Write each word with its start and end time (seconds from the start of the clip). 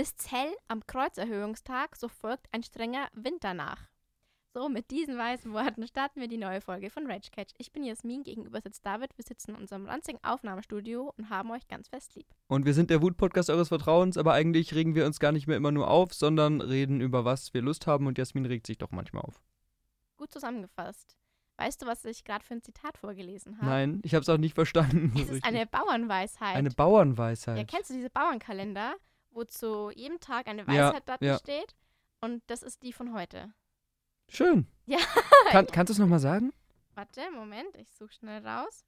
Ist 0.00 0.32
hell 0.32 0.50
am 0.66 0.86
Kreuzerhöhungstag, 0.86 1.94
so 1.94 2.08
folgt 2.08 2.46
ein 2.52 2.62
strenger 2.62 3.08
Winter 3.12 3.52
nach. 3.52 3.90
So, 4.54 4.70
mit 4.70 4.90
diesen 4.90 5.18
weißen 5.18 5.52
Worten 5.52 5.86
starten 5.86 6.22
wir 6.22 6.26
die 6.26 6.38
neue 6.38 6.62
Folge 6.62 6.88
von 6.88 7.06
Rage 7.06 7.28
Catch. 7.30 7.52
Ich 7.58 7.70
bin 7.70 7.84
Jasmin, 7.84 8.22
gegenüber 8.22 8.62
sitzt 8.62 8.86
David. 8.86 9.10
Wir 9.18 9.24
sitzen 9.24 9.50
in 9.50 9.56
unserem 9.56 9.84
ranzigen 9.84 10.18
Aufnahmestudio 10.24 11.12
und 11.18 11.28
haben 11.28 11.50
euch 11.50 11.68
ganz 11.68 11.88
fest 11.88 12.14
lieb. 12.14 12.24
Und 12.46 12.64
wir 12.64 12.72
sind 12.72 12.88
der 12.88 13.02
Wut-Podcast 13.02 13.50
eures 13.50 13.68
Vertrauens, 13.68 14.16
aber 14.16 14.32
eigentlich 14.32 14.74
regen 14.74 14.94
wir 14.94 15.04
uns 15.04 15.20
gar 15.20 15.32
nicht 15.32 15.46
mehr 15.46 15.58
immer 15.58 15.70
nur 15.70 15.90
auf, 15.90 16.14
sondern 16.14 16.62
reden 16.62 17.02
über 17.02 17.26
was 17.26 17.52
wir 17.52 17.60
Lust 17.60 17.86
haben 17.86 18.06
und 18.06 18.16
Jasmin 18.16 18.46
regt 18.46 18.66
sich 18.66 18.78
doch 18.78 18.92
manchmal 18.92 19.24
auf. 19.24 19.42
Gut 20.16 20.32
zusammengefasst. 20.32 21.18
Weißt 21.58 21.82
du, 21.82 21.86
was 21.86 22.06
ich 22.06 22.24
gerade 22.24 22.42
für 22.42 22.54
ein 22.54 22.62
Zitat 22.62 22.96
vorgelesen 22.96 23.58
habe? 23.58 23.66
Nein, 23.66 24.00
ich 24.02 24.14
habe 24.14 24.22
es 24.22 24.30
auch 24.30 24.38
nicht 24.38 24.54
verstanden. 24.54 25.12
Es 25.14 25.28
ist 25.28 25.44
eine 25.44 25.66
Bauernweisheit. 25.66 26.56
Eine 26.56 26.70
Bauernweisheit. 26.70 27.58
Ja, 27.58 27.64
kennst 27.64 27.90
du 27.90 27.94
diese 27.94 28.08
Bauernkalender, 28.08 28.94
wo 29.30 29.44
zu 29.44 29.90
jedem 29.90 30.20
Tag 30.20 30.46
eine 30.48 30.62
Ja, 30.62 30.88
Weisheit 30.88 31.08
dort 31.08 31.22
ja. 31.22 31.38
steht? 31.38 31.74
Und 32.20 32.42
das 32.48 32.62
ist 32.62 32.82
die 32.82 32.92
von 32.92 33.14
heute. 33.14 33.52
Schön. 34.28 34.66
Ja. 34.86 34.98
Kann, 35.50 35.66
kannst 35.66 35.90
du 35.90 35.92
es 35.94 35.98
nochmal 35.98 36.20
sagen? 36.20 36.52
Warte, 36.94 37.30
Moment, 37.32 37.76
ich 37.76 37.90
suche 37.90 38.12
schnell 38.12 38.46
raus. 38.46 38.84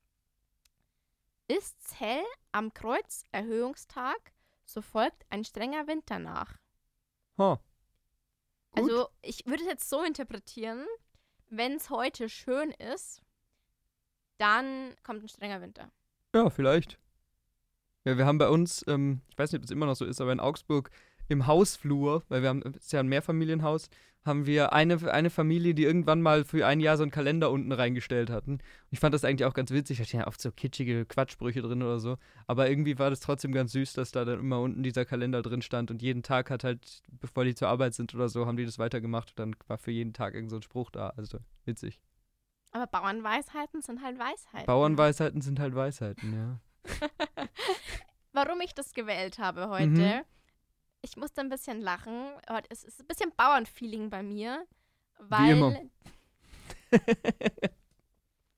Ist's 1.48 1.98
hell 1.98 2.24
am 2.52 2.72
Kreuzerhöhungstag, 2.72 4.32
so 4.64 4.80
folgt 4.80 5.24
ein 5.30 5.44
strenger 5.44 5.86
Winter 5.86 6.18
nach. 6.18 6.56
Gut. 7.36 7.58
Also, 8.84 9.08
ich 9.20 9.44
würde 9.46 9.62
es 9.62 9.68
jetzt 9.68 9.90
so 9.90 10.02
interpretieren, 10.02 10.86
wenn 11.48 11.74
es 11.74 11.90
heute 11.90 12.28
schön 12.28 12.70
ist, 12.70 13.22
dann 14.38 14.94
kommt 15.02 15.22
ein 15.22 15.28
strenger 15.28 15.60
Winter. 15.60 15.90
Ja, 16.34 16.48
vielleicht. 16.48 16.98
Ja, 18.04 18.18
wir 18.18 18.26
haben 18.26 18.38
bei 18.38 18.48
uns, 18.48 18.84
ähm, 18.88 19.20
ich 19.30 19.38
weiß 19.38 19.52
nicht, 19.52 19.60
ob 19.60 19.64
es 19.64 19.70
immer 19.70 19.86
noch 19.86 19.96
so 19.96 20.04
ist, 20.04 20.20
aber 20.20 20.32
in 20.32 20.40
Augsburg 20.40 20.90
im 21.28 21.46
Hausflur, 21.46 22.24
weil 22.28 22.42
wir 22.42 22.48
haben, 22.48 22.62
es 22.62 22.84
ist 22.84 22.92
ja 22.92 23.00
ein 23.00 23.08
Mehrfamilienhaus, 23.08 23.88
haben 24.24 24.46
wir 24.46 24.72
eine, 24.72 25.12
eine 25.12 25.30
Familie, 25.30 25.74
die 25.74 25.82
irgendwann 25.82 26.22
mal 26.22 26.44
für 26.44 26.66
ein 26.66 26.80
Jahr 26.80 26.96
so 26.96 27.02
einen 27.02 27.10
Kalender 27.10 27.50
unten 27.50 27.72
reingestellt 27.72 28.30
hatten. 28.30 28.52
Und 28.52 28.62
ich 28.90 29.00
fand 29.00 29.14
das 29.14 29.24
eigentlich 29.24 29.46
auch 29.46 29.54
ganz 29.54 29.72
witzig, 29.72 29.98
da 29.98 30.04
stehen 30.04 30.20
ja 30.20 30.26
oft 30.26 30.40
so 30.40 30.52
kitschige 30.52 31.06
Quatschsprüche 31.06 31.60
drin 31.60 31.82
oder 31.82 31.98
so. 31.98 32.18
Aber 32.46 32.68
irgendwie 32.68 32.98
war 32.98 33.10
das 33.10 33.20
trotzdem 33.20 33.52
ganz 33.52 33.72
süß, 33.72 33.94
dass 33.94 34.12
da 34.12 34.24
dann 34.24 34.38
immer 34.38 34.60
unten 34.60 34.82
dieser 34.82 35.04
Kalender 35.04 35.42
drin 35.42 35.62
stand 35.62 35.90
und 35.90 36.02
jeden 36.02 36.22
Tag 36.22 36.50
hat 36.50 36.62
halt, 36.62 37.02
bevor 37.20 37.44
die 37.44 37.54
zur 37.54 37.68
Arbeit 37.68 37.94
sind 37.94 38.14
oder 38.14 38.28
so, 38.28 38.46
haben 38.46 38.56
die 38.56 38.64
das 38.64 38.78
weitergemacht 38.78 39.30
und 39.30 39.38
dann 39.38 39.56
war 39.66 39.78
für 39.78 39.90
jeden 39.90 40.12
Tag 40.12 40.34
irgend 40.34 40.50
so 40.50 40.56
ein 40.56 40.62
Spruch 40.62 40.90
da. 40.90 41.10
Also 41.16 41.38
witzig. 41.64 42.00
Aber 42.70 42.86
Bauernweisheiten 42.86 43.82
sind 43.82 44.02
halt 44.02 44.18
Weisheiten. 44.18 44.66
Bauernweisheiten 44.66 45.40
sind 45.40 45.58
halt 45.58 45.74
Weisheiten, 45.74 46.32
ja. 46.32 46.60
Warum 48.32 48.60
ich 48.60 48.74
das 48.74 48.92
gewählt 48.94 49.38
habe 49.38 49.68
heute, 49.68 49.86
Mhm. 49.88 50.22
ich 51.02 51.16
musste 51.16 51.40
ein 51.42 51.48
bisschen 51.50 51.80
lachen. 51.80 52.30
Es 52.70 52.82
ist 52.84 53.00
ein 53.00 53.06
bisschen 53.06 53.32
Bauernfeeling 53.36 54.08
bei 54.10 54.22
mir, 54.22 54.66
weil, 55.18 55.90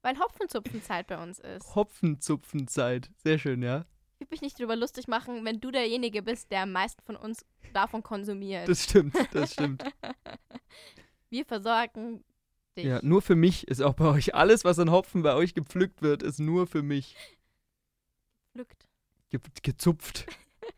weil 0.02 0.18
Hopfenzupfenzeit 0.18 1.06
bei 1.06 1.22
uns 1.22 1.38
ist. 1.38 1.74
Hopfenzupfenzeit. 1.74 3.10
Sehr 3.16 3.38
schön, 3.38 3.62
ja. 3.62 3.84
Ich 4.18 4.20
will 4.20 4.28
mich 4.30 4.42
nicht 4.42 4.58
drüber 4.58 4.76
lustig 4.76 5.08
machen, 5.08 5.44
wenn 5.44 5.60
du 5.60 5.70
derjenige 5.70 6.22
bist, 6.22 6.50
der 6.50 6.62
am 6.62 6.72
meisten 6.72 7.02
von 7.02 7.16
uns 7.16 7.44
davon 7.72 8.02
konsumiert. 8.02 8.68
Das 8.68 8.84
stimmt, 8.84 9.14
das 9.34 9.52
stimmt. 9.54 9.82
Wir 11.30 11.44
versorgen 11.44 12.24
dich. 12.76 12.84
Ja, 12.84 13.00
nur 13.02 13.22
für 13.22 13.34
mich 13.34 13.66
ist 13.66 13.82
auch 13.82 13.94
bei 13.94 14.06
euch 14.06 14.34
alles, 14.34 14.64
was 14.64 14.78
an 14.78 14.90
Hopfen 14.90 15.22
bei 15.22 15.34
euch 15.34 15.54
gepflückt 15.54 16.00
wird, 16.02 16.22
ist 16.22 16.38
nur 16.38 16.66
für 16.66 16.82
mich 16.82 17.16
Pflückt. 18.54 18.86
ge 19.30 19.40
gezupft. 19.62 20.26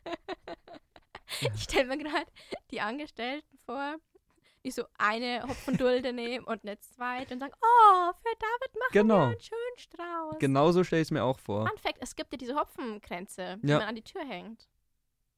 Ja. 0.04 0.12
Ich 1.54 1.64
stelle 1.64 1.86
mir 1.88 1.98
gerade 1.98 2.26
die 2.70 2.80
Angestellten 2.80 3.58
vor, 3.66 3.96
die 4.64 4.70
so 4.70 4.84
eine 4.96 5.42
Hopfendulde 5.46 6.12
nehmen 6.12 6.44
und 6.46 6.62
eine 6.64 6.78
zweite 6.78 7.34
und 7.34 7.40
sagen, 7.40 7.52
oh, 7.60 8.12
für 8.22 8.34
David 8.38 8.74
machen 8.74 8.92
Genau. 8.92 9.18
wir 9.18 9.26
einen 9.26 9.40
schönen 9.40 9.76
Strauß. 9.76 10.38
Genauso 10.38 10.84
stelle 10.84 11.02
ich 11.02 11.08
es 11.08 11.10
mir 11.10 11.24
auch 11.24 11.38
vor. 11.38 11.68
Fun 11.68 11.78
Fact, 11.78 11.98
es 12.00 12.14
gibt 12.16 12.32
ja 12.32 12.38
diese 12.38 12.54
Hopfenkränze, 12.54 13.58
die 13.62 13.68
Ja. 13.68 13.78
man 13.80 13.88
an 13.88 13.94
die 13.96 14.02
Tür 14.02 14.24
hängt. 14.26 14.68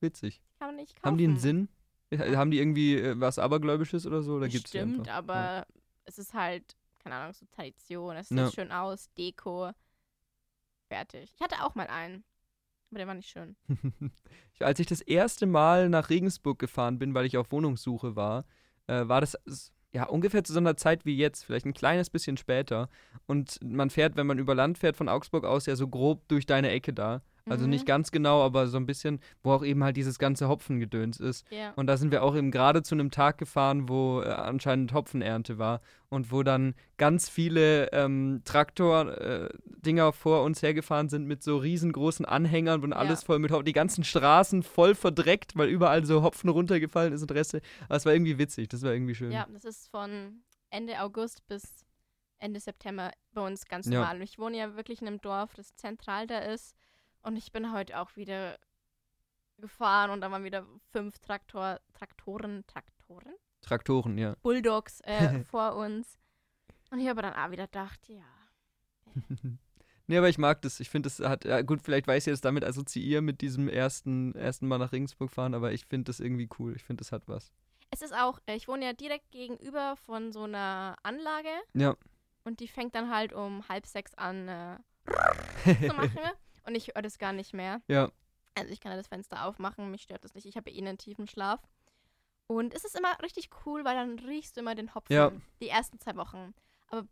Witzig. 0.00 0.40
Kann 0.58 0.68
man 0.68 0.76
nicht 0.76 0.94
kaufen. 0.94 1.06
Haben 1.06 1.18
die 1.18 1.24
einen 1.24 1.38
Sinn? 1.38 1.68
Ja, 2.10 2.36
Haben 2.36 2.50
die 2.52 2.58
irgendwie 2.58 2.94
äh, 2.96 3.18
was 3.18 3.38
Abergläubisches 3.38 4.06
oder 4.06 4.22
so? 4.22 4.34
Oder 4.34 4.48
Stimmt, 4.50 5.08
aber 5.08 5.66
es 6.04 6.18
ist 6.18 6.32
halt, 6.34 6.76
keine 7.02 7.16
Ahnung, 7.16 7.32
so 7.34 7.44
Tradition. 7.50 8.14
Es 8.16 8.30
Ja. 8.30 8.46
sieht 8.46 8.54
schön 8.54 8.70
aus, 8.72 9.12
Deko. 9.14 9.72
Fertig. 10.88 11.32
Ich 11.34 11.40
hatte 11.40 11.64
auch 11.64 11.74
mal 11.74 11.86
einen. 11.86 12.24
Aber 12.90 12.98
der 12.98 13.06
war 13.06 13.14
nicht 13.14 13.28
schön. 13.28 13.56
als 14.60 14.80
ich 14.80 14.86
das 14.86 15.02
erste 15.02 15.46
Mal 15.46 15.88
nach 15.88 16.10
Regensburg 16.10 16.58
gefahren 16.58 16.98
bin, 16.98 17.14
weil 17.14 17.26
ich 17.26 17.36
auf 17.36 17.52
Wohnungssuche 17.52 18.16
war, 18.16 18.46
äh, 18.86 19.06
war 19.06 19.20
das 19.20 19.36
ja 19.92 20.04
ungefähr 20.04 20.44
zu 20.44 20.52
so 20.52 20.58
einer 20.58 20.76
Zeit 20.76 21.04
wie 21.04 21.16
jetzt, 21.16 21.44
vielleicht 21.44 21.66
ein 21.66 21.74
kleines 21.74 22.10
bisschen 22.10 22.36
später. 22.36 22.88
Und 23.26 23.58
man 23.62 23.90
fährt, 23.90 24.16
wenn 24.16 24.26
man 24.26 24.38
über 24.38 24.54
Land 24.54 24.78
fährt, 24.78 24.96
von 24.96 25.08
Augsburg 25.08 25.44
aus 25.44 25.66
ja 25.66 25.76
so 25.76 25.88
grob 25.88 26.26
durch 26.28 26.46
deine 26.46 26.70
Ecke 26.70 26.92
da. 26.92 27.22
Also 27.50 27.64
Mhm. 27.64 27.70
nicht 27.70 27.86
ganz 27.86 28.10
genau, 28.10 28.42
aber 28.42 28.66
so 28.68 28.76
ein 28.76 28.86
bisschen, 28.86 29.20
wo 29.42 29.52
auch 29.52 29.64
eben 29.64 29.82
halt 29.84 29.96
dieses 29.96 30.18
ganze 30.18 30.48
Hopfengedöns 30.48 31.18
ist. 31.20 31.46
Ja. 31.50 31.72
Und 31.76 31.86
da 31.86 31.96
sind 31.96 32.10
wir 32.12 32.22
auch 32.22 32.36
eben 32.36 32.50
gerade 32.50 32.82
zu 32.82 32.94
einem 32.94 33.10
Tag 33.10 33.38
gefahren, 33.38 33.88
wo 33.88 34.20
äh, 34.22 34.28
anscheinend 34.28 34.92
Hopfenernte 34.92 35.58
war 35.58 35.80
und 36.10 36.32
wo 36.32 36.42
dann 36.42 36.74
ganz 36.96 37.28
viele 37.28 37.90
ähm, 37.92 38.42
Traktor-Dinger 38.44 40.12
vor 40.12 40.42
uns 40.42 40.62
hergefahren 40.62 41.08
sind 41.08 41.26
mit 41.26 41.42
so 41.42 41.56
riesengroßen 41.58 42.24
Anhängern 42.24 42.82
und 42.82 42.90
Ja. 42.90 42.96
alles 42.96 43.22
voll 43.22 43.38
mit 43.38 43.50
Hopfen. 43.50 43.64
Die 43.64 43.72
ganzen 43.72 44.04
Straßen 44.04 44.62
voll 44.62 44.94
verdreckt, 44.94 45.56
weil 45.56 45.68
überall 45.68 46.04
so 46.04 46.22
Hopfen 46.22 46.50
runtergefallen 46.50 47.12
ist 47.12 47.22
und 47.22 47.32
Reste. 47.32 47.60
Aber 47.86 47.96
es 47.96 48.06
war 48.06 48.12
irgendwie 48.12 48.38
witzig, 48.38 48.68
das 48.68 48.82
war 48.82 48.92
irgendwie 48.92 49.14
schön. 49.14 49.32
ja, 49.32 49.46
das 49.52 49.64
ist 49.64 49.88
von 49.88 50.42
Ende 50.70 51.00
August 51.00 51.46
bis 51.48 51.84
Ende 52.38 52.60
September 52.60 53.10
bei 53.32 53.44
uns 53.46 53.66
ganz 53.66 53.86
Ja. 53.86 53.94
normal. 54.00 54.16
Und 54.16 54.22
ich 54.22 54.38
wohne 54.38 54.56
ja 54.58 54.76
wirklich 54.76 55.00
in 55.02 55.08
einem 55.08 55.20
Dorf, 55.20 55.54
das 55.54 55.74
zentral 55.74 56.26
da 56.26 56.38
ist. 56.38 56.76
Und 57.22 57.36
ich 57.36 57.52
bin 57.52 57.72
heute 57.72 57.98
auch 57.98 58.16
wieder 58.16 58.58
gefahren 59.58 60.10
und 60.10 60.20
da 60.20 60.30
waren 60.30 60.44
wieder 60.44 60.64
fünf 60.92 61.18
Traktor, 61.18 61.80
Traktoren, 61.92 62.64
Traktoren? 62.66 63.34
Traktoren, 63.60 64.18
ja. 64.18 64.36
Bulldogs 64.42 65.00
äh, 65.00 65.40
vor 65.44 65.74
uns. 65.76 66.18
Und 66.90 67.00
ich 67.00 67.08
habe 67.08 67.22
dann 67.22 67.34
auch 67.34 67.50
wieder 67.50 67.66
gedacht, 67.66 68.08
ja. 68.08 68.24
nee, 70.06 70.16
aber 70.16 70.28
ich 70.28 70.38
mag 70.38 70.62
das. 70.62 70.80
Ich 70.80 70.88
finde, 70.90 71.08
das 71.08 71.18
hat, 71.20 71.44
ja, 71.44 71.60
gut, 71.62 71.82
vielleicht 71.82 72.06
weiß 72.06 72.26
ich 72.26 72.30
jetzt 72.30 72.44
damit 72.44 72.64
assoziieren 72.64 73.24
mit 73.24 73.40
diesem 73.40 73.68
ersten, 73.68 74.34
ersten 74.34 74.68
Mal 74.68 74.78
nach 74.78 74.92
Regensburg 74.92 75.30
fahren, 75.30 75.54
aber 75.54 75.72
ich 75.72 75.86
finde 75.86 76.04
das 76.04 76.20
irgendwie 76.20 76.48
cool. 76.58 76.74
Ich 76.76 76.84
finde, 76.84 77.02
das 77.02 77.12
hat 77.12 77.26
was. 77.26 77.52
Es 77.90 78.02
ist 78.02 78.14
auch, 78.14 78.38
äh, 78.46 78.54
ich 78.54 78.68
wohne 78.68 78.84
ja 78.84 78.92
direkt 78.92 79.30
gegenüber 79.30 79.96
von 79.96 80.32
so 80.32 80.44
einer 80.44 80.96
Anlage 81.02 81.48
Ja. 81.74 81.96
und 82.44 82.60
die 82.60 82.68
fängt 82.68 82.94
dann 82.94 83.10
halt 83.10 83.32
um 83.32 83.66
halb 83.68 83.86
sechs 83.86 84.14
an 84.14 84.48
äh, 84.48 84.76
zu 85.88 85.94
machen 85.94 86.18
und 86.68 86.74
ich 86.76 86.88
höre 86.94 87.02
das 87.02 87.18
gar 87.18 87.32
nicht 87.32 87.52
mehr. 87.54 87.80
ja. 87.88 88.10
Also 88.54 88.72
ich 88.72 88.80
kann 88.80 88.90
ja 88.90 88.98
das 88.98 89.06
Fenster 89.06 89.44
aufmachen, 89.44 89.88
mich 89.92 90.02
stört 90.02 90.24
das 90.24 90.34
nicht. 90.34 90.44
Ich 90.44 90.56
habe 90.56 90.68
ja 90.70 90.76
eh 90.76 90.80
einen 90.80 90.98
tiefen 90.98 91.28
Schlaf. 91.28 91.60
Und 92.48 92.74
es 92.74 92.84
ist 92.84 92.98
immer 92.98 93.16
richtig 93.22 93.50
cool, 93.64 93.84
weil 93.84 93.94
dann 93.94 94.18
riechst 94.18 94.56
du 94.56 94.60
immer 94.62 94.74
den 94.74 94.94
Hopfen. 94.96 95.12
Ja. 95.14 95.30
Die 95.60 95.68
ersten 95.68 96.00
zwei 96.00 96.16
Wochen. 96.16 96.54
Aber 96.88 97.06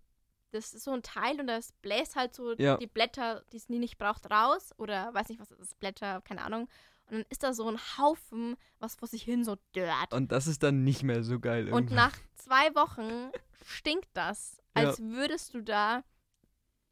das 0.51 0.75
ist 0.75 0.83
so 0.83 0.91
ein 0.93 1.03
Teil 1.05 1.39
und 1.39 1.47
das 1.47 1.71
bläst 1.83 2.17
halt 2.17 2.35
so 2.35 2.55
Ja. 2.57 2.77
die 2.79 2.89
Blätter, 2.89 3.45
die 3.53 3.59
es 3.59 3.69
nie 3.69 3.79
nicht 3.79 3.97
braucht, 3.97 4.29
raus. 4.29 4.73
Oder 4.79 5.15
weiß 5.15 5.29
nicht, 5.29 5.41
was 5.41 5.49
das 5.49 5.61
ist, 5.61 5.79
Blätter, 5.79 6.21
keine 6.23 6.43
Ahnung. 6.43 6.63
Und 7.11 7.19
dann 7.19 7.25
ist 7.29 7.45
da 7.45 7.53
so 7.53 7.69
ein 7.71 7.79
Haufen, 7.97 8.57
was 8.81 8.97
vor 8.97 9.07
sich 9.07 9.23
hin 9.23 9.45
so 9.45 9.57
dört. 9.73 10.13
Und 10.15 10.33
das 10.33 10.49
ist 10.49 10.65
dann 10.65 10.83
nicht 10.83 11.05
mehr 11.05 11.23
so 11.23 11.39
geil. 11.39 11.67
Und 11.69 11.91
irgendwann. 11.93 11.97
nach 11.97 12.19
zwei 12.35 12.75
Wochen 12.75 13.31
stinkt 13.65 14.09
das, 14.15 14.57
Ja. 14.77 14.89
als 14.89 15.01
würdest 15.01 15.55
du 15.55 15.63
da 15.63 16.03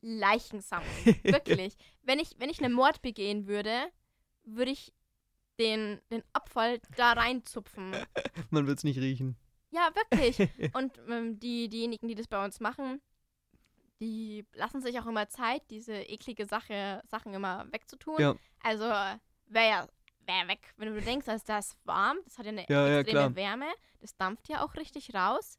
Leichen 0.04 0.60
sammeln. 0.60 0.90
Wirklich. 1.22 1.76
Wenn 2.02 2.18
ich, 2.18 2.36
wenn 2.38 2.50
ich 2.50 2.62
einen 2.62 2.74
Mord 2.74 3.00
begehen 3.02 3.46
würde, 3.46 3.90
würde 4.44 4.70
ich 4.70 4.92
den, 5.58 6.00
den 6.10 6.22
Abfall 6.32 6.80
da 6.96 7.12
reinzupfen. 7.12 7.96
Man 8.50 8.66
wird 8.66 8.78
es 8.78 8.84
nicht 8.84 8.98
riechen. 8.98 9.36
Ja, 9.70 9.90
wirklich. 9.94 10.38
Und 10.74 10.92
ähm, 11.08 11.40
die, 11.40 11.68
diejenigen, 11.68 12.06
die 12.06 12.14
das 12.14 12.28
bei 12.28 12.44
uns 12.44 12.60
machen, 12.60 13.00
die 14.00 14.46
lassen 14.52 14.80
sich 14.80 15.00
auch 15.00 15.06
immer 15.06 15.28
Zeit, 15.28 15.62
diese 15.70 15.94
eklige 15.94 16.46
Sache, 16.46 17.02
Sachen 17.06 17.32
immer 17.34 17.66
wegzutun. 17.72 18.20
Ja. 18.20 18.36
Also 18.62 18.84
wäre 18.84 19.68
ja 19.68 19.88
wär 20.26 20.48
weg. 20.48 20.74
Wenn 20.76 20.94
du 20.94 21.00
denkst, 21.00 21.26
dass 21.26 21.44
das 21.44 21.76
warm, 21.84 22.18
das 22.24 22.38
hat 22.38 22.46
ja 22.46 22.52
eine 22.52 22.66
Ja, 22.68 22.88
ja, 22.88 22.98
extreme 22.98 23.20
klar. 23.20 23.36
Wärme, 23.36 23.72
das 24.00 24.16
dampft 24.16 24.48
ja 24.48 24.64
auch 24.64 24.74
richtig 24.76 25.14
raus. 25.14 25.58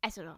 Also 0.00 0.36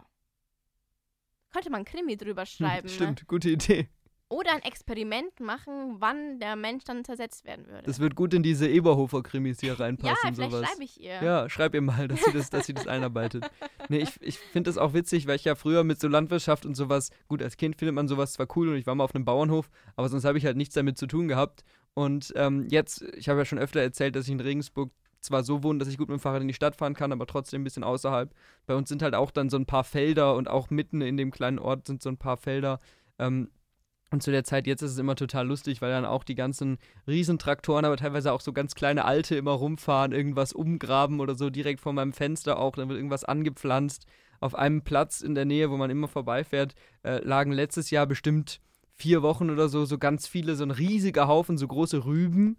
könnte 1.55 1.71
man 1.71 1.85
Krimi 1.85 2.17
drüber 2.17 2.45
schreiben. 2.45 2.87
Ne? 2.87 2.93
Stimmt, 2.93 3.27
gute 3.27 3.49
Idee. 3.49 3.87
Oder 4.27 4.53
ein 4.53 4.63
Experiment 4.63 5.39
machen, 5.39 5.95
wann 5.99 6.39
der 6.39 6.55
Mensch 6.55 6.83
dann 6.83 7.05
zersetzt 7.05 7.45
werden 7.45 7.67
würde. 7.67 7.83
Das 7.83 7.99
wird 7.99 8.15
gut 8.15 8.33
in 8.33 8.43
diese 8.43 8.67
Eberhofer-Krimis 8.67 9.59
hier 9.61 9.73
ja, 9.73 9.75
reinpassen. 9.75 10.33
vielleicht 10.33 10.51
sowas. 10.51 10.67
schreibe 10.67 10.83
ich 10.83 10.99
ihr. 10.99 11.23
Ja, 11.23 11.47
schreib 11.47 11.75
ihr 11.75 11.81
mal, 11.81 12.07
dass 12.07 12.23
sie 12.23 12.31
das, 12.33 12.49
dass 12.49 12.65
sie 12.65 12.73
das 12.73 12.87
einarbeitet. 12.87 13.49
Nee, 13.87 13.99
ich, 13.99 14.19
ich 14.21 14.39
finde 14.39 14.69
das 14.69 14.77
auch 14.77 14.93
witzig, 14.93 15.27
weil 15.27 15.35
ich 15.35 15.45
ja 15.45 15.55
früher 15.55 15.83
mit 15.83 15.99
so 15.99 16.07
Landwirtschaft 16.07 16.65
und 16.65 16.75
sowas, 16.75 17.11
gut, 17.27 17.43
als 17.43 17.55
Kind 17.55 17.77
findet 17.77 17.93
man 17.93 18.07
sowas 18.07 18.33
zwar 18.33 18.47
cool 18.55 18.69
und 18.69 18.75
ich 18.75 18.87
war 18.87 18.95
mal 18.95 19.03
auf 19.03 19.13
einem 19.13 19.25
Bauernhof, 19.25 19.69
aber 19.95 20.09
sonst 20.09 20.25
habe 20.25 20.37
ich 20.39 20.45
halt 20.45 20.57
nichts 20.57 20.73
damit 20.73 20.97
zu 20.97 21.05
tun 21.05 21.27
gehabt. 21.27 21.63
Und 21.93 22.33
ähm, 22.35 22.67
jetzt, 22.69 23.03
ich 23.15 23.29
habe 23.29 23.39
ja 23.39 23.45
schon 23.45 23.59
öfter 23.59 23.79
erzählt, 23.79 24.15
dass 24.15 24.25
ich 24.25 24.31
in 24.31 24.39
Regensburg 24.41 24.91
zwar 25.25 25.43
so 25.43 25.63
wohne, 25.63 25.79
dass 25.79 25.87
ich 25.87 25.97
gut 25.97 26.09
mit 26.09 26.17
dem 26.17 26.21
Fahrrad 26.21 26.41
in 26.41 26.47
die 26.47 26.53
Stadt 26.53 26.75
fahren 26.75 26.93
kann, 26.93 27.11
aber 27.11 27.27
trotzdem 27.27 27.61
ein 27.61 27.63
bisschen 27.63 27.83
außerhalb. 27.83 28.33
Bei 28.65 28.75
uns 28.75 28.89
sind 28.89 29.01
halt 29.01 29.15
auch 29.15 29.31
dann 29.31 29.49
so 29.49 29.57
ein 29.57 29.65
paar 29.65 29.83
Felder 29.83 30.35
und 30.35 30.49
auch 30.49 30.69
mitten 30.69 31.01
in 31.01 31.17
dem 31.17 31.31
kleinen 31.31 31.59
Ort 31.59 31.87
sind 31.87 32.01
so 32.01 32.09
ein 32.09 32.17
paar 32.17 32.37
Felder. 32.37 32.79
Ähm, 33.19 33.49
und 34.11 34.21
zu 34.21 34.31
der 34.31 34.43
Zeit 34.43 34.67
jetzt 34.67 34.81
ist 34.81 34.91
es 34.91 34.97
immer 34.97 35.15
total 35.15 35.47
lustig, 35.47 35.81
weil 35.81 35.91
dann 35.91 36.05
auch 36.05 36.23
die 36.23 36.35
ganzen 36.35 36.77
Riesentraktoren, 37.07 37.85
aber 37.85 37.97
teilweise 37.97 38.31
auch 38.31 38.41
so 38.41 38.53
ganz 38.53 38.75
kleine 38.75 39.03
alte 39.05 39.35
immer 39.35 39.51
rumfahren, 39.51 40.11
irgendwas 40.11 40.53
umgraben 40.53 41.19
oder 41.19 41.35
so 41.35 41.49
direkt 41.49 41.81
vor 41.81 41.93
meinem 41.93 42.13
Fenster 42.13 42.59
auch. 42.59 42.75
Dann 42.75 42.87
wird 42.87 42.97
irgendwas 42.97 43.23
angepflanzt. 43.23 44.05
Auf 44.39 44.53
einem 44.53 44.83
Platz 44.83 45.21
in 45.21 45.33
der 45.33 45.45
Nähe, 45.45 45.71
wo 45.71 45.77
man 45.77 45.89
immer 45.89 46.07
vorbeifährt, 46.07 46.75
äh, 47.03 47.23
lagen 47.23 47.51
letztes 47.51 47.89
Jahr 47.89 48.05
bestimmt 48.05 48.61
vier 48.93 49.21
Wochen 49.21 49.49
oder 49.49 49.69
so 49.69 49.85
so 49.85 49.97
ganz 49.97 50.27
viele, 50.27 50.55
so 50.55 50.63
ein 50.63 50.71
riesiger 50.71 51.27
Haufen, 51.27 51.57
so 51.57 51.67
große 51.67 52.05
Rüben, 52.05 52.57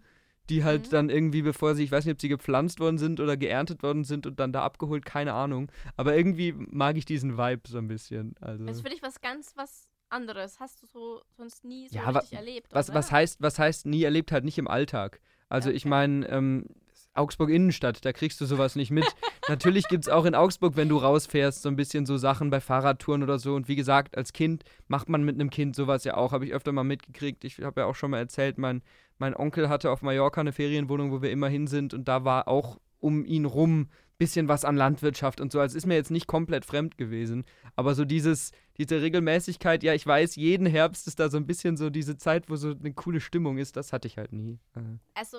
die 0.49 0.63
halt 0.63 0.87
Mhm. 0.87 0.91
dann 0.91 1.09
irgendwie, 1.09 1.41
bevor 1.41 1.75
sie, 1.75 1.83
ich 1.83 1.91
weiß 1.91 2.05
nicht, 2.05 2.13
ob 2.15 2.21
sie 2.21 2.29
gepflanzt 2.29 2.79
worden 2.79 2.97
sind 2.97 3.19
oder 3.19 3.37
geerntet 3.37 3.83
worden 3.83 4.03
sind 4.03 4.25
und 4.25 4.39
dann 4.39 4.51
da 4.53 4.63
abgeholt, 4.63 5.05
keine 5.05 5.33
Ahnung. 5.33 5.71
Aber 5.95 6.15
irgendwie 6.15 6.53
mag 6.53 6.97
ich 6.97 7.05
diesen 7.05 7.37
Vibe 7.37 7.61
so 7.67 7.77
ein 7.77 7.87
bisschen. 7.87 8.35
Also. 8.41 8.65
Das 8.65 8.77
ist 8.77 8.83
für 8.83 8.89
dich 8.89 9.01
was 9.01 9.21
ganz 9.21 9.53
was 9.55 9.87
anderes. 10.09 10.59
Hast 10.59 10.81
du 10.81 10.87
so 10.87 11.21
sonst 11.35 11.65
nie 11.65 11.89
so 11.89 11.97
Ja, 11.97 12.09
richtig 12.09 12.33
erlebt, 12.37 12.67
Was, 12.71 12.89
oder? 12.89 12.97
was, 12.99 13.11
heißt, 13.11 13.41
was 13.41 13.59
heißt 13.59 13.85
nie 13.85 14.03
erlebt 14.03 14.31
halt 14.31 14.45
nicht 14.45 14.57
im 14.57 14.67
Alltag? 14.67 15.19
Also 15.49 15.69
Ja, 15.69 15.75
ich 15.75 15.83
okay. 15.83 15.89
meine, 15.89 16.27
ähm, 16.29 16.65
Augsburg 17.13 17.49
Innenstadt, 17.49 18.05
da 18.05 18.13
kriegst 18.13 18.39
du 18.41 18.45
sowas 18.45 18.75
nicht 18.75 18.91
mit. 18.91 19.03
Natürlich 19.49 19.87
gibt 19.87 20.03
es 20.03 20.09
auch 20.09 20.25
in 20.25 20.35
Augsburg, 20.35 20.75
wenn 20.75 20.87
du 20.87 20.97
rausfährst, 20.97 21.63
so 21.63 21.69
ein 21.69 21.75
bisschen 21.75 22.05
so 22.05 22.15
Sachen 22.17 22.51
bei 22.51 22.61
Fahrradtouren 22.61 23.23
oder 23.23 23.39
so. 23.39 23.55
Und 23.55 23.67
wie 23.67 23.75
gesagt, 23.75 24.15
als 24.15 24.33
Kind 24.33 24.63
macht 24.87 25.09
man 25.09 25.23
mit 25.23 25.35
einem 25.35 25.49
Kind 25.49 25.75
sowas 25.75 26.03
ja 26.03 26.15
auch, 26.15 26.31
habe 26.31 26.45
ich 26.45 26.53
öfter 26.53 26.71
mal 26.73 26.83
mitgekriegt. 26.83 27.43
Ich 27.43 27.59
habe 27.59 27.81
ja 27.81 27.87
auch 27.87 27.95
schon 27.95 28.11
mal 28.11 28.19
erzählt, 28.19 28.57
mein, 28.59 28.83
mein 29.17 29.35
Onkel 29.35 29.69
hatte 29.69 29.91
auf 29.91 30.01
Mallorca 30.01 30.41
eine 30.41 30.51
Ferienwohnung, 30.51 31.11
wo 31.11 31.21
wir 31.21 31.31
immer 31.31 31.49
hin 31.49 31.67
sind. 31.67 31.93
Und 31.93 32.07
da 32.07 32.23
war 32.23 32.47
auch 32.47 32.79
um 32.99 33.25
ihn 33.25 33.45
rum 33.45 33.89
bisschen 34.17 34.47
was 34.47 34.65
an 34.65 34.75
Landwirtschaft 34.75 35.39
und 35.39 35.51
so. 35.51 35.59
Also 35.59 35.77
ist 35.77 35.85
mir 35.85 35.95
jetzt 35.95 36.11
nicht 36.11 36.27
komplett 36.27 36.65
fremd 36.65 36.97
gewesen. 36.97 37.45
Aber 37.75 37.93
so 37.95 38.05
dieses, 38.05 38.51
diese 38.77 39.01
Regelmäßigkeit, 39.01 39.83
ja, 39.83 39.93
ich 39.93 40.05
weiß, 40.05 40.35
jeden 40.35 40.65
Herbst 40.65 41.07
ist 41.07 41.19
da 41.19 41.29
so 41.29 41.37
ein 41.37 41.45
bisschen 41.45 41.77
so 41.77 41.89
diese 41.89 42.17
Zeit, 42.17 42.49
wo 42.49 42.55
so 42.55 42.71
eine 42.71 42.93
coole 42.93 43.21
Stimmung 43.21 43.57
ist, 43.57 43.75
das 43.75 43.93
hatte 43.93 44.07
ich 44.07 44.17
halt 44.17 44.33
nie. 44.33 44.59
Äh, 44.75 44.97
Also, 45.13 45.37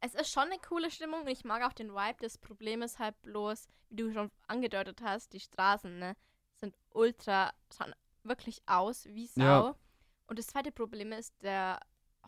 es 0.00 0.14
ist 0.14 0.32
schon 0.32 0.44
eine 0.44 0.58
coole 0.66 0.90
Stimmung 0.90 1.22
und 1.22 1.28
ich 1.28 1.44
mag 1.44 1.62
auch 1.64 1.72
den 1.72 1.90
Vibe. 1.90 2.16
Das 2.20 2.38
Problem 2.38 2.82
ist 2.82 2.98
halt 2.98 3.20
bloß, 3.22 3.68
wie 3.90 3.96
du 3.96 4.12
schon 4.12 4.30
angedeutet 4.48 5.00
hast, 5.02 5.32
die 5.32 5.40
Straßen, 5.40 5.98
ne, 5.98 6.14
sind 6.56 6.74
ultra, 6.92 7.52
schauen 7.76 7.92
wirklich 8.22 8.62
aus 8.66 9.06
wie 9.06 9.26
Sau. 9.26 9.42
Ja. 9.42 9.74
Und 10.26 10.38
das 10.38 10.46
zweite 10.46 10.72
Problem 10.72 11.12
ist, 11.12 11.34
der 11.42 11.78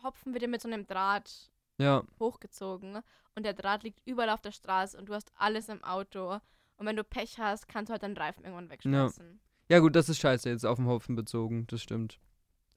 Hopfen 0.03 0.33
wird 0.33 0.41
ja 0.43 0.47
mit 0.47 0.61
so 0.61 0.67
einem 0.67 0.85
Draht 0.87 1.51
ja, 1.79 2.03
hochgezogen 2.19 2.99
und 3.35 3.43
der 3.45 3.53
Draht 3.53 3.83
liegt 3.83 4.01
überall 4.05 4.29
auf 4.29 4.41
der 4.41 4.51
Straße 4.51 4.97
und 4.97 5.07
du 5.09 5.13
hast 5.13 5.31
alles 5.35 5.69
im 5.69 5.83
Auto. 5.83 6.39
Und 6.77 6.85
wenn 6.85 6.95
du 6.95 7.03
Pech 7.03 7.37
hast, 7.39 7.67
kannst 7.67 7.89
du 7.89 7.93
halt 7.93 8.03
deinen 8.03 8.17
Reifen 8.17 8.43
irgendwann 8.43 8.69
wegschmeißen. 8.69 9.39
ja 9.69 9.79
gut, 9.79 9.95
das 9.95 10.09
ist 10.09 10.19
scheiße 10.19 10.49
jetzt 10.49 10.65
auf 10.65 10.77
den 10.77 10.87
Hopfen 10.87 11.15
bezogen, 11.15 11.65
das 11.67 11.81
stimmt. 11.81 12.19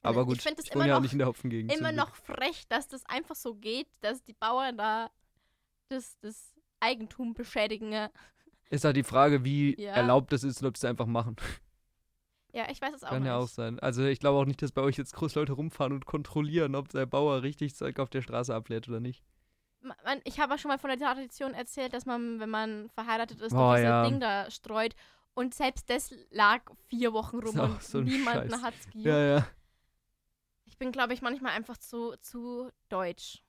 Aber 0.02 0.22
Ich 0.22 0.26
gut, 0.28 0.42
find 0.42 0.58
das 0.58 0.64
ich 0.66 0.70
wohne 0.74 0.84
immer 0.84 0.88
ja 0.88 0.94
auch 0.94 0.98
noch- 0.98 1.02
nicht 1.02 1.12
in 1.12 1.18
der 1.18 1.28
Hopfengegend. 1.28 1.74
Immer 1.76 1.92
noch 1.92 2.14
frech, 2.14 2.66
dass 2.68 2.88
das 2.88 3.04
einfach 3.06 3.34
so 3.36 3.54
geht, 3.54 3.88
dass 4.00 4.22
die 4.24 4.32
Bauern 4.32 4.78
da 4.78 5.10
das, 5.90 6.18
das 6.20 6.54
Eigentum 6.80 7.34
beschädigen. 7.34 8.08
Ist 8.70 8.84
halt 8.84 8.96
die 8.96 9.02
Frage, 9.02 9.44
wie 9.44 9.78
Ja. 9.78 9.92
erlaubt 9.92 10.32
es 10.32 10.44
ist 10.44 10.62
und 10.62 10.68
ob 10.68 10.76
sie 10.78 10.86
es 10.86 10.90
einfach 10.90 11.06
machen. 11.06 11.36
Ja, 12.52 12.68
ich 12.70 12.80
weiß 12.80 12.94
es 12.94 13.04
auch 13.04 13.10
Kann 13.10 13.22
nicht. 13.22 13.28
ja 13.28 13.36
auch 13.36 13.48
sein. 13.48 13.78
Also 13.80 14.04
ich 14.04 14.18
glaube 14.20 14.38
auch 14.38 14.44
nicht, 14.44 14.60
dass 14.62 14.72
bei 14.72 14.82
euch 14.82 14.96
jetzt 14.96 15.14
groß 15.14 15.34
Leute 15.36 15.52
rumfahren 15.52 15.92
und 15.92 16.06
kontrollieren, 16.06 16.74
ob 16.74 16.88
der 16.88 17.06
Bauer 17.06 17.42
richtig 17.42 17.74
Zeug 17.76 17.98
auf 18.00 18.10
der 18.10 18.22
Straße 18.22 18.54
ablädt 18.54 18.88
oder 18.88 19.00
nicht. 19.00 19.22
Ma- 19.82 19.96
Man, 20.04 20.20
ich 20.24 20.40
habe 20.40 20.54
auch 20.54 20.58
schon 20.58 20.68
mal 20.70 20.78
von 20.78 20.90
der 20.90 20.98
Tradition 20.98 21.54
erzählt, 21.54 21.92
dass 21.94 22.06
man, 22.06 22.40
wenn 22.40 22.50
man 22.50 22.90
verheiratet 22.90 23.40
ist, 23.40 23.52
Oh, 23.54 23.72
dieses 23.72 23.84
ja. 23.84 24.04
Ding 24.08 24.20
da 24.20 24.50
streut. 24.50 24.94
Und 25.34 25.54
selbst 25.54 25.88
das 25.88 26.12
lag 26.30 26.60
vier 26.88 27.12
Wochen 27.12 27.38
rum 27.38 27.58
und 27.58 27.82
so 27.82 28.00
niemanden 28.00 28.50
Scheiß. 28.50 28.62
hat's 28.62 28.84
gejuckt. 28.90 29.06
Ja, 29.06 29.18
ja. 29.36 29.46
Ich 30.64 30.76
bin, 30.76 30.92
glaube 30.92 31.14
ich, 31.14 31.22
manchmal 31.22 31.52
einfach 31.52 31.76
zu, 31.78 32.14
zu 32.20 32.70
deutsch. 32.88 33.42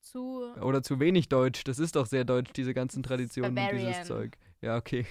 Zu. 0.00 0.54
Oder 0.62 0.82
zu 0.84 1.00
wenig 1.00 1.28
Deutsch. 1.28 1.64
Das 1.64 1.78
ist 1.80 1.96
doch 1.96 2.06
sehr 2.06 2.24
deutsch, 2.24 2.52
diese 2.52 2.74
ganzen 2.74 3.02
Traditionen 3.02 3.50
und 3.50 3.54
Bavarian. 3.56 3.88
dieses 3.88 4.06
Zeug. 4.06 4.38
Ja, 4.60 4.76
okay. 4.76 5.04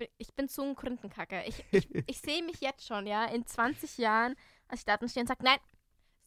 Ich 0.00 0.06
bin, 0.08 0.08
ich 0.18 0.34
bin 0.34 0.48
zu 0.48 0.62
ein 0.62 0.74
Korinthenkacker. 0.74 1.46
Ich, 1.46 1.62
ich, 1.72 1.88
ich 2.06 2.18
sehe 2.20 2.42
mich 2.42 2.60
jetzt 2.60 2.86
schon, 2.86 3.06
ja, 3.06 3.26
in 3.26 3.46
20 3.46 3.98
Jahren, 3.98 4.34
als 4.68 4.80
ich 4.80 4.86
da 4.86 4.96
stehe 5.06 5.22
und 5.22 5.26
sage, 5.28 5.44
nein, 5.44 5.58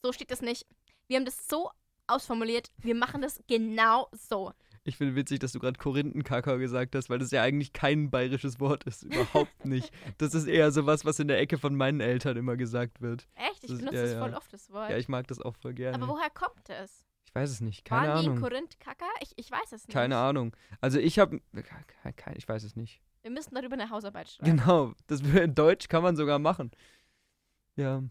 so 0.03 0.11
steht 0.13 0.29
das 0.29 0.41
nicht. 0.41 0.67
Wir 1.07 1.17
haben 1.17 1.25
das 1.25 1.47
so 1.47 1.71
ausformuliert, 2.05 2.69
wir 2.77 2.93
machen 2.93 3.21
das 3.21 3.41
genau 3.47 4.09
so. 4.11 4.51
Ich 4.83 4.97
finde 4.97 5.15
witzig, 5.15 5.39
dass 5.39 5.53
du 5.53 5.59
gerade 5.59 5.79
Korinthenkacker 5.79 6.57
gesagt 6.57 6.93
hast, 6.93 7.09
weil 7.09 7.17
das 7.17 7.31
ja 7.31 7.41
eigentlich 7.41 7.71
kein 7.73 8.11
bayerisches 8.11 8.59
Wort 8.59 8.83
ist. 8.83 9.03
Überhaupt 9.03 9.65
nicht. 9.65 9.91
Das 10.17 10.35
ist 10.35 10.45
eher 10.45 10.71
sowas, 10.71 11.05
was 11.05 11.19
in 11.19 11.29
der 11.29 11.39
Ecke 11.39 11.57
von 11.57 11.73
meinen 11.75 12.01
Eltern 12.01 12.37
immer 12.37 12.57
gesagt 12.57 13.01
wird. 13.01 13.27
Echt? 13.35 13.63
Ich 13.63 13.69
Das- 13.69 13.79
benutze 13.79 13.95
ja, 13.95 14.01
das 14.03 14.11
ja. 14.13 14.19
voll 14.19 14.33
oft, 14.35 14.53
das 14.53 14.69
Wort. 14.71 14.89
Ja, 14.91 14.97
ich 14.97 15.07
mag 15.07 15.25
das 15.27 15.41
auch 15.41 15.55
voll 15.55 15.73
gerne. 15.73 15.95
Aber 15.95 16.09
woher 16.09 16.29
kommt 16.29 16.69
es? 16.69 17.05
ich 17.25 17.33
weiß 17.33 17.49
es 17.49 17.61
nicht. 17.61 17.85
Keine 17.85 18.09
Waren 18.09 18.19
die 18.19 18.25
in 18.25 18.31
Ahnung. 18.33 18.43
Korinth 18.43 18.79
Kacker? 18.79 19.09
Ich, 19.21 19.31
ich 19.37 19.49
weiß 19.49 19.71
es 19.71 19.87
nicht. 19.87 19.93
Keine 19.93 20.17
Ahnung. 20.17 20.55
Also 20.81 20.99
ich 20.99 21.17
habe. 21.17 21.41
Ich 22.35 22.47
weiß 22.47 22.63
es 22.63 22.75
nicht. 22.75 23.01
Wir 23.23 23.31
müssen 23.31 23.55
darüber 23.55 23.73
eine 23.73 23.89
Hausarbeit 23.89 24.29
schreiben. 24.29 24.57
Genau. 24.57 24.93
Das 25.07 25.21
in 25.21 25.55
Deutsch 25.55 25.87
kann 25.87 26.03
man 26.03 26.15
sogar 26.15 26.39
machen. 26.39 26.71
Ja. 27.75 28.03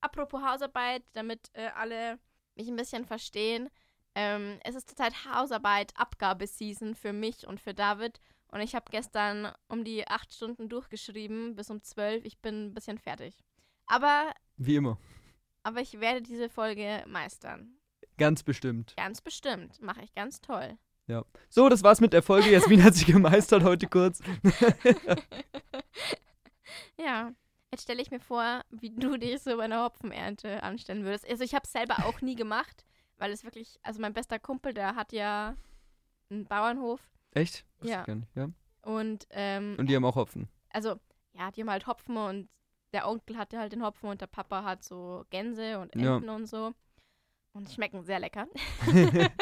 Apropos 0.00 0.42
Hausarbeit, 0.42 1.02
damit 1.14 1.50
äh, 1.54 1.68
alle 1.74 2.18
mich 2.56 2.68
ein 2.68 2.76
bisschen 2.76 3.06
verstehen. 3.06 3.70
Ähm, 4.14 4.58
es 4.64 4.74
ist 4.74 4.88
zurzeit 4.88 5.24
Hausarbeit, 5.24 5.92
Abgabeseason 5.96 6.94
für 6.94 7.12
mich 7.12 7.46
und 7.46 7.60
für 7.60 7.72
David. 7.72 8.20
Und 8.48 8.60
ich 8.60 8.74
habe 8.74 8.84
gestern 8.90 9.50
um 9.68 9.84
die 9.84 10.06
acht 10.06 10.32
Stunden 10.34 10.68
durchgeschrieben, 10.68 11.56
bis 11.56 11.70
um 11.70 11.82
zwölf. 11.82 12.24
Ich 12.24 12.38
bin 12.38 12.66
ein 12.66 12.74
bisschen 12.74 12.98
fertig. 12.98 13.36
Aber, 13.86 14.32
Wie 14.56 14.76
immer. 14.76 14.98
aber 15.62 15.80
ich 15.80 16.00
werde 16.00 16.22
diese 16.22 16.48
Folge 16.48 17.04
meistern. 17.08 17.76
Ganz 18.16 18.42
bestimmt. 18.42 18.94
Ganz 18.96 19.20
bestimmt. 19.20 19.80
Mache 19.80 20.02
ich 20.02 20.12
ganz 20.14 20.40
toll. 20.40 20.78
So, 21.48 21.68
das 21.68 21.82
war's 21.82 22.00
mit 22.00 22.12
der 22.12 22.22
Folge. 22.22 22.50
Jasmin 22.50 22.82
hat 22.82 22.94
sie 22.94 23.04
gemeistert 23.12 23.62
heute 23.62 23.86
kurz. 23.86 24.20
ja. 26.98 27.32
Jetzt 27.70 27.82
stelle 27.82 28.02
ich 28.02 28.10
mir 28.12 28.20
vor, 28.20 28.62
wie 28.70 28.90
du 28.90 29.16
dich 29.16 29.40
so 29.40 29.56
bei 29.56 29.64
einer 29.64 29.82
Hopfenernte 29.84 30.62
anstellen 30.62 31.04
würdest. 31.04 31.28
Also 31.28 31.42
ich 31.42 31.54
habe 31.54 31.64
es 31.64 31.72
selber 31.72 32.06
auch 32.06 32.20
nie 32.20 32.36
gemacht, 32.36 32.84
weil 33.18 33.32
es 33.32 33.42
wirklich, 33.42 33.80
also 33.82 34.00
mein 34.00 34.12
bester 34.12 34.38
Kumpel, 34.38 34.72
der 34.74 34.94
hat 34.94 35.12
ja 35.12 35.56
einen 36.30 36.46
Bauernhof 36.46 37.00
Echt? 37.32 37.64
Ja. 37.82 38.04
ja. 38.36 38.48
und 38.82 39.26
ähm, 39.30 39.74
Und 39.76 39.88
die 39.88 39.96
haben 39.96 40.04
auch 40.04 40.14
Hopfen. 40.14 40.48
also 40.70 41.00
ja, 41.32 41.50
die 41.50 41.62
haben 41.62 41.70
halt 41.70 41.88
Hopfen 41.88 42.16
und 42.16 42.48
der 42.92 43.08
Onkel 43.08 43.36
hatte 43.36 43.58
halt 43.58 43.72
den 43.72 43.82
Hopfen 43.82 44.08
und 44.08 44.20
der 44.20 44.28
Papa 44.28 44.62
hat 44.62 44.84
so 44.84 45.24
Gänse 45.30 45.80
und 45.80 45.96
Ja. 45.96 46.18
Enten 46.18 46.28
und 46.28 46.46
so. 46.46 46.72
Und 47.54 47.68
die 47.68 47.74
schmecken 47.74 48.04
sehr 48.04 48.20
lecker. 48.20 48.46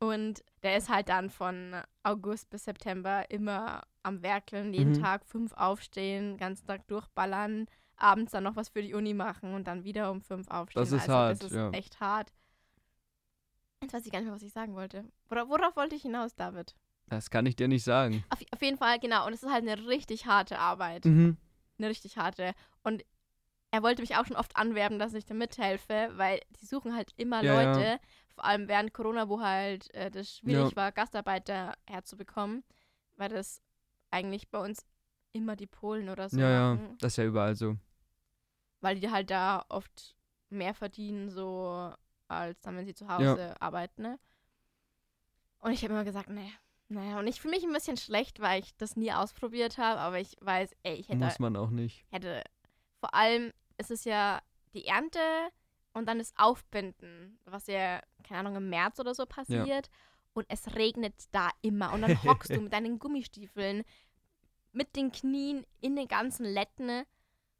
und 0.00 0.42
der 0.62 0.76
ist 0.76 0.88
halt 0.88 1.08
dann 1.08 1.30
von 1.30 1.74
August 2.02 2.50
bis 2.50 2.64
September 2.64 3.30
immer 3.30 3.82
am 4.02 4.22
Werkeln, 4.22 4.72
jeden 4.72 4.92
Mhm. 4.92 5.02
Tag 5.02 5.24
fünf 5.26 5.52
aufstehen, 5.52 6.36
ganzen 6.38 6.66
Tag 6.66 6.86
durchballern, 6.88 7.66
abends 7.96 8.32
dann 8.32 8.44
noch 8.44 8.56
was 8.56 8.70
für 8.70 8.82
die 8.82 8.94
Uni 8.94 9.12
machen 9.14 9.54
und 9.54 9.68
dann 9.68 9.84
wieder 9.84 10.10
um 10.10 10.22
fünf 10.22 10.48
aufstehen. 10.48 10.82
Das 10.82 10.90
ist 10.92 11.02
also, 11.02 11.12
hart, 11.12 11.42
Das 11.42 11.50
ist 11.50 11.56
ja. 11.56 11.70
echt 11.72 12.00
hart. 12.00 12.32
Jetzt 13.82 13.94
weiß 13.94 14.04
ich 14.06 14.12
gar 14.12 14.18
nicht 14.20 14.26
mehr, 14.26 14.34
was 14.34 14.42
ich 14.42 14.52
sagen 14.52 14.74
wollte. 14.74 15.04
Wora, 15.28 15.48
worauf 15.48 15.76
wollte 15.76 15.96
ich 15.96 16.02
hinaus, 16.02 16.34
David? 16.34 16.74
Das 17.06 17.30
kann 17.30 17.46
ich 17.46 17.56
dir 17.56 17.66
nicht 17.68 17.82
sagen. 17.84 18.24
Auf, 18.30 18.38
auf 18.52 18.62
jeden 18.62 18.76
Fall, 18.76 18.98
genau. 19.00 19.26
Und 19.26 19.32
es 19.32 19.42
ist 19.42 19.50
halt 19.50 19.66
eine 19.68 19.86
richtig 19.88 20.26
harte 20.26 20.58
Arbeit. 20.58 21.04
Mhm. 21.06 21.36
Eine 21.78 21.88
richtig 21.88 22.18
harte. 22.18 22.52
Und 22.82 23.04
er 23.70 23.82
wollte 23.82 24.02
mich 24.02 24.16
auch 24.16 24.26
schon 24.26 24.36
oft 24.36 24.56
anwerben, 24.56 24.98
dass 24.98 25.14
ich 25.14 25.24
da 25.24 25.34
mithelfe, 25.34 26.10
weil 26.16 26.40
die 26.60 26.66
suchen 26.66 26.94
halt 26.94 27.12
immer 27.16 27.42
Ja, 27.42 27.78
ja. 27.80 27.98
Vor 28.40 28.46
allem 28.48 28.68
während 28.68 28.94
Corona, 28.94 29.28
wo 29.28 29.42
halt 29.42 29.92
äh, 29.92 30.10
das 30.10 30.38
schwierig 30.38 30.70
Ja. 30.70 30.76
war, 30.76 30.92
Gastarbeiter 30.92 31.74
herzubekommen, 31.86 32.64
weil 33.16 33.28
das 33.28 33.60
eigentlich 34.10 34.48
bei 34.48 34.58
uns 34.64 34.86
immer 35.32 35.56
die 35.56 35.66
Polen 35.66 36.08
oder 36.08 36.30
so 36.30 36.40
ja, 36.40 36.48
ja. 36.50 36.74
machen, 36.74 36.96
Das 37.00 37.12
ist 37.12 37.16
ja 37.18 37.24
überall 37.24 37.54
so. 37.54 37.76
weil 38.80 38.98
die 38.98 39.10
halt 39.10 39.30
da 39.30 39.62
oft 39.68 40.16
mehr 40.48 40.72
verdienen, 40.72 41.28
so 41.28 41.92
als 42.28 42.58
dann, 42.62 42.78
wenn 42.78 42.86
sie 42.86 42.94
zu 42.94 43.08
Hause 43.08 43.60
arbeiten. 43.60 44.00
Ne? 44.00 44.18
Und 45.58 45.72
ich 45.72 45.82
habe 45.84 45.92
immer 45.92 46.04
gesagt, 46.04 46.30
nee. 46.30 46.50
Naja, 46.88 47.18
und 47.18 47.26
ich 47.26 47.42
fühle 47.42 47.56
mich 47.56 47.64
ein 47.64 47.74
bisschen 47.74 47.98
schlecht, 47.98 48.40
weil 48.40 48.60
ich 48.62 48.74
das 48.78 48.96
nie 48.96 49.12
ausprobiert 49.12 49.76
habe, 49.76 50.00
aber 50.00 50.18
ich 50.18 50.34
weiß, 50.40 50.74
ey, 50.82 50.94
ich 50.94 51.10
hätte 51.10 51.18
Muss 51.24 51.38
man 51.38 51.56
auch 51.56 51.68
nicht. 51.68 52.06
hätte. 52.10 52.42
Vor 53.00 53.12
allem 53.14 53.52
ist 53.76 53.90
es 53.90 54.04
ja 54.04 54.40
die 54.72 54.86
Ernte 54.86 55.20
und 55.92 56.06
dann 56.06 56.18
das 56.18 56.32
Aufbinden, 56.36 57.38
was 57.44 57.66
ja, 57.66 58.00
keine 58.22 58.40
Ahnung, 58.40 58.56
im 58.56 58.70
März 58.70 59.00
oder 59.00 59.14
so 59.14 59.26
passiert. 59.26 59.90
Und 60.32 60.46
es 60.48 60.76
regnet 60.76 61.14
da 61.32 61.50
immer. 61.60 61.92
Und 61.92 62.02
dann 62.02 62.22
hockst 62.22 62.50
du 62.50 62.60
mit 62.60 62.72
deinen 62.72 62.98
Gummistiefeln 62.98 63.82
mit 64.72 64.96
den 64.96 65.12
Knien 65.12 65.64
in 65.80 65.96
den 65.96 66.08
ganzen 66.08 66.44
Letten 66.46 67.02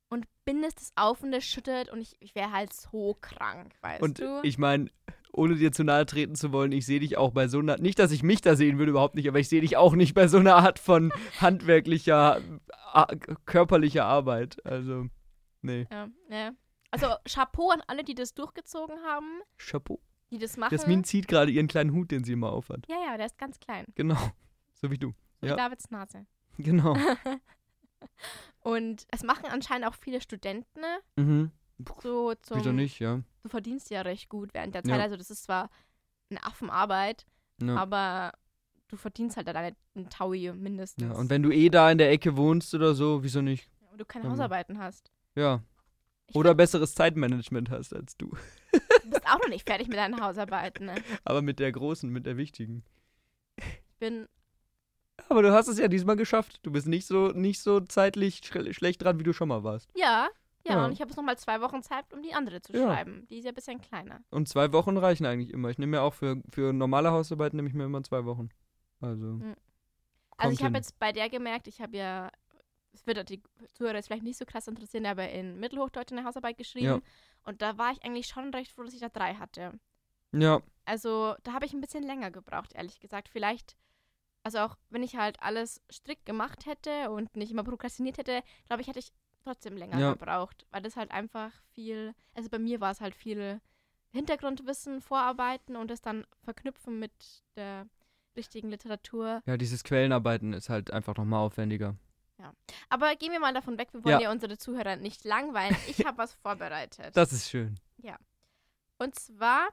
und 0.08 0.26
bindest 0.44 0.80
es 0.80 0.92
auf 0.96 1.22
und 1.22 1.32
es 1.32 1.44
schüttet 1.44 1.90
und 1.90 2.00
ich, 2.00 2.16
ich 2.20 2.34
wäre 2.34 2.52
halt 2.52 2.72
so 2.72 3.16
krank, 3.20 3.75
weißt 3.80 4.02
Und 4.02 4.18
du? 4.18 4.40
ich 4.42 4.58
meine, 4.58 4.90
ohne 5.32 5.54
dir 5.56 5.72
zu 5.72 5.84
nahe 5.84 6.06
treten 6.06 6.34
zu 6.34 6.52
wollen, 6.52 6.72
ich 6.72 6.87
sehe 6.87 7.00
dich 7.00 7.16
auch 7.16 7.30
bei 7.30 7.49
so 7.49 7.60
einer, 7.60 7.78
nicht, 7.78 7.99
dass 7.99 8.10
ich 8.10 8.22
mich 8.22 8.40
da 8.40 8.56
sehen 8.56 8.78
würde, 8.78 8.90
überhaupt 8.90 9.14
nicht, 9.14 9.28
aber 9.28 9.38
ich 9.38 9.49
sehe 9.49 9.60
dich 9.60 9.76
auch 9.76 9.94
nicht 9.94 10.14
bei 10.14 10.26
so 10.26 10.38
einer 10.38 10.56
Art 10.56 10.78
von 10.78 11.12
handwerklicher, 11.40 12.40
körperlicher 13.44 14.04
Arbeit. 14.04 14.64
Also, 14.66 15.06
nee. 15.62 15.87
Ja, 15.90 16.08
ja. 16.28 16.52
Also 16.90 17.06
Chapeau 17.28 17.70
an 17.70 17.82
alle, 17.87 18.02
die 18.04 18.14
das 18.14 18.35
durchgezogen 18.35 18.97
haben, 19.04 19.40
Chapeau. 19.59 20.00
die 20.30 20.38
das 20.38 20.56
machen. 20.56 20.73
Jasmin 20.73 21.04
zieht 21.04 21.28
gerade 21.28 21.50
ihren 21.52 21.68
kleinen 21.68 21.92
Hut, 21.92 22.11
den 22.11 22.25
sie 22.25 22.32
immer 22.32 22.52
aufhat. 22.52 22.87
Ja, 22.88 22.97
ja, 23.06 23.16
der 23.16 23.26
ist 23.26 23.38
ganz 23.38 23.59
klein. 23.61 23.87
Genau. 23.94 24.16
So 24.82 24.90
wie 24.90 24.97
du. 24.99 25.12
So 25.42 25.47
Ja. 25.47 25.52
wie 25.52 25.56
Davids 25.59 25.90
Nase. 25.90 26.26
Genau. 26.59 26.97
Und 28.61 29.06
es 29.11 29.23
machen 29.23 29.47
anscheinend 29.50 29.87
auch 29.87 29.94
viele 29.94 30.20
Studenten 30.20 30.80
ne? 30.80 30.99
mhm. 31.16 31.50
so 32.02 32.35
zum. 32.35 32.59
Wieso 32.59 32.73
nicht, 32.73 32.99
ja. 32.99 33.20
Du 33.42 33.49
verdienst 33.49 33.90
ja 33.90 34.02
recht 34.02 34.28
gut 34.28 34.52
während 34.54 34.75
der 34.75 34.82
Ja. 34.85 34.90
Zeit. 34.94 35.00
Also 35.02 35.16
das 35.16 35.30
ist 35.30 35.44
zwar 35.44 35.70
eine 36.30 36.42
Affenarbeit, 36.44 37.26
ja. 37.62 37.76
aber 37.76 38.32
du 38.88 38.97
verdienst 38.97 39.37
halt 39.37 39.49
deine 39.49 39.75
einen 39.94 40.09
Taui 40.11 40.52
mindestens. 40.52 41.04
ja. 41.04 41.12
Und 41.12 41.30
wenn 41.30 41.42
du 41.42 41.50
eh 41.50 41.68
da 41.70 41.90
in 41.90 41.99
der 41.99 42.11
Ecke 42.11 42.37
wohnst 42.37 42.75
oder 42.75 42.94
so, 42.94 43.23
wieso 43.23 43.40
nicht? 43.42 43.70
Und 43.90 43.99
du 44.00 44.04
keine 44.04 44.30
Hausarbeiten 44.30 44.78
hast. 44.78 45.11
Ja. 45.35 45.62
Oder 46.34 46.54
besseres 46.54 46.94
Zeitmanagement 46.94 47.70
hast 47.70 47.94
als 47.94 48.16
du. 48.16 48.30
Du 48.72 49.10
bist 49.10 49.26
auch 49.26 49.38
noch 49.40 49.49
nicht 49.49 49.68
fertig 49.68 49.88
mit 49.88 49.96
deinen 49.96 50.20
Hausarbeiten. 50.20 50.87
Ne? 50.87 50.94
Aber 51.25 51.42
mit 51.42 51.58
der 51.58 51.72
großen, 51.72 52.08
mit 52.10 52.26
der 52.26 52.37
wichtigen. 52.37 52.84
Ich 53.58 53.96
bin 53.99 54.28
Aber 55.28 55.42
du 55.42 55.52
hast 55.52 55.68
es 55.68 55.78
ja 55.78 55.88
diesmal 55.88 56.16
geschafft. 56.16 56.60
Du 56.62 56.70
bist 56.70 56.87
nicht 56.87 57.06
so, 57.06 57.28
nicht 57.28 57.60
so 57.60 57.80
zeitlich 57.80 58.40
schle- 58.44 58.72
schlecht 58.72 59.02
dran, 59.02 59.18
wie 59.18 59.25
du 59.25 59.32
schon 59.32 59.49
mal 59.49 59.64
warst. 59.64 59.90
Ja, 59.96 60.28
ja, 60.66 60.75
Ja. 60.75 60.84
und 60.84 60.92
ich 60.92 61.00
habe 61.00 61.08
jetzt 61.10 61.16
nochmal 61.16 61.38
zwei 61.38 61.60
Wochen 61.60 61.82
Zeit, 61.82 62.04
um 62.12 62.22
die 62.22 62.32
andere 62.34 62.60
zu 62.62 62.72
Ja. 62.72 62.84
schreiben. 62.87 63.26
Die 63.28 63.38
ist 63.38 63.44
ja 63.44 63.50
ein 63.50 63.54
bisschen 63.54 63.80
kleiner. 63.80 64.20
Und 64.30 64.49
zwei 64.49 64.72
Wochen 64.72 64.96
reichen 64.96 65.26
eigentlich 65.26 65.50
immer. 65.52 65.70
Ich 65.70 65.78
nehme 65.78 65.92
mir 65.99 66.02
auch 66.02 66.14
für, 66.14 66.40
für 66.50 66.72
normale 66.72 67.10
Hausarbeit 67.10 67.54
nehme 67.54 67.68
ich 67.68 67.75
mir 67.75 67.84
immer 67.84 68.02
zwei 68.02 68.25
Wochen. 68.25 68.49
Also. 69.00 69.25
Mhm. 69.25 69.54
Also 70.37 70.54
ich 70.54 70.62
habe 70.62 70.76
jetzt 70.76 70.99
bei 70.99 71.12
der 71.12 71.28
gemerkt, 71.28 71.66
ich 71.66 71.80
habe 71.82 71.96
ja, 71.96 72.30
es 72.92 73.06
wird 73.06 73.28
die 73.28 73.42
Zuhörer 73.75 73.94
jetzt 73.97 74.06
vielleicht 74.06 74.25
nicht 74.25 74.38
so 74.38 74.44
krass 74.44 74.66
interessieren, 74.68 75.06
aber 75.06 75.28
in 75.30 75.59
Mittelhochdeutsch 75.61 76.12
eine 76.12 76.25
Hausarbeit 76.25 76.59
geschrieben. 76.59 76.87
Ja. 76.87 77.00
Und 77.44 77.62
da 77.62 77.78
war 77.78 77.92
ich 77.92 78.02
eigentlich 78.04 78.26
schon 78.26 78.52
recht 78.52 78.73
froh, 78.73 78.82
dass 78.82 78.94
ich 78.94 79.00
da 79.00 79.09
drei 79.09 79.35
hatte. 79.35 79.78
Ja, 80.32 80.61
Also 80.85 81.35
da 81.42 81.52
habe 81.52 81.66
ich 81.66 81.73
ein 81.73 81.80
bisschen 81.80 82.02
länger 82.04 82.30
gebraucht, 82.30 82.73
ehrlich 82.75 83.00
gesagt. 83.00 83.28
Vielleicht, 83.28 83.76
also 84.42 84.59
auch 84.59 84.76
wenn 84.90 85.02
ich 85.02 85.16
halt 85.16 85.42
alles 85.42 85.80
strikt 85.90 86.26
gemacht 86.26 86.66
hätte 86.66 87.11
und 87.11 87.35
nicht 87.37 87.50
immer 87.52 87.64
prokrastiniert 87.64 88.18
hätte, 88.18 88.42
glaube 88.66 88.82
ich, 88.82 88.88
hätte 88.88 88.99
ich 89.00 89.12
trotzdem 89.42 89.76
länger 89.76 89.99
Ja. 89.99 90.12
gebraucht. 90.12 90.66
Weil 90.70 90.82
das 90.82 90.97
halt 90.97 91.11
einfach 91.11 91.50
viel, 91.73 92.14
also 92.35 92.49
bei 92.49 92.59
mir 92.59 92.80
war 92.80 92.90
es 92.92 93.00
halt 93.00 93.14
viel 93.14 93.61
Hintergrundwissen, 94.12 95.00
Vorarbeiten 95.00 95.76
und 95.76 95.90
das 95.90 96.00
dann 96.02 96.26
verknüpfen 96.42 96.99
mit 96.99 97.12
der 97.56 97.87
richtigen 98.37 98.70
Literatur. 98.70 99.42
ja, 99.47 99.56
dieses 99.56 99.82
Quellenarbeiten 99.85 100.52
ist 100.52 100.68
halt 100.68 100.92
einfach 100.92 101.16
nochmal 101.16 101.40
aufwendiger. 101.40 101.97
Aber 102.88 103.14
gehen 103.16 103.32
wir 103.32 103.40
mal 103.40 103.54
davon 103.54 103.78
weg, 103.78 103.88
wir 103.92 104.04
wollen 104.04 104.20
Ja. 104.20 104.26
ja, 104.26 104.30
unsere 104.30 104.56
Zuhörer 104.59 104.97
nicht 104.97 105.25
langweilen. 105.25 105.76
Ich 105.88 106.04
habe 106.04 106.18
was 106.18 106.35
vorbereitet. 106.42 107.16
Das 107.16 107.32
ist 107.32 107.49
schön. 107.50 107.78
Und 108.99 109.14
zwar, 109.18 109.68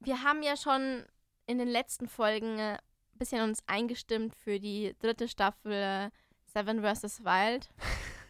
wir 0.00 0.24
haben 0.24 0.42
ja 0.42 0.56
schon 0.56 1.04
in 1.46 1.58
den 1.58 1.68
letzten 1.68 2.08
Folgen 2.08 2.58
ein 2.58 2.78
bisschen 3.14 3.42
uns 3.42 3.62
eingestimmt 3.68 4.34
für 4.34 4.58
die 4.58 4.96
dritte 4.98 5.28
Staffel 5.28 5.72
äh, 5.72 6.10
Seven 6.46 6.82
vs. 6.82 7.22
Wild. 7.22 7.68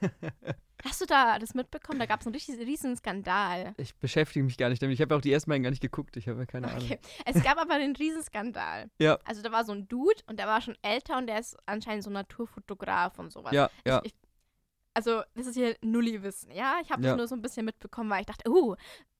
Hast 0.85 1.01
du 1.01 1.07
da 1.07 1.39
das 1.39 1.55
mitbekommen? 1.55 1.99
Da 1.99 2.07
gab 2.07 2.21
es 2.21 2.27
einen 2.27 2.35
richtig 2.35 2.59
riesen 2.61 2.97
Skandal. 2.97 3.75
Ich 3.77 3.95
beschäftige 3.97 4.45
mich 4.45 4.57
gar 4.57 4.69
nicht 4.71 4.83
damit. 4.83 4.95
Ich 4.95 5.01
habe 5.03 5.15
auch 5.15 5.21
die 5.21 5.33
ersten 5.33 5.51
beiden 5.51 5.63
gar 5.63 5.71
nicht 5.71 5.83
geguckt. 5.83 6.17
Ich 6.17 6.29
habe 6.29 6.41
ja 6.41 6.47
keine 6.47 6.69
Ahnung. 6.69 6.85
Okay. 6.85 6.99
Es 7.27 7.43
gab 7.43 7.59
aber 7.59 7.75
einen 7.75 7.95
riesen 7.97 8.23
Skandal. 8.23 8.91
Ja. 9.01 9.19
Also 9.25 9.43
da 9.43 9.53
war 9.53 9.65
so 9.65 9.73
ein 9.73 9.89
Dude 9.89 10.23
und 10.27 10.39
der 10.39 10.47
war 10.47 10.61
schon 10.61 10.77
älter 10.83 11.17
und 11.19 11.27
der 11.27 11.39
ist 11.41 11.57
anscheinend 11.67 12.05
so 12.05 12.11
Naturfotograf 12.11 13.19
und 13.19 13.33
sowas. 13.33 13.53
Ja, 13.53 13.71
ja. 13.87 14.01
Ich, 14.05 14.15
also 14.95 15.23
das 15.35 15.47
ist 15.47 15.55
hier 15.55 15.77
Nulli-Wissen, 15.83 16.51
ja? 16.53 16.77
Ich 16.83 16.91
habe 16.91 17.03
Ja. 17.03 17.11
das 17.11 17.17
nur 17.19 17.29
so 17.29 17.35
ein 17.35 17.43
bisschen 17.43 17.65
mitbekommen, 17.65 18.11
weil 18.11 18.21
ich 18.21 18.27
dachte, 18.27 18.51
uh, 18.51 18.75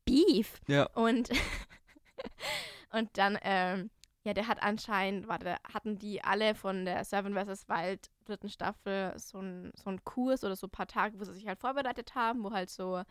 Beef. 0.05 0.61
Ja. 0.67 0.85
Und, 0.95 1.31
und 2.93 3.09
dann, 3.17 3.39
ähm, 3.43 3.91
ja, 4.25 4.35
der 4.35 4.47
hat 4.49 4.63
anscheinend, 4.63 5.29
warte, 5.29 5.57
hatten 5.73 5.99
die 5.99 6.23
alle 6.23 6.55
von 6.55 6.85
der 6.85 7.05
Seven 7.05 7.35
vs. 7.35 7.69
Wild 7.69 8.11
dritten 8.27 8.51
Staffel 8.51 9.15
so 9.19 9.39
einen 9.39 9.73
so 9.75 9.95
Kurs 10.05 10.45
oder 10.45 10.57
so 10.57 10.67
ein 10.67 10.71
paar 10.71 10.87
Tage, 10.87 11.19
wo 11.19 11.25
sie 11.25 11.33
sich 11.33 11.47
halt 11.47 11.59
vorbereitet 11.59 12.15
haben, 12.15 12.45
wo 12.45 12.51
halt 12.51 12.71
so 12.71 13.03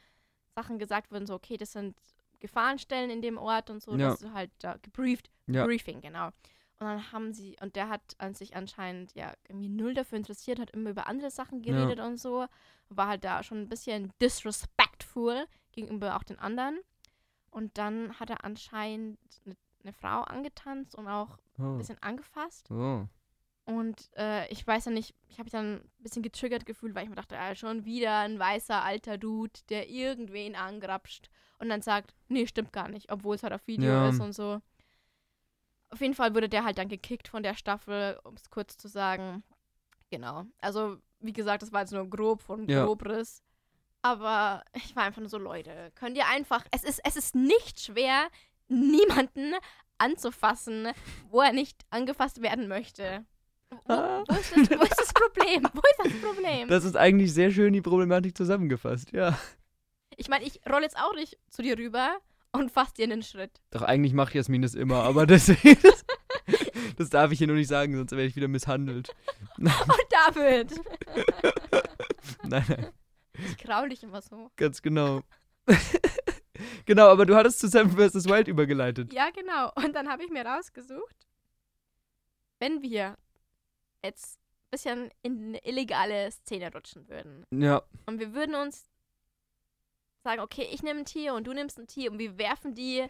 Sachen 0.55 0.77
gesagt 0.77 1.11
wurden, 1.11 1.25
so, 1.25 1.33
okay, 1.35 1.57
das 1.57 1.71
sind 1.71 1.97
Gefahrenstellen 2.39 3.09
in 3.09 3.21
dem 3.21 3.37
Ort 3.37 3.69
und 3.69 3.81
so, 3.81 3.91
Ja. 3.95 4.09
dass 4.11 4.19
du 4.19 4.33
halt 4.33 4.51
da 4.59 4.77
gebrieft, 4.77 5.29
Ja. 5.47 5.65
Briefing, 5.65 6.01
genau. 6.01 6.27
Und 6.27 6.87
dann 6.87 7.11
haben 7.11 7.33
sie, 7.33 7.57
und 7.61 7.75
der 7.75 7.89
hat 7.89 8.01
an 8.19 8.33
sich 8.35 8.55
anscheinend 8.55 9.13
ja 9.13 9.33
irgendwie 9.49 9.67
null 9.67 9.93
dafür 9.93 10.17
interessiert, 10.17 10.59
hat 10.59 10.71
immer 10.71 10.91
über 10.91 11.07
andere 11.07 11.31
Sachen 11.31 11.61
Ja. 11.63 11.73
geredet 11.73 11.99
und 11.99 12.17
so. 12.17 12.45
War 12.87 13.07
halt 13.07 13.23
da 13.25 13.43
schon 13.43 13.59
ein 13.59 13.67
bisschen 13.69 14.13
disrespectful 14.21 15.45
gegenüber 15.73 16.15
auch 16.15 16.23
den 16.23 16.39
anderen. 16.39 16.79
Und 17.51 17.77
dann 17.77 18.17
hat 18.19 18.29
er 18.29 18.45
anscheinend 18.45 19.19
eine, 19.45 19.57
eine 19.83 19.93
Frau 19.93 20.21
angetanzt 20.21 20.95
und 20.95 21.07
auch 21.07 21.37
ein 21.57 21.75
Oh. 21.75 21.77
bisschen 21.77 22.01
angefasst. 22.01 22.69
Oh. 22.71 23.05
Und 23.65 24.09
äh, 24.17 24.47
ich 24.51 24.65
weiß 24.65 24.85
ja 24.85 24.91
nicht, 24.91 25.13
ich 25.27 25.35
habe 25.35 25.43
mich 25.43 25.51
dann 25.51 25.75
ein 25.75 25.91
bisschen 25.99 26.23
getriggert 26.23 26.65
gefühlt, 26.65 26.95
weil 26.95 27.03
ich 27.03 27.09
mir 27.09 27.15
dachte, 27.15 27.37
ah, 27.37 27.53
schon 27.55 27.85
wieder 27.85 28.19
ein 28.19 28.39
weißer 28.39 28.83
alter 28.83 29.17
Dude, 29.17 29.59
der 29.69 29.89
irgendwen 29.89 30.55
angrapscht 30.55 31.29
und 31.59 31.69
dann 31.69 31.81
sagt, 31.81 32.15
nee, 32.29 32.47
stimmt 32.47 32.73
gar 32.73 32.87
nicht, 32.87 33.11
obwohl 33.11 33.35
es 33.35 33.43
halt 33.43 33.53
auf 33.53 33.67
Video 33.67 33.89
Ja. 33.89 34.09
ist 34.09 34.19
und 34.21 34.33
so. 34.33 34.59
Auf 35.91 36.01
jeden 36.01 36.13
Fall 36.15 36.33
wurde 36.35 36.49
der 36.49 36.63
halt 36.63 36.77
dann 36.77 36.87
gekickt 36.89 37.27
von 37.27 37.43
der 37.43 37.55
Staffel, 37.55 38.19
um 38.23 38.35
es 38.35 38.49
kurz 38.49 38.77
zu 38.77 38.87
sagen. 38.87 39.43
Genau. 40.11 40.45
Also, 40.61 40.97
wie 41.19 41.33
gesagt, 41.33 41.61
das 41.61 41.71
war 41.71 41.81
jetzt 41.81 41.91
nur 41.93 42.07
grob 42.09 42.41
von 42.41 42.67
Ja. 42.67 42.85
Grobriss. 42.85 43.43
Aber 44.01 44.63
ich 44.73 44.95
war 44.95 45.03
einfach 45.03 45.19
nur 45.19 45.29
so, 45.29 45.37
Leute, 45.37 45.91
könnt 45.95 46.15
ihr 46.15 46.27
einfach, 46.27 46.65
es 46.71 46.83
ist, 46.83 47.01
es 47.03 47.15
ist 47.17 47.35
nicht 47.35 47.79
schwer, 47.81 48.29
niemanden 48.69 49.53
anzufassen, 49.97 50.87
wo 51.29 51.41
er 51.41 51.51
nicht 51.53 51.85
angefasst 51.89 52.41
werden 52.41 52.67
möchte. 52.67 53.25
Wo, 53.85 53.93
Ah. 53.93 54.23
wo, 54.27 54.33
ist, 54.35 54.51
das, 54.55 54.79
wo 54.79 54.83
ist 54.83 54.99
das 54.99 55.13
Problem? 55.13 55.63
Wo 55.73 55.79
ist 55.81 55.99
das 56.13 56.21
Problem? 56.21 56.67
Das 56.69 56.83
ist 56.85 56.95
eigentlich 56.95 57.33
sehr 57.33 57.51
schön 57.51 57.73
die 57.73 57.81
Problematik 57.81 58.35
zusammengefasst, 58.35 59.11
ja. 59.11 59.37
Ich 60.15 60.27
meine, 60.29 60.45
ich 60.45 60.59
roll 60.69 60.81
jetzt 60.81 60.97
auch 60.97 61.13
nicht 61.13 61.37
zu 61.49 61.61
dir 61.61 61.77
rüber 61.77 62.17
und 62.51 62.71
fass 62.71 62.93
dir 62.93 63.03
einen 63.03 63.21
Schritt. 63.23 63.51
Doch 63.71 63.83
eigentlich 63.83 64.13
macht 64.13 64.33
Jasmin 64.33 64.61
das 64.63 64.73
immer, 64.73 65.03
aber 65.03 65.25
deswegen. 65.27 65.79
Das, 65.83 66.03
das 66.97 67.09
darf 67.09 67.31
ich 67.31 67.37
hier 67.37 67.47
nur 67.47 67.55
nicht 67.57 67.67
sagen, 67.67 67.95
sonst 67.95 68.11
werde 68.11 68.25
ich 68.25 68.35
wieder 68.35 68.47
misshandelt. 68.47 69.13
Oh, 69.59 69.93
David! 70.33 70.73
Nein, 72.43 72.65
nein, 72.67 72.87
Ich 73.49 73.57
kraul 73.57 73.89
dich 73.89 74.01
immer 74.03 74.21
so. 74.21 74.49
ganz 74.55 74.81
genau. 74.81 75.21
Genau, 76.89 77.07
aber 77.07 77.27
du 77.27 77.35
hattest 77.35 77.59
zu 77.59 77.67
Seven 77.67 77.91
vs. 77.91 78.25
Wild 78.25 78.47
übergeleitet. 78.47 79.13
Ja, 79.13 79.29
genau. 79.29 79.71
Und 79.75 79.95
dann 79.95 80.09
habe 80.09 80.23
ich 80.23 80.31
mir 80.31 80.43
rausgesucht, 80.43 81.15
wenn 82.57 82.81
wir 82.81 83.15
jetzt 84.03 84.37
ein 84.37 84.69
bisschen 84.71 85.11
in 85.21 85.49
eine 85.49 85.65
illegale 85.65 86.31
Szene 86.31 86.73
rutschen 86.73 87.07
würden 87.07 87.45
Ja, 87.51 87.83
und 88.07 88.19
wir 88.19 88.33
würden 88.33 88.55
uns 88.55 88.89
sagen, 90.23 90.41
okay, 90.41 90.67
ich 90.71 90.81
nehme 90.81 91.01
ein 91.01 91.05
Tier 91.05 91.35
und 91.35 91.45
du 91.45 91.53
nimmst 91.53 91.77
ein 91.77 91.87
Tier 91.87 92.11
und 92.11 92.17
wir 92.17 92.37
werfen 92.39 92.73
die 92.73 93.05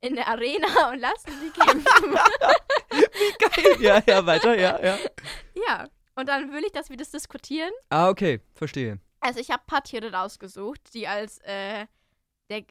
in 0.00 0.14
der 0.14 0.28
Arena 0.28 0.68
und 0.90 1.00
lassen 1.00 1.32
die 1.42 1.50
kämpfen. 1.50 2.14
geil. 3.38 3.76
Ja, 3.80 4.02
ja, 4.06 4.24
weiter, 4.24 4.54
ja, 4.54 4.80
ja. 4.80 4.98
ja, 5.54 5.88
und 6.14 6.28
dann 6.28 6.52
will 6.52 6.64
ich, 6.64 6.72
dass 6.72 6.88
wir 6.88 6.96
das 6.96 7.10
diskutieren. 7.10 7.72
Ah, 7.90 8.08
okay, 8.08 8.40
verstehe. 8.54 9.00
Also 9.18 9.40
ich 9.40 9.50
habe 9.50 9.62
ein 9.62 9.66
paar 9.66 9.82
Tiere 9.82 10.12
rausgesucht, 10.12 10.94
die 10.94 11.08
als 11.08 11.38
äh, 11.38 11.86
der 12.50 12.64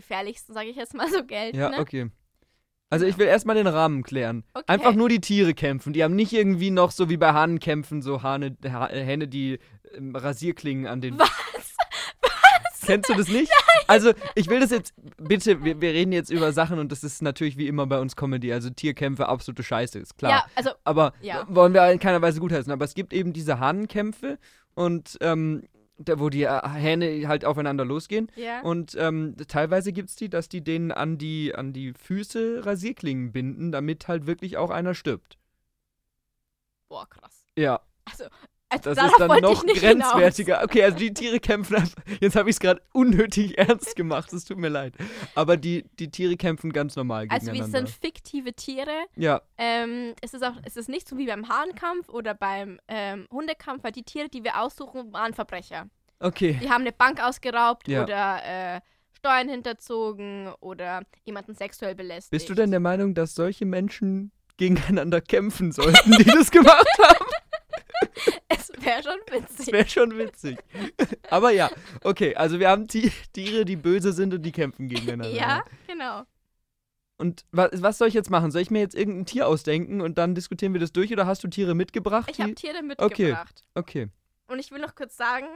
gefährlichsten, 0.00 0.54
sage 0.54 0.68
ich 0.68 0.76
jetzt 0.76 0.94
mal 0.94 1.10
so, 1.10 1.24
gelten. 1.24 1.58
Ja, 1.58 1.70
ne? 1.70 1.78
okay. 1.78 2.10
Also 2.90 3.04
ich 3.04 3.18
will 3.18 3.26
erstmal 3.26 3.56
den 3.56 3.66
Rahmen 3.66 4.02
klären. 4.02 4.44
Okay. 4.54 4.64
Einfach 4.66 4.94
nur 4.94 5.08
die 5.10 5.20
Tiere 5.20 5.52
kämpfen. 5.52 5.92
Die 5.92 6.02
haben 6.02 6.16
nicht 6.16 6.32
irgendwie 6.32 6.70
noch 6.70 6.90
so 6.90 7.10
wie 7.10 7.18
bei 7.18 7.32
Hahnen 7.32 7.60
kämpfen, 7.60 8.00
so 8.00 8.22
Hahne, 8.22 8.56
ha 8.64 8.88
Hähne, 8.88 9.28
die 9.28 9.58
ähm, 9.94 10.16
Rasierklingen 10.16 10.86
an 10.86 11.00
den. 11.00 11.18
Was? 11.18 11.28
Kennst 12.86 13.10
du 13.10 13.14
das 13.14 13.28
nicht? 13.28 13.52
Also, 13.86 14.12
ich 14.34 14.48
will 14.48 14.60
das 14.60 14.70
jetzt, 14.70 14.94
bitte, 15.18 15.62
wir, 15.62 15.78
wir 15.82 15.92
reden 15.92 16.12
jetzt 16.12 16.30
über 16.30 16.52
Sachen 16.52 16.78
und 16.78 16.90
das 16.90 17.04
ist 17.04 17.20
natürlich 17.20 17.58
wie 17.58 17.68
immer 17.68 17.86
bei 17.86 17.98
uns 18.00 18.16
Comedy. 18.16 18.50
Also, 18.50 18.70
Tierkämpfe, 18.70 19.28
absolute 19.28 19.62
Scheiße, 19.62 19.98
ist 19.98 20.16
klar. 20.16 20.30
Ja, 20.30 20.46
also 20.54 20.70
Aber 20.84 21.12
Ja. 21.20 21.46
wollen 21.50 21.74
wir 21.74 21.90
in 21.92 21.98
keiner 21.98 22.22
Weise 22.22 22.40
gutheißen. 22.40 22.72
Aber 22.72 22.86
es 22.86 22.94
gibt 22.94 23.12
eben 23.12 23.34
diese 23.34 23.60
Hahnenkämpfe 23.60 24.38
und 24.74 25.18
ähm, 25.20 25.64
da, 25.98 26.18
wo 26.18 26.28
die 26.30 26.44
äh, 26.44 26.68
Hähne 26.68 27.28
halt 27.28 27.44
aufeinander 27.44 27.84
losgehen. 27.84 28.30
ja. 28.36 28.60
Und 28.62 28.96
ähm, 28.98 29.36
teilweise 29.48 29.92
gibt 29.92 30.08
es 30.10 30.16
die, 30.16 30.28
dass 30.28 30.48
die 30.48 30.62
denen 30.62 30.92
an 30.92 31.18
die, 31.18 31.54
an 31.54 31.72
die 31.72 31.92
Füße 31.92 32.64
Rasierklingen 32.64 33.32
binden, 33.32 33.72
damit 33.72 34.08
halt 34.08 34.26
wirklich 34.26 34.56
auch 34.56 34.70
einer 34.70 34.94
stirbt. 34.94 35.38
Boah, 36.88 37.08
krass. 37.08 37.44
Ja. 37.56 37.80
Also 38.04 38.24
Das 38.70 38.96
darauf 38.96 39.12
ist 39.12 39.18
dann 39.20 39.40
noch 39.40 39.64
grenzwertiger. 39.64 40.62
Okay, 40.62 40.84
also 40.84 40.98
die 40.98 41.14
Tiere 41.14 41.40
kämpfen 41.40 41.76
einfach. 41.76 42.02
Jetzt 42.20 42.36
habe 42.36 42.50
ich 42.50 42.56
es 42.56 42.60
gerade 42.60 42.82
unnötig 42.92 43.56
ernst 43.58 43.96
gemacht. 43.96 44.30
Es 44.32 44.44
tut 44.44 44.58
mir 44.58 44.68
leid. 44.68 44.92
Aber 45.34 45.56
die, 45.56 45.84
die 45.98 46.10
Tiere 46.10 46.36
kämpfen 46.36 46.72
ganz 46.72 46.94
normal 46.94 47.22
hinaus. 47.22 47.34
Also 47.34 47.46
wir 47.46 47.52
gegeneinander. 47.54 47.86
sind 47.90 47.98
fiktive 48.00 48.52
Tiere. 48.52 48.90
ja, 49.16 49.40
Ähm, 49.56 50.12
es 50.20 50.34
ist 50.34 50.44
auch, 50.44 50.52
es 50.64 50.76
ist 50.76 50.88
nicht 50.90 51.08
so 51.08 51.16
wie 51.16 51.26
beim 51.26 51.48
Hahnkampf 51.48 52.08
oder 52.10 52.34
beim 52.34 52.78
ähm, 52.88 53.26
Hundekampf, 53.32 53.84
weil 53.84 53.92
die 53.92 54.02
Tiere, 54.02 54.28
die 54.28 54.44
wir 54.44 54.60
aussuchen, 54.60 55.12
waren 55.14 55.32
Verbrecher. 55.32 55.86
okay. 56.20 56.58
Die 56.62 56.68
haben 56.68 56.82
eine 56.82 56.92
Bank 56.92 57.22
ausgeraubt 57.24 57.88
Ja. 57.88 58.02
oder 58.04 58.76
äh, 58.76 58.80
Steuern 59.16 59.48
hinterzogen 59.48 60.52
oder 60.60 61.02
jemanden 61.24 61.54
sexuell 61.54 61.94
belästigt. 61.94 62.30
Bist 62.30 62.48
du 62.50 62.54
denn 62.54 62.70
der 62.70 62.80
Meinung, 62.80 63.14
dass 63.14 63.34
solche 63.34 63.64
Menschen 63.64 64.30
gegeneinander 64.58 65.20
kämpfen 65.20 65.72
sollten, 65.72 66.12
die 66.12 66.24
das 66.24 66.50
gemacht 66.50 66.86
haben? 67.02 67.17
Es 68.48 68.70
wäre 68.78 69.02
schon 69.02 69.18
witzig. 69.40 69.72
wäre 69.72 69.88
schon 69.88 70.18
witzig. 70.18 70.58
Aber 71.30 71.50
ja, 71.50 71.70
okay, 72.02 72.34
also 72.34 72.58
wir 72.58 72.68
haben 72.68 72.86
Ti- 72.88 73.12
Tiere, 73.32 73.64
die 73.64 73.76
böse 73.76 74.12
sind 74.12 74.32
und 74.34 74.42
die 74.42 74.52
kämpfen 74.52 74.88
gegeneinander. 74.88 75.30
Ja, 75.36 75.62
genau. 75.86 76.22
Und 77.16 77.44
was, 77.50 77.70
was 77.82 77.98
soll 77.98 78.08
ich 78.08 78.14
jetzt 78.14 78.30
machen? 78.30 78.50
Soll 78.52 78.62
ich 78.62 78.70
mir 78.70 78.78
jetzt 78.80 78.94
irgendein 78.94 79.26
Tier 79.26 79.48
ausdenken 79.48 80.00
und 80.00 80.18
dann 80.18 80.34
diskutieren 80.34 80.72
wir 80.72 80.80
das 80.80 80.92
durch 80.92 81.12
oder 81.12 81.26
hast 81.26 81.42
du 81.42 81.48
Tiere 81.48 81.74
mitgebracht? 81.74 82.30
Ich 82.30 82.40
habe 82.40 82.54
Tiere 82.54 82.78
Okay. 82.98 83.24
mitgebracht. 83.26 83.64
Okay. 83.74 84.08
Und 84.46 84.58
ich 84.60 84.70
will 84.70 84.80
noch 84.80 84.94
kurz 84.94 85.16
sagen, 85.16 85.46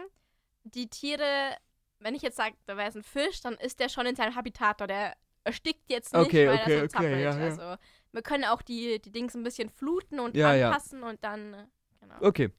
die 0.65 0.89
Tiere, 0.89 1.55
wenn 2.01 2.15
ich 2.15 2.23
jetzt 2.23 2.37
sage, 2.37 2.55
da 2.67 2.77
wäre 2.77 2.89
es 2.89 2.97
ein 2.97 3.03
Fisch, 3.05 3.41
dann 3.43 3.55
ist 3.55 3.79
der 3.81 3.89
schon 3.89 4.07
in 4.07 4.17
seinem 4.17 4.35
Habitat 4.35 4.81
da. 4.81 4.87
Der 4.87 5.15
erstickt 5.45 5.89
jetzt 5.89 6.13
nicht, 6.15 6.27
Okay, 6.27 6.49
weil 6.49 6.55
okay, 6.61 6.73
er 6.73 6.79
so 6.79 6.85
okay, 6.85 6.89
zappelt. 6.89 7.21
ja, 7.21 7.39
ja. 7.39 7.45
Also 7.45 7.77
wir 8.13 8.23
können 8.23 8.45
auch 8.45 8.63
die, 8.63 9.01
die 9.01 9.11
Dings 9.13 9.35
ein 9.35 9.43
bisschen 9.45 9.71
fluten 9.71 10.21
und 10.21 10.37
Ja, 10.37 10.55
ja. 10.55 10.69
anpassen 10.69 11.03
und 11.05 11.23
dann, 11.25 11.55
äh, 12.17 12.19
genau. 12.19 12.29
Okay. 12.29 12.51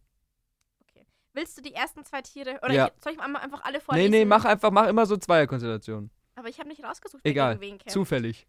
Willst 1.33 1.57
du 1.57 1.61
die 1.61 1.73
ersten 1.73 2.03
zwei 2.05 2.21
Tiere, 2.21 2.59
oder 2.63 2.73
Ja. 2.73 2.91
soll 3.03 3.13
ich 3.13 3.19
einmal 3.19 3.41
einfach 3.41 3.63
alle 3.63 3.77
Nee, 3.79 3.83
vorlesen? 3.83 4.11
nee, 4.11 4.25
mach 4.25 4.45
einfach, 4.45 4.69
mach 4.71 4.87
immer 4.87 5.05
so 5.05 5.17
Zweierkonstellationen. 5.17 6.11
Aber 6.35 6.47
ich 6.49 6.59
habe 6.59 6.69
nicht 6.69 6.83
rausgesucht, 6.83 7.23
wer 7.23 7.31
Egal. 7.31 7.57
gegen 7.57 7.61
wen 7.73 7.77
kämpft. 7.79 7.91
Zufällig. 7.91 8.47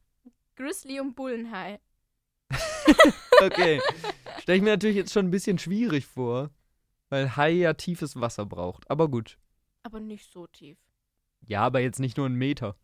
Grizzly 0.56 1.00
und 1.00 1.14
Bullenhai. 1.14 1.80
Okay. 3.42 3.80
Stelle 4.40 4.56
ich 4.58 4.62
mir 4.62 4.70
natürlich 4.70 4.96
jetzt 4.96 5.12
schon 5.12 5.26
ein 5.26 5.30
bisschen 5.30 5.58
schwierig 5.58 6.06
vor, 6.06 6.50
weil 7.08 7.37
Hai 7.37 7.50
ja 7.50 7.73
tiefes 7.75 8.20
Wasser 8.20 8.46
braucht. 8.46 8.88
Aber 8.90 9.08
gut. 9.08 9.38
Aber 9.82 9.99
nicht 10.00 10.30
so 10.30 10.46
tief. 10.46 10.78
Ja, 11.46 11.62
aber 11.62 11.80
jetzt 11.80 11.99
nicht 11.99 12.16
nur 12.16 12.26
einen 12.26 12.37
Meter. 12.37 12.76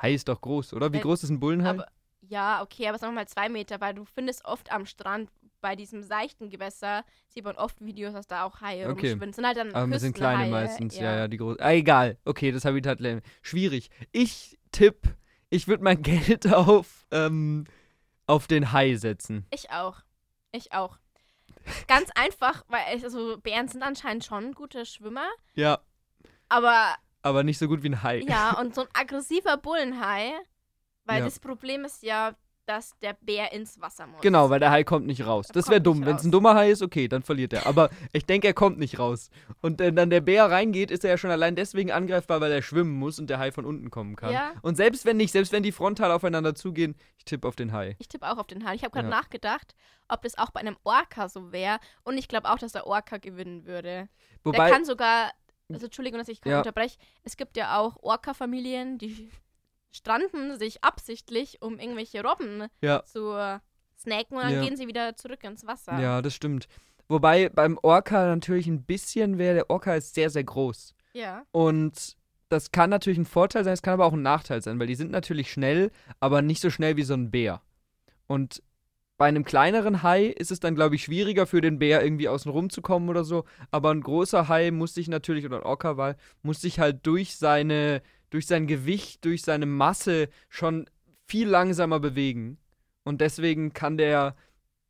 Hai 0.00 0.14
ist 0.14 0.28
doch 0.28 0.40
groß, 0.40 0.72
oder? 0.74 0.92
Wie 0.92 0.98
Äh, 0.98 1.02
groß 1.02 1.22
ist 1.24 1.30
ein 1.30 1.40
Bullenhai? 1.40 1.70
Aber 1.70 1.86
ja, 2.30 2.62
okay, 2.62 2.88
aber 2.88 2.98
sagen 2.98 3.12
wir 3.12 3.20
mal 3.22 3.28
zwei 3.28 3.48
Meter, 3.48 3.80
weil 3.80 3.92
du 3.94 4.04
findest 4.04 4.44
oft 4.44 4.70
am 4.72 4.86
Strand 4.86 5.28
bei 5.60 5.74
diesem 5.76 6.02
seichten 6.02 6.48
Gewässer, 6.48 7.04
sieht 7.28 7.44
man 7.44 7.56
oft 7.56 7.80
Videos, 7.84 8.14
dass 8.14 8.26
da 8.26 8.44
auch 8.44 8.60
Haie 8.60 8.88
Okay. 8.88 9.10
rumschwimmen. 9.10 9.32
Sind 9.34 9.44
halt 9.46 9.56
dann 9.58 9.74
Aber 9.74 9.90
wir 9.90 9.98
sind 9.98 10.14
kleine 10.14 10.44
Küstenhaie, 10.44 10.64
meistens, 10.66 10.96
ja, 10.96 11.16
ja, 11.16 11.28
die 11.28 11.36
großen. 11.36 11.60
Ah, 11.60 11.72
egal. 11.72 12.16
Okay, 12.24 12.52
das 12.52 12.64
Habitat. 12.64 13.00
Schwierig. 13.42 13.90
Ich 14.12 14.58
tipp, 14.72 15.02
ich 15.50 15.66
würde 15.68 15.82
mein 15.84 16.00
Geld 16.02 16.46
auf, 16.52 17.04
ähm, 17.10 17.66
auf 18.26 18.46
den 18.46 18.72
Hai 18.72 18.94
setzen. 18.94 19.44
Ich 19.50 19.70
auch. 19.70 20.00
Ich 20.52 20.72
auch. 20.72 20.98
Ganz 21.88 22.10
einfach, 22.14 22.64
weil 22.68 22.84
also 23.02 23.38
Bären 23.38 23.68
sind 23.68 23.82
anscheinend 23.82 24.24
schon 24.24 24.54
gute 24.54 24.86
Schwimmer, 24.86 25.28
Ja, 25.54 25.80
aber 26.48 26.94
aber 27.22 27.42
nicht 27.42 27.58
so 27.58 27.68
gut 27.68 27.82
wie 27.82 27.88
ein 27.90 28.02
Hai. 28.02 28.20
ja, 28.20 28.52
und 28.60 28.74
so 28.74 28.82
ein 28.82 28.88
aggressiver 28.94 29.56
Bullenhai, 29.58 30.32
weil 31.04 31.18
Ja. 31.20 31.24
das 31.24 31.38
Problem 31.40 31.84
ist 31.84 32.02
ja, 32.02 32.34
dass 32.66 32.96
der 33.00 33.14
Bär 33.20 33.50
ins 33.52 33.80
Wasser 33.80 34.06
muss. 34.06 34.20
Genau, 34.20 34.48
weil 34.48 34.60
der 34.60 34.70
Hai 34.70 34.84
kommt 34.84 35.04
nicht 35.04 35.26
raus. 35.26 35.46
Er 35.48 35.54
Das 35.54 35.68
wäre 35.68 35.80
dumm. 35.80 36.06
Wenn 36.06 36.14
es 36.16 36.22
ein 36.22 36.30
dummer 36.30 36.54
Hai 36.54 36.70
ist, 36.70 36.82
okay, 36.82 37.08
dann 37.08 37.22
verliert 37.22 37.52
er. 37.52 37.66
Aber 37.66 37.90
ich 38.12 38.26
denke, 38.26 38.46
er 38.46 38.54
kommt 38.54 38.78
nicht 38.78 39.00
raus. 39.00 39.28
Und 39.60 39.80
wenn 39.80 39.96
dann 39.96 40.08
der 40.08 40.20
Bär 40.20 40.48
reingeht, 40.48 40.92
ist 40.92 41.02
er 41.04 41.10
ja 41.10 41.18
schon 41.18 41.32
allein 41.32 41.56
deswegen 41.56 41.90
angreifbar, 41.90 42.40
weil 42.40 42.52
er 42.52 42.62
schwimmen 42.62 42.92
muss 42.92 43.18
und 43.18 43.28
der 43.28 43.40
Hai 43.40 43.50
von 43.50 43.64
unten 43.64 43.90
kommen 43.90 44.14
kann. 44.14 44.32
Ja. 44.32 44.52
Und 44.62 44.76
selbst 44.76 45.04
wenn 45.04 45.16
nicht, 45.16 45.32
selbst 45.32 45.50
wenn 45.50 45.64
die 45.64 45.72
frontal 45.72 46.12
aufeinander 46.12 46.54
zugehen, 46.54 46.94
ich 47.18 47.24
tippe 47.24 47.48
auf 47.48 47.56
den 47.56 47.72
Hai. 47.72 47.96
Ich 47.98 48.06
tippe 48.08 48.30
auch 48.30 48.38
auf 48.38 48.46
den 48.46 48.64
Hai. 48.64 48.76
Ich 48.76 48.84
habe 48.84 48.92
gerade 48.92 49.08
Ja. 49.08 49.16
nachgedacht, 49.16 49.74
ob 50.08 50.22
das 50.22 50.38
auch 50.38 50.50
bei 50.50 50.60
einem 50.60 50.76
Orca 50.84 51.28
so 51.28 51.50
wäre. 51.50 51.80
Und 52.04 52.18
ich 52.18 52.28
glaube 52.28 52.48
auch, 52.50 52.58
dass 52.58 52.70
der 52.72 52.86
Orca 52.86 53.16
gewinnen 53.16 53.66
würde. 53.66 54.08
Wobei, 54.44 54.66
der 54.66 54.70
kann 54.76 54.84
sogar, 54.84 55.32
also 55.72 55.86
Entschuldigung, 55.86 56.18
dass 56.20 56.28
ich 56.28 56.40
Ja. 56.44 56.58
unterbreche, 56.58 56.98
es 57.24 57.36
gibt 57.36 57.56
ja 57.56 57.78
auch 57.78 57.96
Orca-Familien, 58.00 58.96
die 58.98 59.28
stranden 59.90 60.58
sich 60.58 60.82
absichtlich, 60.84 61.60
um 61.62 61.78
irgendwelche 61.78 62.22
Robben 62.22 62.66
ja, 62.80 63.02
zu 63.04 63.60
snacken 63.98 64.36
und 64.36 64.42
dann 64.44 64.52
Ja. 64.54 64.62
gehen 64.62 64.76
sie 64.76 64.86
wieder 64.86 65.16
zurück 65.16 65.42
ins 65.44 65.66
Wasser. 65.66 65.98
ja, 66.00 66.22
das 66.22 66.34
stimmt. 66.34 66.68
Wobei 67.08 67.48
beim 67.48 67.78
Orca 67.82 68.26
natürlich 68.26 68.66
ein 68.68 68.84
bisschen 68.84 69.36
wäre, 69.38 69.54
der 69.54 69.70
Orca 69.70 69.94
ist 69.96 70.14
sehr, 70.14 70.30
sehr 70.30 70.44
groß. 70.44 70.94
Ja. 71.12 71.44
Und 71.50 72.16
das 72.48 72.70
kann 72.70 72.90
natürlich 72.90 73.18
ein 73.18 73.24
Vorteil 73.26 73.64
sein, 73.64 73.74
es 73.74 73.82
kann 73.82 73.94
aber 73.94 74.06
auch 74.06 74.12
ein 74.12 74.22
Nachteil 74.22 74.62
sein, 74.62 74.78
weil 74.78 74.86
die 74.86 74.94
sind 74.94 75.10
natürlich 75.10 75.50
schnell, 75.52 75.90
aber 76.20 76.40
nicht 76.40 76.60
so 76.60 76.70
schnell 76.70 76.96
wie 76.96 77.02
so 77.02 77.14
ein 77.14 77.30
Bär. 77.30 77.62
Und 78.26 78.62
bei 79.16 79.26
einem 79.26 79.44
kleineren 79.44 80.02
Hai 80.02 80.26
ist 80.26 80.50
es 80.50 80.60
dann, 80.60 80.74
glaube 80.76 80.94
ich, 80.94 81.02
schwieriger 81.04 81.46
für 81.46 81.60
den 81.60 81.78
Bär 81.78 82.02
irgendwie 82.02 82.28
außen 82.28 82.50
rum 82.50 82.70
zu 82.70 82.80
kommen 82.80 83.08
oder 83.08 83.22
so. 83.22 83.44
Aber 83.70 83.90
ein 83.90 84.00
großer 84.00 84.48
Hai 84.48 84.70
muss 84.70 84.94
sich 84.94 85.08
natürlich, 85.08 85.44
oder 85.44 85.58
ein 85.58 85.62
Orca-Wal, 85.62 86.16
muss 86.42 86.60
sich 86.60 86.78
halt 86.80 87.06
durch 87.06 87.36
seine, 87.36 88.02
durch 88.30 88.46
sein 88.46 88.66
Gewicht, 88.66 89.24
durch 89.24 89.42
seine 89.42 89.66
Masse 89.66 90.28
schon 90.48 90.88
viel 91.26 91.48
langsamer 91.48 92.00
bewegen. 92.00 92.58
Und 93.04 93.20
deswegen 93.20 93.72
kann 93.72 93.96
der 93.96 94.36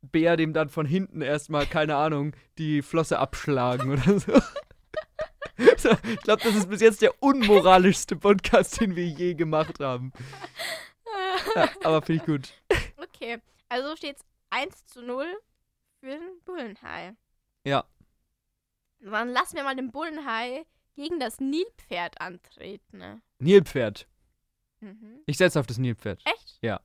Bär 0.03 0.37
dem 0.37 0.53
dann 0.53 0.68
von 0.68 0.87
hinten 0.87 1.20
erstmal, 1.20 1.66
keine 1.66 1.96
Ahnung, 1.96 2.35
die 2.59 2.83
Flosse 2.83 3.18
abschlagen 3.18 3.92
oder 3.92 4.18
so. 4.18 4.33
Ich 5.62 6.20
glaube, 6.22 6.42
das 6.42 6.55
ist 6.55 6.70
bis 6.70 6.81
jetzt 6.81 7.03
der 7.03 7.22
unmoralischste 7.22 8.16
Podcast, 8.16 8.81
den 8.81 8.96
wir 8.96 9.07
je 9.07 9.35
gemacht 9.35 9.79
haben. 9.79 10.11
Ja, 11.55 11.68
aber 11.83 12.00
finde 12.00 12.22
ich 12.22 12.26
gut. 12.26 12.55
Okay, 12.96 13.38
also 13.68 13.94
steht 13.96 14.16
es 14.16 14.22
1 14.50 14.87
zu 14.87 15.03
0 15.03 15.26
für 16.00 16.07
den 16.07 16.40
Bullenhai. 16.44 17.14
Ja. 17.64 17.85
Dann 19.00 19.31
lassen 19.31 19.57
wir 19.57 19.64
mal 19.64 19.76
den 19.76 19.90
Bullenhai 19.90 20.64
gegen 20.94 21.18
das 21.20 21.40
Nilpferd 21.40 22.20
antreten. 22.20 22.98
Ne? 22.98 23.22
Nilpferd. 23.38 24.07
Mhm. 24.81 25.20
Ich 25.26 25.37
setze 25.38 25.61
auf 25.61 25.66
das 25.66 25.79
Nilpferd. 25.79 26.20
Echt? 26.24 26.59
Ja. 26.62 26.81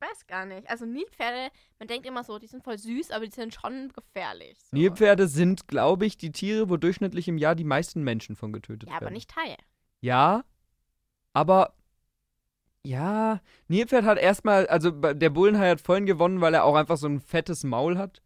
Ich 0.00 0.08
weiß 0.08 0.26
gar 0.28 0.46
nicht. 0.46 0.68
Also 0.70 0.86
Nilpferde, 0.86 1.50
man 1.78 1.88
denkt 1.88 2.06
immer 2.06 2.22
so, 2.22 2.38
die 2.38 2.46
sind 2.46 2.62
voll 2.62 2.78
süß, 2.78 3.10
aber 3.10 3.26
die 3.26 3.32
sind 3.32 3.54
schon 3.54 3.92
gefährlich. 3.92 4.56
So. 4.60 4.76
Nilpferde 4.76 5.26
sind, 5.26 5.66
glaube 5.66 6.06
ich, 6.06 6.16
die 6.16 6.30
Tiere, 6.30 6.70
wo 6.70 6.76
durchschnittlich 6.76 7.26
im 7.26 7.36
Jahr 7.38 7.54
die 7.56 7.64
meisten 7.64 8.02
Menschen 8.04 8.36
von 8.36 8.52
getötet 8.52 8.88
Ja, 8.88 8.96
aber 8.96 9.06
werden. 9.06 9.14
nicht 9.14 9.34
Haie. 9.34 9.56
Ja, 10.00 10.44
aber 11.32 11.74
ja, 12.84 13.40
Nilpferd 13.66 14.04
hat 14.04 14.18
erstmal, 14.18 14.66
also 14.68 14.90
der 14.92 15.30
Bullenhai 15.30 15.70
hat 15.70 15.80
vorhin 15.80 16.06
gewonnen, 16.06 16.40
weil 16.40 16.54
er 16.54 16.64
auch 16.64 16.76
einfach 16.76 16.96
so 16.96 17.08
ein 17.08 17.20
fettes 17.20 17.64
Maul 17.64 17.98
hat. 17.98 18.22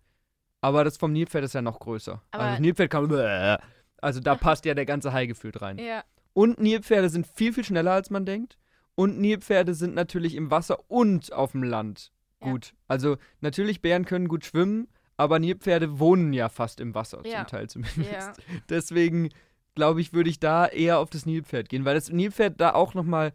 Aber 0.60 0.84
das 0.84 0.96
vom 0.98 1.12
Nilpferd 1.12 1.44
ist 1.44 1.54
ja 1.54 1.62
noch 1.62 1.80
größer. 1.80 2.22
Aber- 2.30 2.42
also 2.42 2.52
das 2.52 2.60
Nilpferd 2.60 2.90
kann. 2.90 3.08
Also 4.02 4.20
da 4.20 4.34
passt 4.34 4.66
ja 4.66 4.74
der 4.74 4.84
ganze 4.84 5.12
Hai 5.14 5.24
gefühlt 5.26 5.62
rein. 5.62 5.78
Ja. 5.78 6.04
Und 6.34 6.60
Nilpferde 6.60 7.08
sind 7.08 7.26
viel, 7.26 7.52
viel 7.54 7.64
schneller, 7.64 7.92
als 7.92 8.10
man 8.10 8.26
denkt. 8.26 8.58
Und 8.94 9.18
Nilpferde 9.18 9.74
sind 9.74 9.94
natürlich 9.94 10.34
im 10.34 10.50
Wasser 10.50 10.78
und 10.90 11.32
auf 11.32 11.52
dem 11.52 11.62
Land 11.62 12.12
Ja. 12.42 12.50
gut. 12.50 12.74
Also 12.88 13.16
natürlich, 13.40 13.80
Bären 13.80 14.04
können 14.04 14.28
gut 14.28 14.44
schwimmen, 14.44 14.88
aber 15.16 15.38
Nilpferde 15.38 15.98
wohnen 15.98 16.32
ja 16.34 16.48
fast 16.50 16.80
im 16.80 16.94
Wasser, 16.94 17.22
Ja. 17.24 17.38
zum 17.38 17.46
Teil 17.46 17.70
zumindest. 17.70 18.10
Ja. 18.12 18.32
Deswegen 18.68 19.30
glaube 19.74 20.00
ich, 20.02 20.12
würde 20.12 20.28
ich 20.30 20.40
da 20.40 20.66
eher 20.66 20.98
auf 20.98 21.08
das 21.08 21.24
Nilpferd 21.24 21.68
gehen, 21.70 21.84
weil 21.86 21.94
das 21.94 22.10
Nilpferd 22.10 22.60
da 22.60 22.74
auch 22.74 22.92
nochmal, 22.94 23.32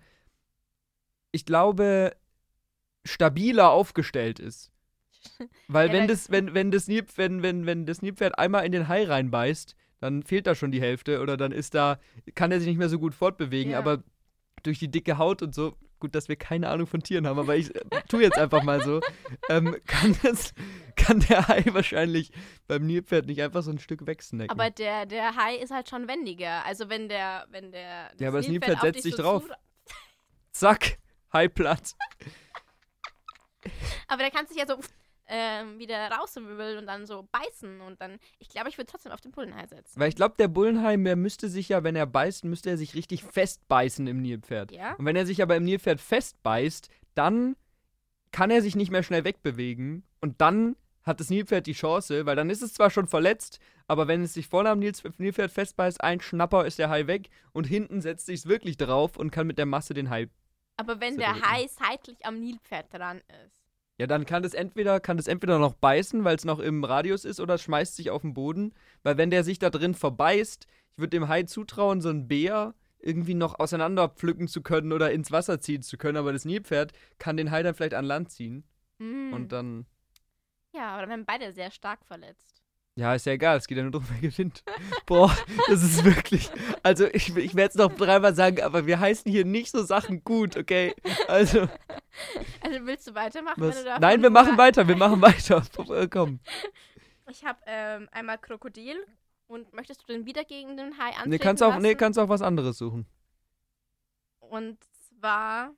ich 1.31 1.45
glaube, 1.45 2.15
stabiler 3.05 3.69
aufgestellt 3.71 4.39
ist. 4.39 4.71
Weil 5.67 5.87
Ja, 5.87 5.93
wenn 5.93 6.07
das, 6.07 6.29
wenn, 6.29 6.53
wenn 6.53 6.71
das 6.71 6.87
Nilpferd, 6.87 7.17
wenn, 7.17 7.41
wenn, 7.43 7.65
wenn 7.65 7.85
das 7.85 8.01
Nilpferd 8.01 8.37
einmal 8.37 8.65
in 8.65 8.71
den 8.71 8.87
Hai 8.87 9.03
reinbeißt, 9.05 9.75
dann 9.99 10.23
fehlt 10.23 10.47
da 10.47 10.55
schon 10.55 10.71
die 10.71 10.81
Hälfte 10.81 11.21
oder 11.21 11.37
dann 11.37 11.51
ist 11.51 11.75
da, 11.75 11.99
kann 12.35 12.51
er 12.51 12.59
sich 12.59 12.67
nicht 12.67 12.77
mehr 12.77 12.89
so 12.89 12.99
gut 12.99 13.13
fortbewegen, 13.13 13.73
Ja. 13.73 13.79
aber 13.79 14.03
durch 14.63 14.79
die 14.79 14.89
dicke 14.89 15.17
Haut 15.17 15.41
und 15.41 15.53
so, 15.55 15.75
gut, 15.99 16.15
dass 16.15 16.29
wir 16.29 16.35
keine 16.35 16.69
Ahnung 16.69 16.87
von 16.87 17.01
Tieren 17.01 17.27
haben, 17.27 17.39
aber 17.39 17.55
ich 17.55 17.73
äh, 17.75 17.81
tu 18.07 18.19
jetzt 18.19 18.37
einfach 18.37 18.63
mal 18.63 18.81
so, 18.81 19.01
ähm, 19.49 19.75
kann, 19.85 20.15
das, 20.23 20.53
kann 20.95 21.19
der 21.21 21.47
Hai 21.47 21.63
wahrscheinlich 21.71 22.31
beim 22.67 22.85
Nilpferd 22.85 23.27
nicht 23.27 23.41
einfach 23.41 23.63
so 23.63 23.71
ein 23.71 23.79
Stück 23.79 24.05
wegsnacken. 24.05 24.51
Aber 24.51 24.69
der, 24.69 25.05
der 25.05 25.35
Hai 25.35 25.55
ist 25.55 25.71
halt 25.71 25.89
schon 25.89 26.07
wendiger. 26.07 26.65
Also 26.65 26.89
wenn 26.89 27.09
der, 27.09 27.45
wenn 27.49 27.71
der. 27.71 28.11
Ja, 28.19 28.29
aber 28.29 28.39
das 28.39 28.47
Nilpferd 28.47 28.81
setzt 28.81 29.03
sich 29.03 29.15
so 29.15 29.23
drauf. 29.23 29.43
Zack, 30.51 30.97
Hai 31.31 31.47
platt. 31.47 31.93
Aber 34.07 34.21
der 34.21 34.31
kann 34.31 34.47
sich 34.47 34.57
ja 34.57 34.65
so 34.65 34.77
ähm, 35.27 35.79
wieder 35.79 36.09
rauswirbeln 36.09 36.77
und 36.77 36.87
dann 36.87 37.05
so 37.05 37.27
beißen 37.31 37.81
und 37.81 38.01
dann. 38.01 38.17
Ich 38.39 38.49
glaube, 38.49 38.69
ich 38.69 38.77
würde 38.77 38.89
trotzdem 38.91 39.11
auf 39.11 39.21
den 39.21 39.31
Bullenhai 39.31 39.67
setzen. 39.67 39.99
Weil 39.99 40.09
ich 40.09 40.15
glaube, 40.15 40.35
der 40.37 40.47
Bullenheim, 40.47 41.03
der 41.03 41.15
müsste 41.15 41.49
sich 41.49 41.69
ja, 41.69 41.83
wenn 41.83 41.95
er 41.95 42.05
beißt, 42.05 42.45
müsste 42.45 42.69
er 42.69 42.77
sich 42.77 42.95
richtig 42.95 43.23
festbeißen 43.23 44.07
im 44.07 44.21
Nilpferd. 44.21 44.71
Ja? 44.71 44.93
Und 44.95 45.05
wenn 45.05 45.15
er 45.15 45.25
sich 45.25 45.41
aber 45.41 45.55
im 45.55 45.63
Nilpferd 45.63 45.99
festbeißt, 46.01 46.89
dann 47.15 47.55
kann 48.31 48.51
er 48.51 48.61
sich 48.61 48.75
nicht 48.75 48.91
mehr 48.91 49.03
schnell 49.03 49.23
wegbewegen 49.23 50.03
und 50.21 50.41
dann 50.41 50.75
hat 51.03 51.19
das 51.19 51.29
Nilpferd 51.29 51.65
die 51.65 51.73
Chance, 51.73 52.25
weil 52.25 52.35
dann 52.35 52.49
ist 52.49 52.61
es 52.61 52.73
zwar 52.73 52.91
schon 52.91 53.07
verletzt, 53.07 53.59
aber 53.87 54.07
wenn 54.07 54.23
es 54.23 54.33
sich 54.33 54.47
vorne 54.47 54.69
am 54.69 54.79
Nilpferd 54.79 55.51
festbeißt, 55.51 56.01
ein 56.01 56.19
Schnapper 56.19 56.65
ist 56.65 56.79
der 56.79 56.89
Hai 56.89 57.07
weg 57.07 57.29
und 57.53 57.65
hinten 57.65 58.01
setzt 58.01 58.25
sich 58.25 58.41
es 58.41 58.45
wirklich 58.45 58.77
drauf 58.77 59.17
und 59.17 59.31
kann 59.31 59.47
mit 59.47 59.57
der 59.57 59.65
Masse 59.65 59.93
den 59.93 60.09
Hai. 60.09 60.27
Aber 60.75 60.99
wenn 60.99 61.13
Zu 61.13 61.19
der. 61.19 61.41
Hai 61.41 61.67
seitlich 61.67 62.25
am 62.25 62.39
Nilpferd 62.39 62.93
dran 62.93 63.21
ist. 63.45 63.56
Ja, 63.99 64.05
dann 64.05 64.25
kann 64.25 64.43
das 64.43 64.53
entweder 64.53 64.99
kann 64.99 65.17
das 65.17 65.27
entweder 65.27 65.57
noch 65.57 65.73
beißen, 65.73 66.23
weil 66.23 66.35
es 66.35 66.45
noch 66.45 66.59
im 66.59 66.83
Radius 66.83 67.25
ist, 67.25 67.39
oder 67.39 67.57
schmeißt 67.57 67.95
sich 67.95 68.11
auf 68.11 68.21
den 68.21 68.33
Boden, 68.33 68.73
weil 69.03 69.17
wenn 69.17 69.31
der 69.31 69.43
sich 69.43 69.57
da 69.59 69.69
drin 69.71 69.95
verbeißt, 69.95 70.67
ich 70.91 70.97
würde 70.99 71.09
dem 71.09 71.27
Hai 71.27 71.43
zutrauen, 71.43 72.01
so 72.01 72.09
einen 72.09 72.27
Bär 72.27 72.75
irgendwie 72.99 73.33
noch 73.33 73.59
auseinander 73.59 74.09
pflücken 74.09 74.47
zu 74.47 74.61
können 74.61 74.91
oder 74.91 75.11
ins 75.11 75.31
Wasser 75.31 75.59
ziehen 75.59 75.81
zu 75.81 75.97
können, 75.97 76.17
aber 76.17 76.31
das 76.33 76.45
Nilpferd 76.45 76.93
kann 77.19 77.37
den 77.37 77.51
Hai 77.51 77.63
dann 77.63 77.73
vielleicht 77.75 77.93
an 77.93 78.05
Land 78.05 78.31
ziehen 78.31 78.63
Hm. 78.99 79.33
und 79.33 79.51
dann 79.51 79.85
ja, 80.73 80.89
aber 80.91 81.01
dann 81.01 81.09
werden 81.09 81.25
beide 81.25 81.53
sehr 81.53 81.71
stark 81.71 82.05
verletzt. 82.05 82.56
Ja, 82.97 83.13
ist 83.13 83.27
ja 83.27 83.33
egal, 83.33 83.57
es 83.57 83.67
geht 83.67 83.77
ja 83.77 83.83
nur 83.83 83.91
darum, 83.91 84.07
wer 84.11 84.19
gewinnt. 84.19 84.63
Boah, 85.05 85.31
das 85.67 85.83
ist 85.83 86.03
wirklich. 86.03 86.49
Also, 86.81 87.05
ich, 87.05 87.35
ich 87.37 87.53
werde 87.53 87.69
es 87.69 87.75
noch 87.75 87.93
dreimal 87.95 88.33
sagen, 88.33 88.63
aber 88.63 88.87
wir 88.87 88.99
heißen 88.99 89.31
hier 89.31 89.45
nicht 89.45 89.69
so 89.69 89.83
Sachen 89.83 90.23
gut, 90.23 90.57
okay? 90.57 90.95
Also, 91.27 91.69
Also 92.61 92.85
willst 92.87 93.07
du 93.07 93.13
weitermachen, 93.13 93.61
was? 93.61 93.77
wenn 93.77 93.85
du 93.85 93.99
Nein, 93.99 94.23
wir 94.23 94.31
machen 94.31 94.57
weiter, 94.57 94.87
wir 94.87 94.95
machen 94.95 95.21
weiter. 95.21 95.63
Komm. 96.09 96.39
Ich 97.29 97.45
habe 97.45 97.59
ähm, 97.67 98.09
einmal 98.11 98.39
Krokodil 98.39 98.97
und 99.45 99.71
möchtest 99.73 100.01
du 100.01 100.07
den 100.07 100.25
wieder 100.25 100.43
gegen 100.43 100.75
den 100.75 100.97
Hai 100.97 101.09
antreten 101.09 101.29
Nee, 101.29 101.37
kannst 101.37 101.61
auch, 101.61 101.77
nee, 101.77 101.93
kannst 101.93 102.17
auch 102.17 102.29
was 102.29 102.41
anderes 102.41 102.79
suchen. 102.79 103.05
Und 104.39 104.79
zwar, 105.07 105.71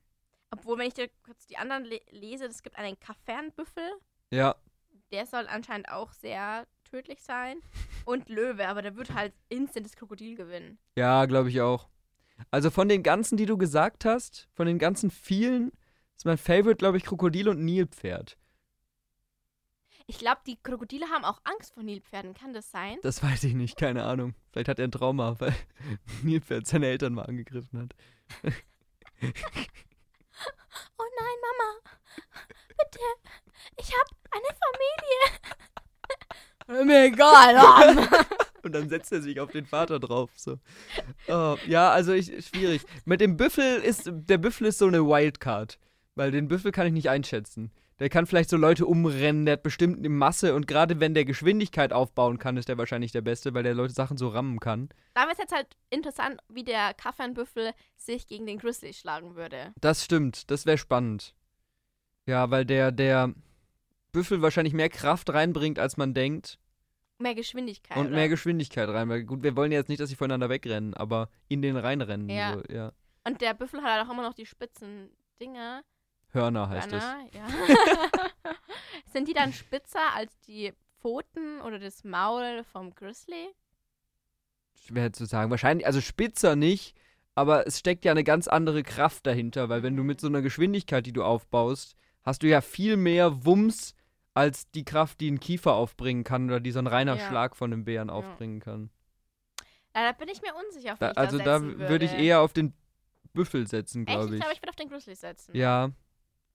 obwohl, 0.51 0.77
wenn 0.77 0.88
ich 0.88 0.93
dir 0.93 1.10
kurz 1.25 1.45
die 1.47 1.58
anderen 1.58 1.84
le 1.84 1.99
lese, 2.12 2.45
es 2.45 2.63
gibt 2.63 2.77
einen 2.77 2.97
Kaffernbüffel, 2.97 3.91
Ja, 4.32 4.55
der 5.12 5.25
soll 5.25 5.47
anscheinend 5.47 5.89
auch 5.89 6.13
sehr 6.13 6.65
tödlich 6.89 7.21
sein. 7.21 7.58
Und 8.06 8.30
Löwe, 8.30 8.67
aber 8.67 8.82
der 8.82 8.95
wird 8.95 9.13
halt 9.13 9.34
instant 9.49 9.86
das 9.86 9.95
Krokodil 9.95 10.36
gewinnen. 10.36 10.78
ja, 10.95 11.25
glaube 11.25 11.49
ich 11.49 11.62
auch. 11.62 11.88
Also, 12.52 12.69
von 12.71 12.88
den 12.88 13.04
ganzen, 13.04 13.38
die 13.38 13.45
du 13.45 13.58
gesagt 13.58 14.06
hast, 14.06 14.47
von 14.54 14.65
den 14.65 14.80
ganzen 14.80 15.12
vielen, 15.12 15.71
ist 16.15 16.25
mein 16.25 16.38
Favorite, 16.38 16.78
glaube 16.78 16.97
ich, 16.97 17.04
Krokodil 17.04 17.49
und 17.49 17.63
Nilpferd. 17.63 18.38
Ich 20.08 20.17
glaube, 20.17 20.39
die 20.47 20.58
Krokodile 20.63 21.06
haben 21.10 21.23
auch 21.23 21.39
Angst 21.43 21.73
vor 21.73 21.84
Nilpferden. 21.84 22.34
Kann 22.34 22.52
das 22.54 22.71
sein? 22.71 22.97
Das 23.04 23.21
weiß 23.21 23.43
ich 23.43 23.54
nicht, 23.54 23.78
keine 23.78 24.06
Ahnung. 24.06 24.34
Vielleicht 24.52 24.69
hat 24.69 24.80
er 24.80 24.88
ein 24.88 24.91
Trauma, 24.91 25.36
weil 25.39 25.54
Nilpferd 26.23 26.65
seine 26.65 26.88
Eltern 26.88 27.13
mal 27.13 27.25
angegriffen 27.25 27.80
hat. 27.80 27.95
Oh 30.97 31.04
nein, 31.19 31.38
Mama. 31.41 31.80
Bitte. 32.69 32.99
Ich 33.78 33.91
habe 33.91 34.10
eine 34.32 34.47
Familie. 34.63 35.39
Mir 36.69 37.05
egal. 37.05 37.58
Und 38.63 38.75
dann 38.75 38.89
setzt 38.89 39.12
er 39.12 39.21
sich 39.21 39.39
auf 39.39 39.51
den 39.51 39.65
Vater 39.65 39.99
drauf. 39.99 40.29
So. 40.36 40.58
Oh, 41.27 41.55
ja, 41.65 41.89
also 41.91 42.13
ich, 42.13 42.45
schwierig. 42.45 42.82
Mit 43.05 43.21
dem 43.21 43.38
Büffel 43.38 43.77
ist, 43.77 44.10
der 44.12 44.38
Büffel 44.38 44.67
ist 44.67 44.77
so 44.77 44.88
eine 44.88 45.05
Wildcard. 45.05 45.79
Weil 46.15 46.32
den 46.32 46.47
Büffel 46.47 46.71
kann 46.71 46.86
ich 46.86 46.93
nicht 46.93 47.10
einschätzen. 47.10 47.71
Der 47.99 48.10
kann 48.10 48.25
vielleicht 48.25 48.49
so 48.49 48.58
Leute 48.58 48.86
umrennen, 48.86 49.45
der 49.45 49.53
hat 49.53 49.63
bestimmt 49.63 49.99
eine 49.99 50.10
Masse 50.10 50.55
und 50.55 50.67
gerade 50.67 51.01
wenn 51.01 51.13
der 51.13 51.25
Geschwindigkeit 51.25 51.91
aufbauen 51.91 52.39
kann, 52.39 52.55
ist 52.55 52.69
der 52.69 52.77
wahrscheinlich 52.77 53.12
der 53.12 53.21
Beste, 53.21 53.53
weil 53.53 53.63
der 53.63 53.73
Leute 53.73 53.93
Sachen 53.93 54.17
so 54.17 54.29
rammen 54.29 54.62
kann. 54.62 54.88
Da 55.15 55.23
wäre 55.23 55.34
es 55.34 55.38
jetzt 55.38 55.53
halt 55.53 55.67
interessant, 55.89 56.39
wie 56.47 56.63
der 56.63 56.93
Kaffernbüffel 56.93 57.71
sich 57.97 58.27
gegen 58.27 58.45
den 58.45 58.58
Grizzly 58.58 58.93
schlagen 58.93 59.36
würde. 59.36 59.73
Das 59.82 60.05
stimmt, 60.05 60.49
das 60.49 60.65
wäre 60.65 60.77
spannend. 60.77 61.36
Ja, 62.25 62.49
weil 62.51 62.63
der, 62.63 62.93
der 62.93 63.34
Büffel 64.12 64.41
wahrscheinlich 64.41 64.74
mehr 64.74 64.89
Kraft 64.89 65.32
reinbringt, 65.32 65.80
als 65.80 65.98
man 65.98 66.13
denkt. 66.13 66.60
Mehr 67.17 67.36
Geschwindigkeit. 67.36 67.98
Und 67.98 68.08
oder? 68.08 68.15
mehr 68.15 68.30
Geschwindigkeit 68.30 68.88
rein. 68.89 69.10
Weil 69.10 69.24
gut, 69.24 69.43
wir 69.43 69.56
wollen 69.56 69.72
jetzt 69.72 69.89
nicht, 69.89 70.00
dass 70.00 70.10
sie 70.10 70.15
voneinander 70.15 70.50
wegrennen, 70.50 70.93
aber 70.93 71.30
in 71.48 71.62
den 71.62 71.76
reinrennen. 71.76 72.30
Ja. 72.30 72.54
So, 72.54 72.74
ja. 72.74 72.93
Und 73.26 73.41
der 73.41 73.54
Büffel 73.54 73.82
hat 73.82 73.91
halt 73.91 74.08
auch 74.08 74.12
immer 74.12 74.24
noch 74.24 74.34
die 74.34 74.45
spitzen 74.45 75.10
Dinger. 75.39 75.84
Hörner 76.32 76.69
heißt 76.69 76.91
das. 76.91 77.04
Hörner, 77.04 77.28
ja. 77.34 77.48
Sind 79.13 79.28
die 79.28 79.34
dann 79.34 79.52
spitzer 79.54 80.13
als 80.15 80.39
die 80.41 80.74
Pfoten 81.00 81.62
oder 81.62 81.80
das 81.80 82.04
Maul 82.04 82.63
vom 82.63 82.93
Grizzly? 82.93 83.50
Schwer 84.74 85.12
zu 85.12 85.26
sagen. 85.26 85.52
Wahrscheinlich, 85.52 85.86
also 85.86 86.02
spitzer 86.02 86.56
nicht, 86.56 86.95
aber 87.36 87.67
es 87.67 87.80
steckt 87.80 88.06
ja 88.06 88.12
eine 88.12 88.24
ganz 88.24 88.48
andere 88.48 88.84
Kraft 88.84 89.26
dahinter, 89.26 89.69
weil 89.69 89.84
wenn 89.84 89.95
du 89.95 90.04
mit 90.04 90.22
so 90.22 90.28
einer 90.28 90.41
Geschwindigkeit, 90.41 91.06
die 91.06 91.13
du 91.13 91.24
aufbaust, 91.24 91.95
hast 92.24 92.43
du 92.43 92.48
ja 92.48 92.62
viel 92.62 92.98
mehr 92.98 93.45
Wumms 93.45 93.95
als 94.39 94.69
die 94.71 94.86
Kraft, 94.86 95.19
die 95.21 95.30
ein 95.30 95.39
Kiefer 95.39 95.73
aufbringen 95.73 96.23
kann 96.23 96.45
oder 96.49 96.60
die 96.60 96.71
so 96.71 96.80
ein 96.80 96.88
reiner 96.88 97.15
Ja. 97.17 97.28
Schlag 97.28 97.56
von 97.56 97.71
einem 97.73 97.86
Bären 97.86 98.10
aufbringen 98.10 98.60
kann. 98.60 98.89
Ja, 99.95 100.04
da 100.06 100.12
bin 100.13 100.30
ich 100.30 100.41
mir 100.41 100.54
unsicher, 100.56 100.93
auf 100.93 100.99
Da, 100.99 101.12
ich 101.12 101.17
also 101.17 101.38
da 101.38 101.60
setzen 101.60 101.80
würde 101.80 102.06
ich 102.06 102.12
würde. 102.12 102.23
eher 102.23 102.41
auf 102.41 102.54
den 102.54 102.73
Büffel 103.34 103.67
setzen, 103.67 104.06
glaube 104.06 104.28
Ich 104.28 104.34
ich. 104.34 104.39
glaube, 104.39 104.54
ich 104.54 104.62
würde 104.62 104.69
auf 104.69 104.75
den 104.75 104.89
Grizzly 104.89 105.15
setzen. 105.15 105.56
Ja. 105.56 105.91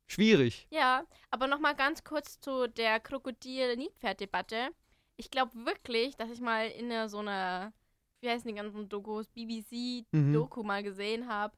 Schwierig. 0.06 0.66
Ja, 0.70 1.04
aber 1.30 1.46
nochmal 1.46 1.74
ganz 1.74 2.04
kurz 2.04 2.38
zu 2.40 2.68
der 2.68 3.00
Krokodil-Nilpferd-Debatte. 3.00 4.68
Ich 5.16 5.30
glaube 5.30 5.52
wirklich, 5.64 6.16
dass 6.16 6.30
ich 6.30 6.40
mal 6.40 6.68
in 6.68 6.90
einer, 6.90 7.08
so 7.08 7.18
einer, 7.18 7.72
wie 8.20 8.28
heißen 8.28 8.46
die 8.48 8.54
ganzen 8.54 8.88
Dokus, 8.88 9.28
BBC-Doku 9.28 10.62
mal 10.62 10.82
gesehen 10.82 11.28
habe. 11.28 11.56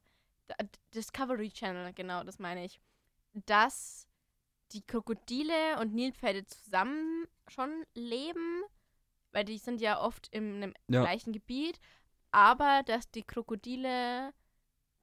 Discovery 0.93 1.49
Channel, 1.51 1.91
genau, 1.93 2.23
das 2.23 2.39
meine 2.39 2.63
ich. 2.65 2.79
Dass 3.33 4.06
die 4.73 4.85
Krokodile 4.85 5.79
und 5.79 5.93
Nilpferde 5.93 6.45
zusammen 6.45 7.25
schon 7.47 7.69
leben, 7.93 8.61
weil 9.31 9.45
die 9.45 9.57
sind 9.57 9.81
ja 9.81 9.99
oft 10.01 10.27
in 10.31 10.55
einem 10.55 10.73
Ja. 10.89 11.01
gleichen 11.01 11.33
Gebiet, 11.33 11.79
aber 12.31 12.81
dass 12.85 13.09
die 13.11 13.23
Krokodile 13.23 14.33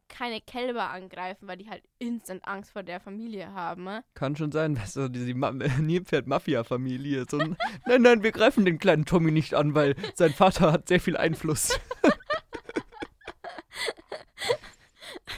keine 0.09 0.41
Kälber 0.43 0.91
angreifen, 0.91 1.49
weil 1.49 1.57
die 1.57 1.71
halt 1.71 1.83
instant 1.99 2.47
Angst 2.47 2.73
vor 2.73 2.83
der 2.83 3.01
Familie 3.01 3.53
haben. 3.53 3.85
ne? 3.85 4.05
Kann 4.15 4.37
schon 4.37 4.53
sein, 4.53 4.75
dass 4.75 4.93
so 4.93 5.09
diese 5.09 5.35
Ma 5.35 5.51
Nilpferd-Mafia-Familie 6.39 7.25
so 7.29 7.39
ein, 7.39 7.57
Nein, 7.87 8.03
nein, 8.03 8.23
wir 8.23 8.33
greifen 8.33 8.65
den 8.65 8.79
kleinen 8.79 9.07
Tommy 9.07 9.31
nicht 9.31 9.55
an, 9.55 9.75
weil 9.75 9.97
sein 10.15 10.33
Vater 10.33 10.73
hat 10.73 10.89
sehr 10.89 11.01
viel 11.01 11.17
Einfluss. 11.17 11.79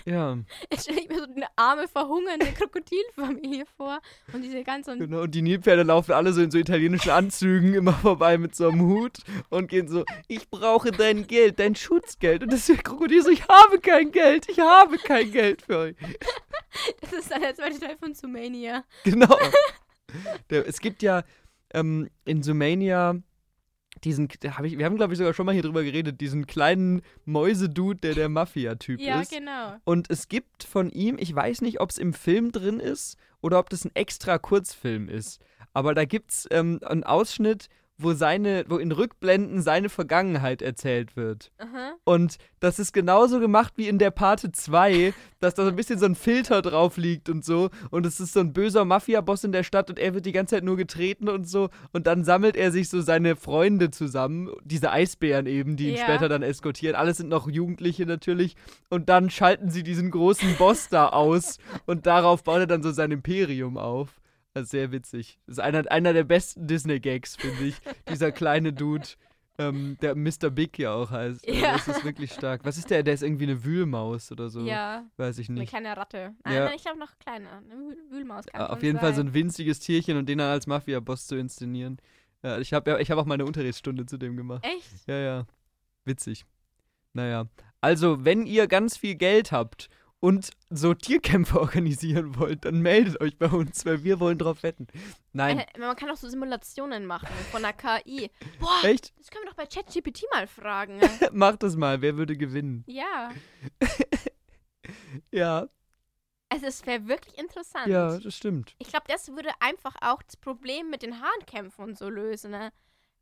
ja, 0.06 0.38
Jetzt 0.70 0.84
stelle 0.84 1.00
ich 1.00 1.08
mir 1.08 1.18
so 1.18 1.24
eine 1.24 1.46
arme, 1.56 1.88
verhungernde 1.88 2.46
Krokodilfamilie 2.52 3.64
vor 3.76 4.00
und 4.32 4.42
diese 4.42 4.62
ganzen. 4.62 5.00
genau. 5.00 5.22
Und 5.22 5.34
die 5.34 5.42
Nilpferde 5.42 5.82
laufen 5.82 6.12
alle 6.12 6.32
so 6.32 6.40
in 6.40 6.50
so 6.50 6.58
italienischen 6.58 7.10
Anzügen 7.10 7.74
immer 7.74 7.92
vorbei 7.92 8.38
mit 8.38 8.54
so 8.54 8.68
einem 8.68 8.82
Hut 8.82 9.18
und 9.50 9.68
gehen 9.68 9.88
so, 9.88 10.04
ich 10.28 10.48
brauche 10.48 10.92
dein 10.92 11.26
Geld, 11.26 11.58
dein 11.58 11.74
Schutzgeld. 11.74 12.44
Und 12.44 12.52
das 12.52 12.66
Krokodil 12.66 13.22
so, 13.22 13.30
ich 13.30 13.46
habe 13.48 13.80
kein 13.80 14.12
Geld, 14.12 14.48
ich 14.48 14.60
habe 14.60 14.96
kein 14.98 15.30
Geld 15.32 15.62
für 15.62 15.78
euch. 15.78 15.96
Das 17.00 17.10
ist 17.14 17.30
dann 17.30 17.40
der 17.40 17.54
zweite 17.54 17.80
Teil 17.80 17.96
von 17.96 18.12
Sumania. 18.12 18.84
Genau. 19.04 19.38
Der, 20.50 20.68
es 20.68 20.78
gibt 20.78 21.02
ja 21.02 21.24
ähm, 21.72 22.10
in 22.26 22.42
Sumania 22.42 23.16
diesen, 24.04 24.28
hab 24.28 24.64
ich, 24.64 24.78
wir 24.78 24.84
haben 24.84 24.96
glaube 24.96 25.12
ich 25.12 25.18
sogar 25.18 25.34
schon 25.34 25.46
mal 25.46 25.52
hier 25.52 25.62
drüber 25.62 25.82
geredet, 25.82 26.20
diesen 26.20 26.46
kleinen 26.46 27.02
Mäusedude, 27.24 28.00
der 28.00 28.14
der 28.14 28.28
Mafia-Typ 28.28 29.00
Ja, 29.00 29.20
ist. 29.20 29.30
genau. 29.32 29.76
Und 29.84 30.10
es 30.10 30.28
gibt 30.28 30.64
von 30.64 30.90
ihm, 30.90 31.16
ich 31.18 31.34
weiß 31.34 31.62
nicht, 31.62 31.80
ob 31.80 31.90
es 31.90 31.98
im 31.98 32.12
Film 32.12 32.52
drin 32.52 32.80
ist 32.80 33.16
oder 33.40 33.58
ob 33.58 33.70
das 33.70 33.84
ein 33.84 33.90
extra 33.94 34.38
Kurzfilm 34.38 35.08
ist, 35.08 35.40
aber 35.72 35.94
da 35.94 36.04
gibt 36.04 36.30
es 36.30 36.48
ähm, 36.50 36.80
einen 36.84 37.04
Ausschnitt, 37.04 37.68
wo 37.98 38.12
seine, 38.12 38.64
wo 38.68 38.76
in 38.76 38.92
Rückblenden 38.92 39.62
seine 39.62 39.88
Vergangenheit 39.88 40.60
erzählt 40.60 41.16
wird. 41.16 41.50
Aha. 41.58 41.94
Und 42.04 42.36
das 42.60 42.78
ist 42.78 42.92
genauso 42.92 43.40
gemacht 43.40 43.72
wie 43.76 43.88
in 43.88 43.98
der 43.98 44.10
Parte 44.10 44.52
2, 44.52 45.14
dass 45.40 45.54
da 45.54 45.62
so 45.64 45.70
ein 45.70 45.76
bisschen 45.76 45.98
so 45.98 46.06
ein 46.06 46.14
Filter 46.14 46.60
drauf 46.62 46.96
liegt 46.98 47.28
und 47.28 47.44
so. 47.44 47.70
Und 47.90 48.04
es 48.04 48.20
ist 48.20 48.34
so 48.34 48.40
ein 48.40 48.52
böser 48.52 48.84
Mafia-Boss 48.84 49.44
in 49.44 49.52
der 49.52 49.62
Stadt 49.62 49.88
und 49.88 49.98
er 49.98 50.14
wird 50.14 50.26
die 50.26 50.32
ganze 50.32 50.56
Zeit 50.56 50.64
nur 50.64 50.76
getreten 50.76 51.28
und 51.28 51.48
so. 51.48 51.70
Und 51.92 52.06
dann 52.06 52.24
sammelt 52.24 52.56
er 52.56 52.70
sich 52.70 52.88
so 52.88 53.00
seine 53.00 53.34
Freunde 53.36 53.90
zusammen, 53.90 54.50
diese 54.64 54.90
Eisbären 54.92 55.46
eben, 55.46 55.76
die 55.76 55.88
ihn 55.90 55.96
Ja. 55.96 56.02
später 56.04 56.28
dann 56.28 56.42
eskortieren. 56.42 56.96
Alles 56.96 57.16
sind 57.16 57.28
noch 57.30 57.48
Jugendliche 57.48 58.04
natürlich. 58.04 58.56
Und 58.90 59.08
dann 59.08 59.30
schalten 59.30 59.70
sie 59.70 59.82
diesen 59.82 60.10
großen 60.10 60.56
Boss 60.56 60.88
da 60.90 61.08
aus 61.08 61.58
und 61.86 62.06
darauf 62.06 62.44
baut 62.44 62.58
er 62.60 62.66
dann 62.66 62.82
so 62.82 62.90
sein 62.92 63.10
Imperium 63.10 63.78
auf. 63.78 64.20
Sehr 64.64 64.92
witzig. 64.92 65.38
Das 65.46 65.54
ist 65.54 65.58
einer, 65.60 65.90
einer 65.90 66.12
der 66.12 66.24
besten 66.24 66.66
Disney-Gags, 66.66 67.36
finde 67.36 67.64
ich. 67.64 67.76
Dieser 68.08 68.32
kleine 68.32 68.72
Dude, 68.72 69.06
ähm, 69.58 69.96
der 70.02 70.14
Mr. 70.14 70.50
Big 70.50 70.78
ja 70.78 70.92
auch 70.94 71.10
heißt. 71.10 71.46
Also 71.48 71.60
Ja. 71.60 71.72
Das 71.72 71.88
ist 71.88 72.04
wirklich 72.04 72.32
stark. 72.32 72.64
Was 72.64 72.76
ist 72.78 72.90
der? 72.90 73.02
Der 73.02 73.14
ist 73.14 73.22
irgendwie 73.22 73.44
eine 73.44 73.64
Wühlmaus 73.64 74.30
oder 74.32 74.48
so. 74.50 74.60
Ja, 74.60 75.04
Weiß 75.16 75.38
ich 75.38 75.48
eine 75.48 75.60
nicht. 75.60 75.70
kleine 75.70 75.96
Ratte. 75.96 76.34
Nein, 76.44 76.54
Ja. 76.54 76.72
ich 76.74 76.82
glaube 76.82 76.98
noch 76.98 77.18
kleiner. 77.18 77.50
Eine 77.58 77.74
Wühl 77.74 77.96
Wühlmaus 78.10 78.46
kann 78.46 78.60
Ah, 78.60 78.66
schon 78.66 78.76
Auf 78.76 78.82
jeden 78.82 78.98
Fall 78.98 79.12
so 79.12 79.18
sein. 79.18 79.28
ein 79.28 79.34
winziges 79.34 79.78
Tierchen 79.80 80.16
und 80.18 80.28
den 80.28 80.38
dann 80.38 80.48
als 80.50 80.66
Mafia-Boss 80.66 81.26
zu 81.26 81.36
inszenieren. 81.36 81.98
Ja, 82.42 82.58
ich 82.58 82.72
habe 82.72 82.90
ja, 82.90 82.98
ich 82.98 83.10
hab 83.10 83.18
auch 83.18 83.24
meine 83.24 83.44
Unterrichtsstunde 83.44 84.06
zu 84.06 84.18
dem 84.18 84.36
gemacht. 84.36 84.64
Echt? 84.64 85.06
Ja, 85.08 85.16
ja. 85.18 85.46
Witzig. 86.04 86.44
Naja. 87.14 87.46
Also, 87.80 88.24
wenn 88.24 88.46
ihr 88.46 88.66
ganz 88.66 88.96
viel 88.96 89.14
Geld 89.14 89.52
habt 89.52 89.88
und 90.20 90.50
so 90.70 90.94
Tierkämpfe 90.94 91.60
organisieren 91.60 92.38
wollt, 92.38 92.64
dann 92.64 92.80
meldet 92.80 93.20
euch 93.20 93.38
bei 93.38 93.48
uns, 93.48 93.84
weil 93.86 94.02
wir 94.04 94.18
wollen 94.20 94.38
drauf 94.38 94.62
wetten. 94.62 94.86
Nein. 95.32 95.60
Äh, 95.60 95.78
man 95.78 95.94
kann 95.96 96.10
auch 96.10 96.16
so 96.16 96.28
Simulationen 96.28 97.06
machen 97.06 97.28
von 97.50 97.62
der 97.62 97.72
KI. 97.72 98.30
Boah, 98.60 98.84
Echt? 98.84 99.12
das 99.18 99.30
können 99.30 99.44
wir 99.44 99.50
doch 99.50 99.56
bei 99.56 99.66
ChatGPT 99.66 100.24
mal 100.32 100.46
fragen. 100.46 101.00
Macht 101.32 101.62
das 101.62 101.76
mal, 101.76 102.00
wer 102.00 102.16
würde 102.16 102.36
gewinnen? 102.36 102.84
ja, 102.86 103.30
Ja, 105.30 105.68
also 106.48 106.66
es 106.66 106.86
wäre 106.86 107.08
wirklich 107.08 107.36
interessant. 107.38 107.88
ja, 107.88 108.18
das 108.18 108.34
stimmt. 108.34 108.74
Ich 108.78 108.88
glaube, 108.88 109.06
das 109.08 109.28
würde 109.28 109.50
einfach 109.60 109.96
auch 110.00 110.22
das 110.22 110.36
Problem 110.36 110.90
mit 110.90 111.02
den 111.02 111.20
Hahnkämpfen 111.20 111.84
und 111.84 111.98
so 111.98 112.08
lösen, 112.08 112.52
ne? 112.52 112.72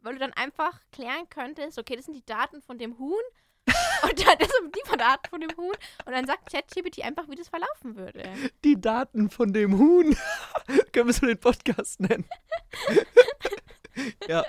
Weil 0.00 0.14
du 0.14 0.18
dann 0.20 0.34
einfach 0.34 0.78
klären 0.92 1.26
könntest, 1.30 1.78
okay, 1.78 1.96
das 1.96 2.04
sind 2.04 2.14
die 2.14 2.26
Daten 2.26 2.60
von 2.60 2.76
dem 2.76 2.98
Huhn 2.98 3.22
und 4.02 4.26
dann 4.26 4.38
das 4.38 4.48
sind 4.48 4.74
die 4.76 4.96
Daten 4.98 5.28
von 5.28 5.40
dem 5.40 5.56
Huhn 5.56 5.74
und 6.04 6.12
dann 6.12 6.26
sagt 6.26 6.50
ChatGPT 6.52 7.02
einfach, 7.02 7.28
wie 7.28 7.36
das 7.36 7.48
verlaufen 7.48 7.96
würde. 7.96 8.22
Die 8.64 8.80
Daten 8.80 9.30
von 9.30 9.52
dem 9.52 9.78
Huhn. 9.78 10.16
Können 10.92 11.06
wir 11.06 11.12
so 11.14 11.26
den 11.26 11.38
Podcast 11.38 12.00
nennen? 12.00 12.24
ja, 14.28 14.44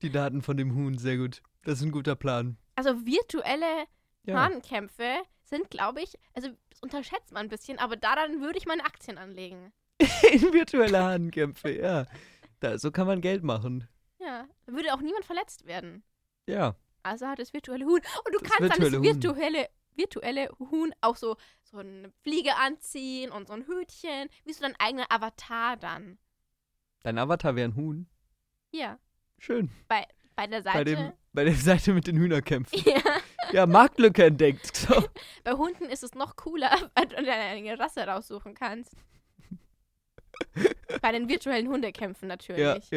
die 0.00 0.10
Daten 0.10 0.42
von 0.42 0.56
dem 0.56 0.74
Huhn, 0.74 0.98
sehr 0.98 1.16
gut. 1.16 1.42
Das 1.64 1.78
ist 1.78 1.84
ein 1.84 1.92
guter 1.92 2.16
Plan. 2.16 2.56
Also 2.74 3.04
virtuelle 3.06 3.86
Ja, 4.24 4.36
Hahnkämpfe 4.36 5.22
sind, 5.44 5.70
glaube 5.70 6.00
ich, 6.02 6.18
also 6.34 6.48
das 6.70 6.80
unterschätzt 6.80 7.32
man 7.32 7.46
ein 7.46 7.48
bisschen, 7.50 7.78
aber 7.78 7.96
daran 7.96 8.40
würde 8.40 8.58
ich 8.58 8.66
meine 8.66 8.84
Aktien 8.84 9.18
anlegen. 9.18 9.72
in 9.98 10.52
virtuelle 10.52 11.02
Hahnkämpfe, 11.02 11.70
ja. 11.70 12.06
Da, 12.60 12.78
so 12.78 12.90
kann 12.90 13.06
man 13.06 13.20
Geld 13.20 13.42
machen. 13.42 13.88
Ja, 14.20 14.46
da 14.66 14.72
würde 14.72 14.94
auch 14.94 15.00
niemand 15.00 15.24
verletzt 15.24 15.66
werden. 15.66 16.02
Ja, 16.46 16.76
Also 17.02 17.26
hat 17.26 17.38
das 17.38 17.52
virtuelle 17.52 17.84
Huhn. 17.84 18.00
Und 18.24 18.34
du 18.34 18.38
Das 18.40 18.50
kannst 18.50 18.60
dann 18.60 18.68
das 18.68 18.78
virtuelle 18.80 18.98
Huhn. 18.98 19.04
virtuelle, 19.22 19.68
virtuelle 19.94 20.48
Huhn 20.58 20.92
auch 21.00 21.16
so, 21.16 21.36
so 21.62 21.78
eine 21.78 22.10
Fliege 22.22 22.56
anziehen 22.56 23.30
und 23.30 23.48
so 23.48 23.54
ein 23.54 23.66
Hütchen. 23.66 24.28
Wie 24.44 24.52
so 24.52 24.62
dein 24.62 24.76
eigener 24.78 25.06
Avatar 25.10 25.76
dann. 25.76 26.18
dein 27.02 27.18
Avatar 27.18 27.56
wäre 27.56 27.68
ein 27.68 27.76
Huhn. 27.76 28.06
Ja, 28.70 28.98
Schön. 29.38 29.70
bei 29.88 30.06
der 30.46 30.62
Seite. 30.62 30.78
Bei, 30.78 30.84
dem, 30.84 31.12
bei 31.32 31.44
der 31.44 31.54
Seite 31.54 31.92
mit 31.92 32.06
den 32.06 32.16
Hühnerkämpfen. 32.16 32.78
ja. 32.84 33.00
Ja, 33.52 33.66
Marktlücke 33.66 34.24
entdeckt. 34.24 34.74
So. 34.76 35.04
Bei 35.44 35.52
Hunden 35.52 35.84
ist 35.84 36.02
es 36.02 36.14
noch 36.14 36.36
cooler, 36.36 36.70
weil 36.94 37.06
du 37.06 37.22
dir 37.22 37.32
eine 37.34 37.78
Rasse 37.78 38.00
raussuchen 38.06 38.54
kannst. 38.54 38.94
Bei 41.02 41.12
den 41.12 41.28
virtuellen 41.28 41.68
Hundekämpfen 41.68 42.28
Ja, 42.28 42.34
natürlich. 42.36 42.90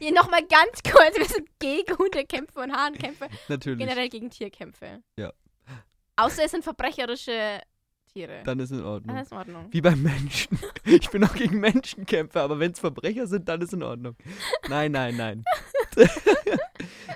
Ja. 0.00 0.10
Nochmal 0.12 0.42
ganz 0.46 0.82
kurz, 0.90 1.16
wir 1.16 1.26
sind 1.26 1.48
gegen 1.58 1.96
Hundekämpfe 1.96 2.60
und 2.60 2.72
Hahnkämpfe, 2.72 3.28
Natürlich. 3.48 3.78
generell 3.78 4.08
gegen 4.08 4.30
Tierkämpfe. 4.30 5.02
Ja. 5.16 5.32
Außer 6.16 6.44
es 6.44 6.50
sind 6.50 6.64
verbrecherische 6.64 7.60
Tiere. 8.12 8.42
Dann 8.44 8.58
ist 8.60 8.72
in 8.72 8.78
Dann 8.78 8.86
Ordnung. 8.86 9.16
ist 9.18 9.30
in 9.32 9.38
Ordnung. 9.38 9.68
Wie 9.70 9.80
beim 9.80 10.02
Menschen. 10.02 10.58
Ich 10.84 11.08
bin 11.10 11.22
auch 11.24 11.34
gegen 11.34 11.60
Menschenkämpfe, 11.60 12.40
aber 12.40 12.58
wenn 12.58 12.72
es 12.72 12.80
Verbrecher 12.80 13.26
sind, 13.26 13.48
dann 13.48 13.60
ist 13.60 13.72
in 13.72 13.82
Ordnung. 13.82 14.16
Nein, 14.68 14.90
nein, 14.92 15.16
nein. 15.16 15.44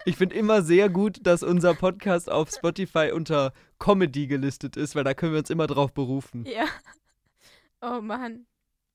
Ich 0.05 0.17
finde 0.17 0.37
immer 0.37 0.63
sehr 0.63 0.89
gut, 0.89 1.19
dass 1.23 1.43
unser 1.43 1.75
Podcast 1.75 2.31
auf 2.31 2.51
Spotify 2.51 3.11
unter 3.13 3.53
Comedy 3.79 4.27
gelistet 4.27 4.77
ist, 4.77 4.95
weil 4.95 5.03
da 5.05 5.15
können 5.15 5.33
wir 5.33 5.39
uns 5.41 5.51
immer 5.51 5.67
drauf 5.67 5.93
berufen. 5.93 6.45
Ja. 6.47 6.67
Oh 7.81 8.01
Mann. 8.01 8.47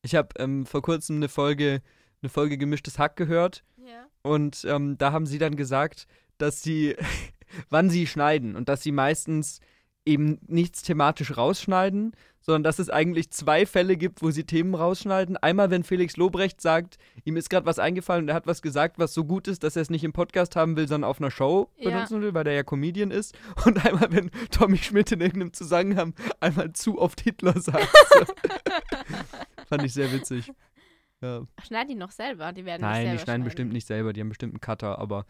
Ich 0.01 0.15
habe 0.15 0.29
ähm, 0.37 0.65
vor 0.65 0.81
kurzem 0.81 1.17
eine 1.17 1.27
Folge, 1.29 1.81
eine 2.21 2.29
Folge 2.29 2.57
gemischtes 2.57 2.99
Hack 2.99 3.15
gehört 3.15 3.63
Ja. 3.77 4.05
und 4.23 4.65
ähm, 4.67 4.97
da 4.97 5.11
haben 5.11 5.25
sie 5.25 5.37
dann 5.39 5.55
gesagt, 5.55 6.07
dass 6.37 6.61
sie, 6.61 6.95
wann 7.69 7.89
sie 7.89 8.07
schneiden 8.07 8.55
und 8.55 8.69
dass 8.69 8.81
sie 8.83 8.91
meistens 8.91 9.59
eben 10.05 10.39
nichts 10.47 10.81
thematisch 10.81 11.37
rausschneiden, 11.37 12.13
sondern 12.41 12.63
dass 12.63 12.79
es 12.79 12.89
eigentlich 12.89 13.29
zwei 13.29 13.65
Fälle 13.67 13.95
gibt, 13.95 14.23
wo 14.23 14.31
sie 14.31 14.43
Themen 14.45 14.73
rausschneiden. 14.73 15.37
Einmal, 15.37 15.69
wenn 15.69 15.83
Felix 15.83 16.17
Lobrecht 16.17 16.61
sagt, 16.61 16.97
ihm 17.25 17.37
ist 17.37 17.49
gerade 17.49 17.65
was 17.67 17.77
eingefallen 17.77 18.23
und 18.23 18.29
er 18.29 18.33
hat 18.35 18.47
was 18.47 18.61
gesagt, 18.63 18.97
was 18.97 19.13
so 19.13 19.23
gut 19.25 19.47
ist, 19.47 19.61
dass 19.63 19.75
er 19.75 19.83
es 19.83 19.91
nicht 19.91 20.03
im 20.03 20.13
Podcast 20.13 20.55
haben 20.55 20.75
will, 20.77 20.87
sondern 20.87 21.09
auf 21.09 21.19
einer 21.19 21.29
Show 21.29 21.69
Ja. 21.77 21.91
benutzen 21.91 22.21
will, 22.21 22.33
weil 22.33 22.45
der 22.45 22.53
ja 22.53 22.63
Comedian 22.63 23.11
ist. 23.11 23.37
Und 23.65 23.85
einmal, 23.85 24.07
wenn 24.11 24.31
Tommy 24.49 24.77
Schmidt 24.77 25.11
in 25.11 25.21
irgendeinem 25.21 25.53
Zusammenhang 25.53 26.15
einmal 26.39 26.73
zu 26.73 26.97
oft 26.97 27.21
Hitler 27.21 27.59
sagt. 27.59 27.87
Fand 29.67 29.83
ich 29.83 29.93
sehr 29.93 30.11
witzig. 30.11 30.51
Ja. 31.21 31.41
Ach, 31.55 31.65
schneiden 31.65 31.89
die 31.89 31.95
noch 31.95 32.11
selber? 32.11 32.53
Die 32.53 32.65
werden 32.65 32.81
nicht 32.81 32.89
Nein, 32.89 33.11
die 33.11 33.19
schneiden 33.19 33.43
bestimmt 33.43 33.73
nicht 33.73 33.87
selber, 33.87 34.13
die 34.13 34.21
haben 34.21 34.29
bestimmt 34.29 34.53
einen 34.53 34.61
Cutter, 34.61 34.97
aber 34.99 35.25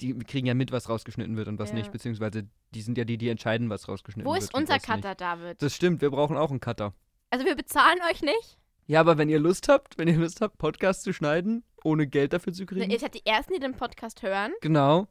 die 0.00 0.18
kriegen 0.18 0.46
ja 0.46 0.54
mit, 0.54 0.72
was 0.72 0.88
rausgeschnitten 0.88 1.36
wird 1.36 1.48
und 1.48 1.58
was 1.58 1.70
Ja. 1.70 1.76
nicht, 1.76 1.92
beziehungsweise 1.92 2.48
die 2.74 2.82
sind 2.82 2.98
ja 2.98 3.04
die, 3.04 3.16
die 3.16 3.28
entscheiden, 3.28 3.70
was 3.70 3.88
rausgeschnitten 3.88 4.28
Wo 4.28 4.34
wird. 4.34 4.42
ist 4.42 4.54
und 4.54 4.62
unser 4.62 4.74
was 4.74 4.82
nicht. 4.82 4.90
Cutter, 4.94 5.14
David? 5.14 5.62
Das 5.62 5.74
stimmt, 5.74 6.00
wir 6.02 6.10
brauchen 6.10 6.36
auch 6.36 6.50
einen 6.50 6.60
Cutter. 6.60 6.92
Also 7.30 7.46
wir 7.46 7.54
bezahlen 7.56 7.98
euch 8.10 8.22
nicht. 8.22 8.58
Ja, 8.86 9.00
aber 9.00 9.18
wenn 9.18 9.28
ihr 9.28 9.38
Lust 9.38 9.68
habt, 9.68 9.96
wenn 9.98 10.08
ihr 10.08 10.16
Lust 10.18 10.40
habt, 10.40 10.58
Podcast 10.58 11.02
zu 11.04 11.12
schneiden, 11.12 11.62
ohne 11.84 12.06
Geld 12.08 12.32
dafür 12.32 12.52
zu 12.52 12.66
kriegen. 12.66 12.90
Ihr 12.90 12.98
seid 12.98 13.14
die 13.14 13.24
Ersten, 13.24 13.54
die 13.54 13.60
den 13.60 13.74
Podcast 13.76 14.22
hören. 14.22 14.52
Genau. 14.60 15.06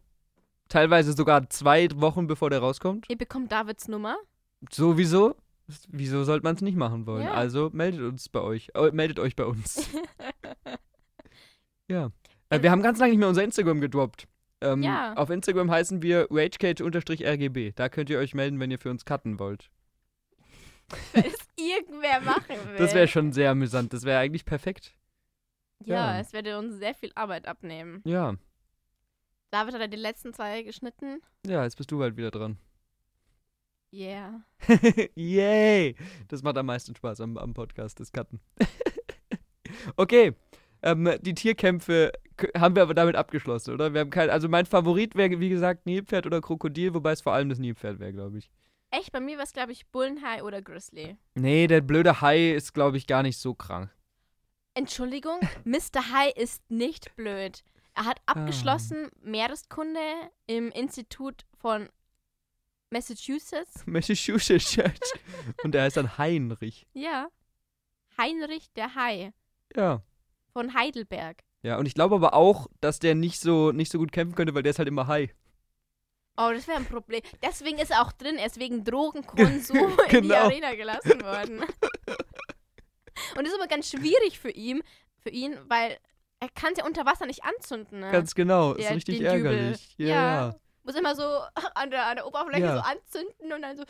Teilweise 0.68 1.14
sogar 1.14 1.50
zwei 1.50 1.88
Wochen 1.96 2.28
bevor 2.28 2.50
der 2.50 2.60
rauskommt. 2.60 3.06
Ihr 3.10 3.18
bekommt 3.18 3.52
Davids 3.52 3.88
Nummer. 3.88 4.18
Sowieso. 4.70 5.36
Wieso 5.90 6.24
sollte 6.24 6.44
man 6.44 6.56
es 6.56 6.62
nicht 6.62 6.78
machen 6.78 7.06
wollen? 7.06 7.24
Ja. 7.24 7.34
Also 7.34 7.70
meldet 7.72 8.02
uns 8.02 8.30
bei 8.30 8.42
euch. 8.42 8.70
Äh, 8.74 8.92
meldet 8.92 9.20
euch 9.20 9.36
bei 9.36 9.46
uns. 9.46 9.90
ja. 11.88 12.12
Äh, 12.50 12.62
wir 12.62 12.72
haben 12.72 12.82
ganz 12.82 13.00
lange 13.00 13.12
nicht 13.12 13.20
mehr 13.20 13.28
unser 13.30 13.44
Instagram 13.44 13.82
gedroppt. 13.82 14.28
Ähm, 14.62 14.84
Ja. 14.84 15.14
Auf 15.14 15.30
Instagram 15.30 15.70
heißen 15.72 16.02
wir 16.02 16.28
ragecage-rgb. 16.32 17.76
Da 17.76 17.90
könnt 17.90 18.10
ihr 18.10 18.20
euch 18.20 18.34
melden, 18.34 18.60
wenn 18.60 18.72
ihr 18.72 18.80
für 18.80 18.90
uns 18.90 19.06
cutten 19.06 19.40
wollt. 19.40 19.70
Wenn 21.14 21.26
es 21.26 21.48
irgendwer 21.56 22.20
machen 22.26 22.56
will. 22.68 22.78
Das 22.78 22.96
wäre 22.96 23.08
schon 23.08 23.32
sehr 23.32 23.52
amüsant. 23.52 23.94
Das 23.94 24.06
wäre 24.06 24.18
eigentlich 24.20 24.46
perfekt. 24.46 24.96
Ja, 25.86 26.14
ja. 26.16 26.20
es 26.20 26.34
würde 26.34 26.58
uns 26.58 26.80
sehr 26.80 26.96
viel 26.96 27.12
Arbeit 27.14 27.48
abnehmen. 27.48 28.02
Ja. 28.06 28.36
David 29.52 29.76
hat 29.76 29.82
ja 29.82 29.88
die 29.88 29.98
letzten 29.98 30.34
zwei 30.34 30.64
geschnitten. 30.64 31.22
Ja, 31.46 31.64
jetzt 31.64 31.78
bist 31.78 31.92
du 31.92 32.00
bald 32.00 32.18
wieder 32.18 32.32
dran. 32.32 32.58
Yeah. 33.92 34.42
Yay! 35.16 35.96
Das 36.28 36.44
macht 36.44 36.58
am 36.58 36.68
meisten 36.68 36.96
Spaß 36.96 37.22
am, 37.22 37.38
am 37.38 37.54
Podcast, 37.54 38.00
das 38.00 38.12
Cutten. 38.12 38.40
okay. 39.96 40.34
Ähm, 40.82 41.10
die 41.22 41.34
Tierkämpfe 41.34 42.14
haben 42.56 42.76
wir 42.76 42.84
aber 42.84 42.94
damit 42.94 43.16
abgeschlossen, 43.16 43.74
oder? 43.74 43.94
Wir 43.94 44.02
haben 44.02 44.10
kein, 44.12 44.30
also 44.30 44.48
mein 44.48 44.66
Favorit 44.66 45.16
wäre, 45.16 45.40
wie 45.40 45.50
gesagt, 45.50 45.86
Nilpferd 45.86 46.26
oder 46.26 46.40
Krokodil, 46.40 46.94
wobei 46.94 47.12
es 47.12 47.22
vor 47.22 47.34
allem 47.34 47.50
das 47.50 47.60
Nilpferd 47.60 48.00
wäre, 48.00 48.14
glaube 48.14 48.38
ich. 48.38 48.50
Echt, 48.92 49.12
bei 49.12 49.20
mir 49.20 49.38
war 49.38 49.44
es, 49.44 49.54
glaube 49.54 49.72
ich, 49.74 49.88
Bullenhai 49.88 50.42
oder 50.44 50.62
Grizzly. 50.62 51.18
Nee, 51.36 51.68
der 51.68 51.82
blöde 51.82 52.22
Hai 52.22 52.52
ist, 52.52 52.74
glaube 52.74 52.98
ich, 52.98 53.08
gar 53.08 53.24
nicht 53.24 53.38
so 53.38 53.54
krank. 53.54 53.90
Entschuldigung, 54.74 55.40
Mr. 55.66 56.12
Hai 56.14 56.30
ist 56.36 56.62
nicht 56.72 57.16
blöd. 57.16 57.64
Er 57.94 58.06
hat 58.06 58.22
Ah. 58.26 58.34
abgeschlossen 58.34 59.10
Meereskunde 59.22 60.00
im 60.48 60.70
Institut 60.72 61.46
von 61.58 61.90
Massachusetts. 62.92 63.82
Massachusetts. 63.86 64.78
Und 65.64 65.76
er 65.76 65.84
heißt 65.84 65.98
dann 65.98 66.18
Heinrich. 66.18 66.88
Ja. 66.94 67.30
Heinrich 68.18 68.72
der 68.74 68.96
Hai 68.96 69.32
Ja. 69.76 70.02
von 70.54 70.74
Heidelberg. 70.74 71.44
Ja, 71.62 71.78
und 71.78 71.86
ich 71.86 71.94
glaube 71.94 72.16
aber 72.16 72.34
auch, 72.34 72.68
dass 72.82 73.00
der 73.00 73.16
nicht 73.16 73.40
so, 73.40 73.72
nicht 73.72 73.92
so 73.92 73.98
gut 74.00 74.12
kämpfen 74.12 74.36
könnte, 74.36 74.54
weil 74.56 74.64
der 74.64 74.72
ist 74.72 74.80
halt 74.80 74.88
immer 74.88 75.08
Hai. 75.08 75.30
Oh, 76.38 76.52
das 76.54 76.68
wäre 76.70 76.78
ein 76.78 76.86
Problem. 76.86 77.22
Deswegen 77.44 77.78
ist 77.80 77.92
er 77.92 78.02
auch 78.02 78.14
drin. 78.14 78.38
Er 78.38 78.46
ist 78.46 78.60
wegen 78.60 78.84
Drogenkonsum 78.86 79.78
in 79.78 79.98
die 79.98 80.10
Genau. 80.22 80.36
Arena 80.36 80.74
gelassen 80.76 81.22
worden. 81.22 81.60
Und 83.36 83.44
das 83.44 83.50
ist 83.50 83.56
aber 83.60 83.68
ganz 83.68 83.90
schwierig 83.90 84.40
für 84.40 84.50
ihn, 84.50 84.82
für 85.20 85.30
ihn, 85.30 85.58
weil 85.68 85.98
er 86.40 86.48
kann 86.56 86.72
es 86.72 86.80
ja 86.80 86.86
unter 86.86 87.06
Wasser 87.06 87.26
nicht 87.26 87.44
anzünden. 87.44 88.00
Ne? 88.00 88.12
Ganz 88.12 88.34
genau. 88.34 88.72
Ist 88.74 88.88
Der- 88.88 88.96
richtig 88.96 89.18
den 89.20 89.26
Dübel. 89.34 89.46
ärgerlich. 89.54 89.94
Ja, 89.98 90.08
Ja. 90.08 90.16
ja. 90.50 90.56
Muss 90.90 90.96
immer 91.00 91.16
so 91.16 91.24
an 91.76 91.92
der, 91.92 92.08
an 92.08 92.16
der 92.16 92.26
Oberfläche 92.26 92.64
Ja. 92.66 92.76
so 92.78 92.82
anzünden 92.82 93.54
und 93.54 93.62
dann 93.62 93.78
so. 93.78 93.84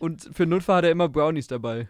Und 0.00 0.30
für 0.34 0.46
Notfall 0.46 0.76
hat 0.78 0.84
er 0.84 0.90
immer 0.90 1.06
Brownies 1.10 1.48
dabei. 1.48 1.86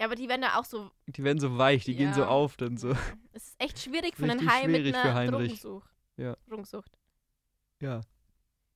Ja, 0.00 0.06
aber 0.06 0.14
die 0.14 0.30
werden 0.30 0.40
da 0.40 0.58
auch 0.58 0.64
so. 0.64 0.90
Die 1.08 1.22
werden 1.22 1.38
so 1.40 1.58
weich, 1.58 1.84
die 1.84 1.94
gehen 1.94 2.14
so 2.14 2.22
Ja. 2.22 2.28
auf 2.28 2.56
dann 2.56 2.78
so. 2.78 2.92
Es 3.34 3.48
ist 3.48 3.56
echt 3.58 3.78
schwierig 3.80 4.16
für 4.16 4.24
einen 4.24 4.50
Hai 4.50 4.66
mit 4.66 4.76
schwierig 4.76 4.96
für 4.96 5.12
einer. 5.12 5.30
Drogensucht. 5.32 5.90
Ja. 6.16 6.36
Drogensucht. 6.48 6.90
Ja. 7.80 8.00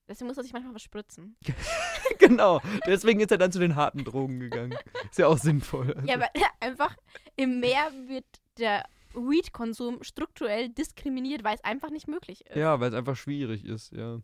Deswegen 0.07 0.29
muss 0.29 0.37
er 0.37 0.43
sich 0.43 0.53
manchmal 0.53 0.73
verspritzen. 0.75 1.37
genau. 2.19 2.61
Deswegen 2.87 3.21
ist 3.21 3.31
er 3.31 3.39
dann 3.39 3.53
zu 3.53 3.59
den 3.59 3.75
harten 3.75 4.05
Drogen 4.05 4.39
gegangen. 4.39 4.77
Ist 5.11 5.19
ja 5.19 5.29
auch 5.29 5.39
sinnvoll. 5.39 5.95
Also. 5.95 6.07
Ja, 6.07 6.15
aber 6.17 6.29
einfach 6.61 6.95
im 7.37 7.61
Meer 7.61 7.91
wird 8.07 8.27
der 8.59 8.85
Weed-Konsum 9.15 10.03
strukturell 10.03 10.69
diskriminiert, 10.69 11.43
weil 11.43 11.55
es 11.57 11.65
einfach 11.65 11.91
nicht 11.91 12.07
möglich 12.07 12.45
ist. 12.47 12.57
ja, 12.57 12.79
weil 12.81 12.91
es 12.91 12.95
einfach 12.95 13.17
schwierig 13.17 13.65
ist, 13.65 13.93
ja. 13.93 14.21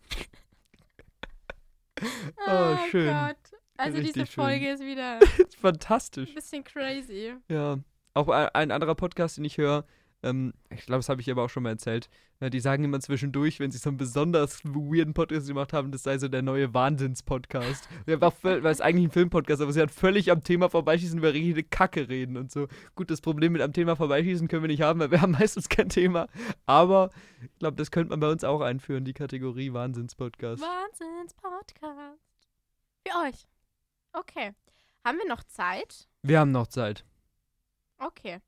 Oh, 2.46 2.76
schön. 2.90 3.06
Gott. 3.12 3.36
Also 3.76 3.98
Richtig 3.98 4.14
diese 4.14 4.26
schön. 4.26 4.44
Folge 4.44 4.70
ist 4.70 4.82
wieder 4.82 5.18
Fantastisch. 5.60 6.28
ein 6.28 6.34
bisschen 6.34 6.64
crazy. 6.64 7.34
Ja. 7.48 7.78
Auch 8.14 8.28
ein 8.28 8.48
ein 8.52 8.70
anderer 8.70 8.94
Podcast, 8.94 9.38
den 9.38 9.44
ich 9.44 9.56
höre, 9.58 9.84
Ähm, 10.24 10.54
ich 10.70 10.86
glaube, 10.86 11.00
das 11.00 11.10
habe 11.10 11.20
ich 11.20 11.30
aber 11.30 11.42
auch 11.42 11.50
schon 11.50 11.62
mal 11.62 11.68
erzählt. 11.68 12.08
Äh, 12.40 12.48
die 12.48 12.60
sagen 12.60 12.82
immer 12.82 12.98
zwischendurch, 12.98 13.60
wenn 13.60 13.70
sie 13.70 13.76
so 13.76 13.90
einen 13.90 13.98
besonders 13.98 14.64
weirden 14.64 15.12
Podcast 15.12 15.46
gemacht 15.46 15.74
haben, 15.74 15.92
das 15.92 16.02
sei 16.02 16.16
so 16.16 16.28
der 16.28 16.40
neue 16.40 16.72
Wahnsinns-Podcast. 16.72 17.86
Weil 18.06 18.64
es 18.66 18.80
eigentlich 18.80 19.08
ein 19.08 19.12
Filmpodcast, 19.12 19.60
aber 19.60 19.72
sie 19.72 19.82
hat 19.82 19.90
völlig 19.90 20.30
am 20.30 20.42
Thema 20.42 20.70
vorbeischießen, 20.70 21.18
über 21.18 21.34
richtige 21.34 21.62
Kacke 21.62 22.08
reden 22.08 22.38
und 22.38 22.50
so. 22.50 22.68
Gut, 22.94 23.10
das 23.10 23.20
Problem 23.20 23.52
mit 23.52 23.60
am 23.60 23.74
Thema 23.74 23.96
vorbeischießen 23.96 24.48
können 24.48 24.62
wir 24.62 24.68
nicht 24.68 24.82
haben, 24.82 24.98
weil 24.98 25.10
wir 25.10 25.20
haben 25.22 25.32
meistens 25.32 25.68
kein 25.68 25.90
Thema. 25.90 26.26
Aber 26.64 27.10
ich 27.42 27.58
glaube, 27.58 27.76
das 27.76 27.90
könnte 27.90 28.10
man 28.10 28.20
bei 28.20 28.30
uns 28.30 28.44
auch 28.44 28.62
einführen, 28.62 29.04
die 29.04 29.12
Kategorie 29.12 29.74
Wahnsinns-Podcast. 29.74 30.62
Wahnsinns-Podcast. 30.62 32.18
Für 33.06 33.28
euch. 33.28 33.46
Okay. 34.14 34.52
Haben 35.04 35.18
wir 35.18 35.28
noch 35.28 35.44
Zeit? 35.44 36.08
Wir 36.22 36.40
haben 36.40 36.50
noch 36.50 36.68
Zeit. 36.68 37.04
Okay. 37.98 38.40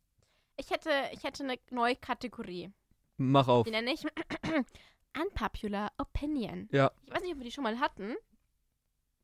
Ich 0.56 0.70
hätte, 0.70 0.90
ich 1.12 1.22
hätte 1.24 1.44
eine 1.44 1.58
neue 1.70 1.96
Kategorie. 1.96 2.70
Mach 3.16 3.48
auf. 3.48 3.64
Die 3.64 3.70
nenne 3.70 3.92
ich 3.92 4.04
Unpopular 5.20 5.92
Opinion. 5.98 6.68
Ja. 6.72 6.90
Ich 7.04 7.12
weiß 7.12 7.22
nicht, 7.22 7.32
ob 7.32 7.38
wir 7.38 7.44
die 7.44 7.52
schon 7.52 7.64
mal 7.64 7.80
hatten. 7.80 8.14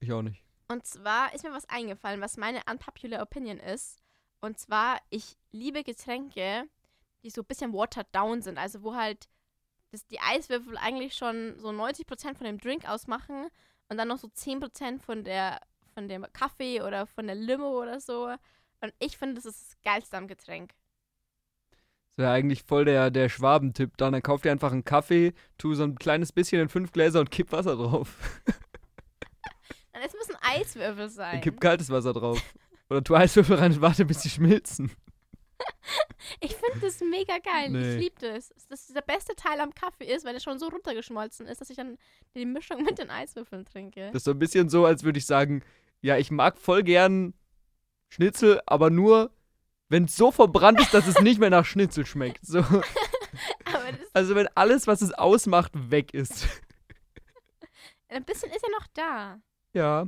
Ich 0.00 0.12
auch 0.12 0.22
nicht. 0.22 0.42
Und 0.68 0.86
zwar 0.86 1.34
ist 1.34 1.44
mir 1.44 1.52
was 1.52 1.68
eingefallen, 1.68 2.20
was 2.20 2.36
meine 2.36 2.62
Unpopular 2.70 3.22
Opinion 3.22 3.58
ist. 3.58 4.00
Und 4.40 4.58
zwar, 4.58 5.00
ich 5.10 5.36
liebe 5.52 5.84
Getränke, 5.84 6.68
die 7.22 7.30
so 7.30 7.42
ein 7.42 7.46
bisschen 7.46 7.72
watered 7.72 8.08
down 8.12 8.42
sind. 8.42 8.58
Also 8.58 8.82
wo 8.82 8.94
halt 8.94 9.28
das, 9.90 10.06
die 10.06 10.20
Eiswürfel 10.20 10.76
eigentlich 10.78 11.14
schon 11.14 11.58
so 11.58 11.68
90% 11.68 12.34
von 12.34 12.46
dem 12.46 12.58
Drink 12.58 12.88
ausmachen 12.88 13.48
und 13.88 13.98
dann 13.98 14.08
noch 14.08 14.18
so 14.18 14.28
10% 14.28 15.00
von 15.00 15.24
der 15.24 15.60
von 15.92 16.08
dem 16.08 16.26
Kaffee 16.32 16.80
oder 16.80 17.06
von 17.06 17.26
der 17.26 17.36
Limo 17.36 17.80
oder 17.80 18.00
so. 18.00 18.34
Und 18.80 18.94
ich 18.98 19.18
finde, 19.18 19.34
das 19.34 19.44
ist 19.46 19.60
das 19.60 19.82
Geilste 19.82 20.16
am 20.16 20.26
Getränk. 20.26 20.72
Das 22.16 22.24
wäre 22.24 22.32
eigentlich 22.32 22.62
voll 22.62 22.84
der, 22.84 23.10
der 23.10 23.28
Schwabentipp. 23.28 23.96
Dann, 23.96 24.12
dann 24.12 24.22
kauf 24.22 24.42
dir 24.42 24.52
einfach 24.52 24.72
einen 24.72 24.84
Kaffee, 24.84 25.32
tu 25.56 25.74
so 25.74 25.84
ein 25.84 25.94
kleines 25.94 26.32
bisschen 26.32 26.60
in 26.60 26.68
fünf 26.68 26.92
Gläser 26.92 27.20
und 27.20 27.30
kipp 27.30 27.52
Wasser 27.52 27.76
drauf. 27.76 28.16
Und 29.94 30.00
es 30.04 30.12
müssen 30.12 30.36
Eiswürfel 30.42 31.08
sein. 31.08 31.32
Dann 31.32 31.40
kipp 31.40 31.60
kaltes 31.60 31.88
Wasser 31.88 32.12
drauf. 32.12 32.42
Oder 32.90 33.02
tu 33.02 33.14
Eiswürfel 33.14 33.56
rein 33.56 33.72
und 33.72 33.80
warte, 33.80 34.04
bis 34.04 34.22
sie 34.22 34.30
schmilzen. 34.30 34.90
Ich 36.40 36.54
finde 36.54 36.80
das 36.80 37.00
mega 37.00 37.38
geil. 37.38 37.70
Nee. 37.70 37.94
Ich 37.94 38.00
liebe 38.00 38.20
das. 38.20 38.52
Dass 38.68 38.86
der 38.88 39.02
beste 39.02 39.34
Teil 39.34 39.60
am 39.60 39.74
Kaffee 39.74 40.04
ist, 40.04 40.24
wenn 40.24 40.34
es 40.34 40.42
schon 40.42 40.58
so 40.58 40.68
runtergeschmolzen 40.68 41.46
ist, 41.46 41.60
dass 41.60 41.70
ich 41.70 41.76
dann 41.76 41.98
die 42.34 42.46
Mischung 42.46 42.82
mit 42.82 42.98
den 42.98 43.10
Eiswürfeln 43.10 43.64
trinke. 43.64 44.06
Das 44.06 44.16
ist 44.16 44.24
so 44.24 44.30
ein 44.30 44.38
bisschen 44.38 44.68
so, 44.68 44.86
als 44.86 45.04
würde 45.04 45.18
ich 45.18 45.26
sagen, 45.26 45.62
ja, 46.00 46.16
ich 46.16 46.30
mag 46.30 46.58
voll 46.58 46.82
gern 46.82 47.34
Schnitzel, 48.08 48.60
aber 48.66 48.90
nur, 48.90 49.30
wenn 49.92 50.04
es 50.06 50.16
so 50.16 50.30
verbrannt 50.32 50.80
ist, 50.80 50.94
dass 50.94 51.06
es 51.06 51.20
nicht 51.20 51.38
mehr 51.38 51.50
nach 51.50 51.66
Schnitzel 51.66 52.06
schmeckt. 52.06 52.44
So. 52.44 52.64
Also 54.14 54.34
wenn 54.34 54.46
alles, 54.54 54.86
was 54.86 55.00
es 55.00 55.12
ausmacht, 55.14 55.72
weg 55.74 56.12
ist. 56.12 56.46
ein 58.08 58.24
bisschen 58.24 58.50
ist 58.50 58.62
ja 58.62 58.68
noch 58.78 58.86
da. 58.92 59.40
Ja. 59.72 60.06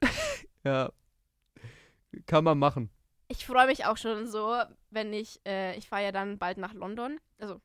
ja. 0.64 0.90
Kann 2.24 2.44
man 2.44 2.58
machen. 2.58 2.88
Ich 3.28 3.44
freue 3.44 3.66
mich 3.66 3.84
auch 3.84 3.98
schon 3.98 4.26
so, 4.26 4.58
wenn 4.88 5.12
ich, 5.12 5.40
äh, 5.46 5.76
ich 5.76 5.86
fahre 5.86 6.04
ja 6.04 6.12
dann 6.12 6.38
bald 6.38 6.56
nach 6.56 6.72
London. 6.72 7.20
Also, 7.38 7.60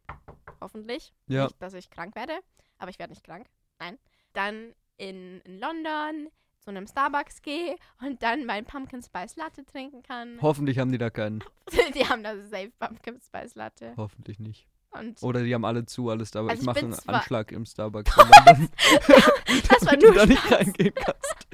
hoffentlich. 0.59 1.13
Ja. 1.27 1.45
Nicht, 1.45 1.61
dass 1.61 1.73
ich 1.73 1.89
krank 1.89 2.15
werde, 2.15 2.33
aber 2.77 2.89
ich 2.89 2.99
werde 2.99 3.13
nicht 3.13 3.23
krank. 3.23 3.47
Nein. 3.79 3.97
Dann 4.33 4.73
in, 4.97 5.39
in 5.41 5.59
London 5.59 6.27
zu 6.61 6.69
einem 6.69 6.87
Starbucks 6.87 7.41
gehe 7.41 7.75
und 8.01 8.21
dann 8.23 8.45
mein 8.45 8.65
Pumpkin 8.65 9.01
Spice 9.01 9.35
Latte 9.35 9.65
trinken 9.65 10.03
kann. 10.03 10.37
Hoffentlich 10.41 10.77
haben 10.77 10.91
die 10.91 10.97
da 10.97 11.09
keinen. 11.09 11.43
die 11.95 12.07
haben 12.07 12.23
da 12.23 12.37
safe 12.37 12.71
Pumpkin 12.79 13.19
Spice 13.19 13.55
Latte. 13.55 13.93
Hoffentlich 13.97 14.39
nicht. 14.39 14.67
Und 14.91 15.23
Oder 15.23 15.43
die 15.43 15.53
haben 15.53 15.65
alle 15.65 15.85
zu, 15.85 16.09
alles 16.09 16.31
da. 16.31 16.41
Aber 16.41 16.49
Also 16.51 16.61
ich 16.61 16.65
mache 16.65 16.79
einen 16.79 16.93
Anschlag 17.07 17.51
im 17.51 17.65
Starbucks. 17.65 18.15
London, 18.15 18.69
das 19.69 19.85
war 19.85 19.93
nur 20.01 20.11
du 20.11 20.13
da 20.13 20.25
nicht 20.25 20.51
reingehen 20.51 20.93
kannst. 20.93 21.47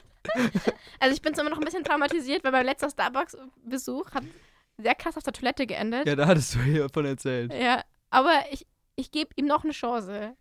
Also 1.00 1.14
ich 1.14 1.22
bin 1.22 1.34
immer 1.34 1.50
noch 1.50 1.60
ein 1.60 1.64
bisschen 1.64 1.84
traumatisiert, 1.84 2.44
weil 2.44 2.52
mein 2.52 2.66
letzter 2.66 2.90
Starbucks-Besuch 2.90 4.12
hat 4.12 4.24
sehr 4.78 4.96
krass 4.96 5.18
auf 5.18 5.24
der 5.24 5.34
Toilette 5.34 5.68
geendet. 5.68 6.08
Ja, 6.08 6.16
da 6.16 6.28
hattest 6.28 6.56
du 6.56 6.60
hier 6.60 6.90
von 6.90 7.06
erzählt. 7.06 7.54
Ja, 7.54 7.84
aber 8.10 8.44
ich, 8.52 8.66
ich 8.96 9.12
gebe 9.12 9.30
ihm 9.36 9.46
noch 9.46 9.64
eine 9.64 9.74
Chance. 9.74 10.36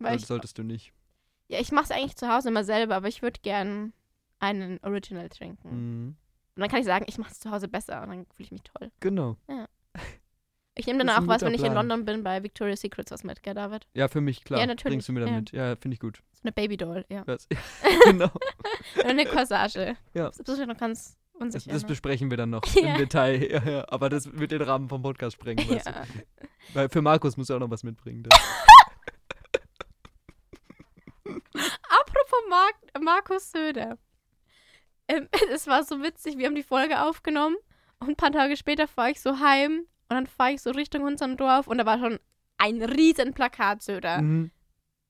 Weil 0.00 0.18
Das 0.18 0.26
solltest 0.26 0.58
du 0.58 0.62
nicht. 0.62 0.92
Ja, 1.54 1.60
ich 1.60 1.72
mache 1.72 1.84
es 1.84 1.90
eigentlich 1.90 2.16
zu 2.16 2.28
Hause 2.28 2.48
immer 2.48 2.64
selber, 2.64 2.96
aber 2.96 3.08
ich 3.08 3.22
würde 3.22 3.40
gern 3.42 3.92
einen 4.40 4.78
Original 4.82 5.28
trinken. 5.28 5.68
Mhm. 5.68 6.16
Und 6.56 6.60
dann 6.60 6.68
kann 6.68 6.80
ich 6.80 6.86
sagen, 6.86 7.04
ich 7.08 7.18
mache 7.18 7.32
es 7.32 7.40
zu 7.40 7.50
Hause 7.50 7.68
besser 7.68 8.02
und 8.02 8.08
dann 8.10 8.26
fühle 8.34 8.46
ich 8.46 8.52
mich 8.52 8.62
toll. 8.62 8.90
Genau. 9.00 9.36
Ich 10.76 10.86
nehme 10.86 10.98
dann 10.98 11.06
Das 11.06 11.18
auch 11.18 11.26
was, 11.28 11.42
wenn 11.42 11.54
ich 11.54 11.60
in 11.62 11.72
Plan. 11.72 11.86
London 11.88 12.04
bin, 12.04 12.24
bei 12.24 12.42
Victoria's 12.42 12.80
Secrets 12.80 13.12
was 13.12 13.22
mit, 13.22 13.42
gell, 13.44 13.54
David? 13.54 13.86
Ja, 13.94 14.08
für 14.08 14.20
mich, 14.20 14.42
klar. 14.42 14.58
Ja, 14.58 14.66
natürlich, 14.66 14.94
Bringst 14.94 15.08
du 15.08 15.12
mir 15.12 15.20
dann 15.20 15.28
ja. 15.28 15.36
mit. 15.36 15.52
Ja, 15.52 15.76
finde 15.76 15.94
ich 15.94 16.00
gut. 16.00 16.18
So 16.32 16.40
eine 16.42 16.52
Babydoll, 16.52 17.04
ja. 17.08 17.22
Das, 17.24 17.48
genau. 18.04 18.30
Und 18.96 19.04
eine 19.06 19.24
Corsage. 19.24 19.96
Ja. 20.14 20.30
Das 20.36 20.48
ist 20.48 20.66
noch 20.66 20.76
ganz 20.76 21.16
Das, 21.34 21.40
unsicher. 21.42 21.72
das 21.72 21.82
ne? 21.82 21.88
besprechen 21.88 22.30
wir 22.30 22.36
dann 22.36 22.50
noch 22.50 22.64
Ja. 22.74 22.92
im 22.92 22.98
Detail. 22.98 23.50
Ja, 23.50 23.62
ja. 23.62 23.84
Aber 23.88 24.08
das 24.08 24.32
wird 24.36 24.50
den 24.50 24.62
Rahmen 24.62 24.88
vom 24.88 25.02
Podcast 25.02 25.34
sprengen. 25.36 25.68
Weißt 25.68 25.86
ja. 25.86 25.92
du? 25.92 26.46
Weil 26.74 26.88
für 26.88 27.02
Markus 27.02 27.36
muss 27.36 27.50
er 27.50 27.56
auch 27.56 27.60
noch 27.60 27.70
was 27.70 27.84
mitbringen. 27.84 28.24
Apropos 31.26 32.40
Mark 32.48 32.74
Markus 33.00 33.50
Söder. 33.50 33.98
Ähm, 35.08 35.28
es 35.50 35.66
war 35.66 35.84
so 35.84 36.02
witzig, 36.02 36.38
wir 36.38 36.46
haben 36.46 36.54
die 36.54 36.62
Folge 36.62 37.02
aufgenommen 37.02 37.56
und 38.00 38.10
ein 38.10 38.16
paar 38.16 38.32
Tage 38.32 38.56
später 38.56 38.88
fahre 38.88 39.10
ich 39.10 39.20
so 39.20 39.38
heim 39.40 39.86
und 40.08 40.16
dann 40.16 40.26
fahre 40.26 40.52
ich 40.52 40.62
so 40.62 40.70
Richtung 40.70 41.02
unserem 41.02 41.36
Dorf 41.36 41.66
und 41.66 41.78
da 41.78 41.86
war 41.86 41.98
schon 41.98 42.18
ein 42.58 42.82
riesen 42.82 43.34
Plakat 43.34 43.82
Söder. 43.82 44.22
Mhm. 44.22 44.50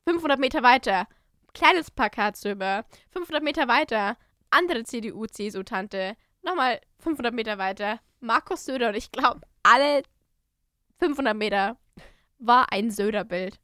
500 0.08 0.38
Meter 0.38 0.62
weiter, 0.62 1.06
kleines 1.52 1.90
Plakat 1.90 2.36
Söder. 2.36 2.84
500 3.10 3.42
Meter 3.42 3.68
weiter, 3.68 4.16
andere 4.50 4.84
CDU-CSU-Tante. 4.84 6.16
Nochmal 6.42 6.80
500 7.00 7.32
Meter 7.32 7.58
weiter, 7.58 8.00
Markus 8.20 8.64
Söder 8.64 8.88
und 8.88 8.96
ich 8.96 9.10
glaube, 9.10 9.40
alle 9.62 10.02
500 10.98 11.36
Meter 11.36 11.78
war 12.38 12.70
ein 12.72 12.90
Söder-Bild. 12.90 13.58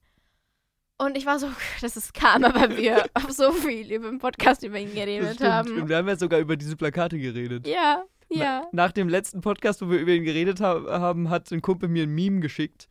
Und 1.05 1.17
ich 1.17 1.25
war 1.25 1.39
so, 1.39 1.49
das 1.81 1.97
ist 1.97 2.13
Karma, 2.13 2.55
weil 2.55 2.77
wir 2.77 3.05
auf 3.15 3.31
so 3.31 3.53
viel 3.53 3.91
über 3.91 4.09
den 4.11 4.19
Podcast 4.19 4.63
über 4.63 4.79
ihn 4.79 4.95
geredet 4.95 5.37
stimmt. 5.37 5.51
haben. 5.51 5.81
Und 5.81 5.89
wir 5.89 5.97
haben 5.97 6.09
ja 6.09 6.17
sogar 6.17 6.41
über 6.41 6.57
diese 6.57 6.77
Plakate 6.77 7.19
geredet. 7.19 7.67
Ja, 7.67 8.05
Na- 8.29 8.37
ja. 8.37 8.67
Nach 8.73 8.93
dem 8.93 9.09
letzten 9.09 9.41
Podcast, 9.41 9.81
wo 9.81 9.91
wir 9.91 9.99
über 9.99 10.13
ihn 10.13 10.25
geredet 10.25 10.61
ha 10.61 10.85
haben, 10.89 11.31
hat 11.31 11.51
ein 11.53 11.63
Kumpel 11.63 11.89
mir 11.89 12.03
ein 12.03 12.15
Meme 12.15 12.41
geschickt. 12.41 12.89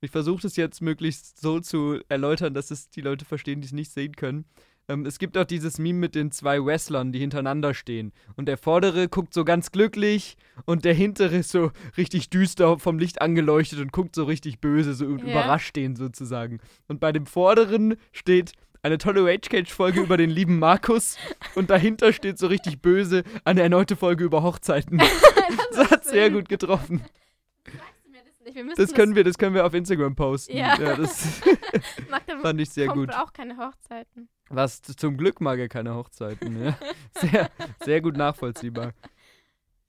Ich 0.00 0.10
versuche 0.10 0.42
das 0.42 0.56
jetzt 0.56 0.82
möglichst 0.82 1.40
so 1.40 1.60
zu 1.60 2.00
erläutern, 2.08 2.52
dass 2.54 2.70
es 2.70 2.90
die 2.90 3.00
Leute 3.00 3.24
verstehen, 3.24 3.60
die 3.60 3.66
es 3.66 3.72
nicht 3.72 3.92
sehen 3.92 4.14
können. 4.16 4.44
Ähm, 4.88 5.06
es 5.06 5.18
gibt 5.18 5.38
auch 5.38 5.44
dieses 5.44 5.78
Meme 5.78 5.98
mit 5.98 6.14
den 6.14 6.30
zwei 6.30 6.62
Wrestlern, 6.64 7.10
die 7.12 7.18
hintereinander 7.18 7.72
stehen. 7.74 8.12
Und 8.36 8.46
der 8.46 8.58
vordere 8.58 9.08
guckt 9.08 9.32
so 9.32 9.44
ganz 9.44 9.72
glücklich 9.72 10.36
und 10.66 10.84
der 10.84 10.92
hintere 10.94 11.36
ist 11.36 11.50
so 11.50 11.70
richtig 11.96 12.28
düster 12.30 12.78
vom 12.78 12.98
Licht 12.98 13.22
angeleuchtet 13.22 13.80
und 13.80 13.92
guckt 13.92 14.14
so 14.14 14.24
richtig 14.24 14.60
böse, 14.60 14.92
so 14.94 15.04
Ja. 15.06 15.10
überrascht 15.16 15.74
den 15.76 15.96
sozusagen. 15.96 16.60
Und 16.88 17.00
bei 17.00 17.12
dem 17.12 17.24
vorderen 17.26 17.96
steht 18.12 18.52
eine 18.82 18.98
tolle 18.98 19.24
Rage 19.24 19.48
Cage 19.48 19.72
Folge 19.72 20.00
über 20.02 20.18
den 20.18 20.28
lieben 20.28 20.58
Markus 20.58 21.16
und 21.54 21.70
dahinter 21.70 22.12
steht 22.12 22.38
so 22.38 22.48
richtig 22.48 22.82
böse 22.82 23.22
eine 23.46 23.62
erneute 23.62 23.96
Folge 23.96 24.24
über 24.24 24.42
Hochzeiten. 24.42 25.00
Das 25.76 25.90
hat 25.90 26.04
sehr 26.04 26.30
gut 26.30 26.48
getroffen. 26.48 27.02
Das 28.44 28.76
Das 28.76 28.94
können 28.94 29.14
wir, 29.16 29.24
das 29.24 29.38
können 29.38 29.54
wir 29.54 29.66
auf 29.66 29.74
Instagram 29.74 30.14
posten. 30.14 30.56
Ja. 30.56 30.76
das 30.76 31.40
Magda 32.10 32.38
fand 32.42 32.60
ich 32.60 32.70
sehr 32.70 32.86
kommt 32.86 33.08
gut. 33.08 33.14
auch 33.14 33.32
keine 33.32 33.56
Hochzeiten. 33.56 34.28
Was 34.50 34.82
zum 34.82 35.16
Glück 35.16 35.40
mag 35.40 35.58
er 35.58 35.68
keine 35.68 35.94
Hochzeiten. 35.94 36.62
Ja. 36.62 36.78
Sehr, 37.14 37.50
sehr 37.84 38.00
gut 38.00 38.16
nachvollziehbar. 38.16 38.92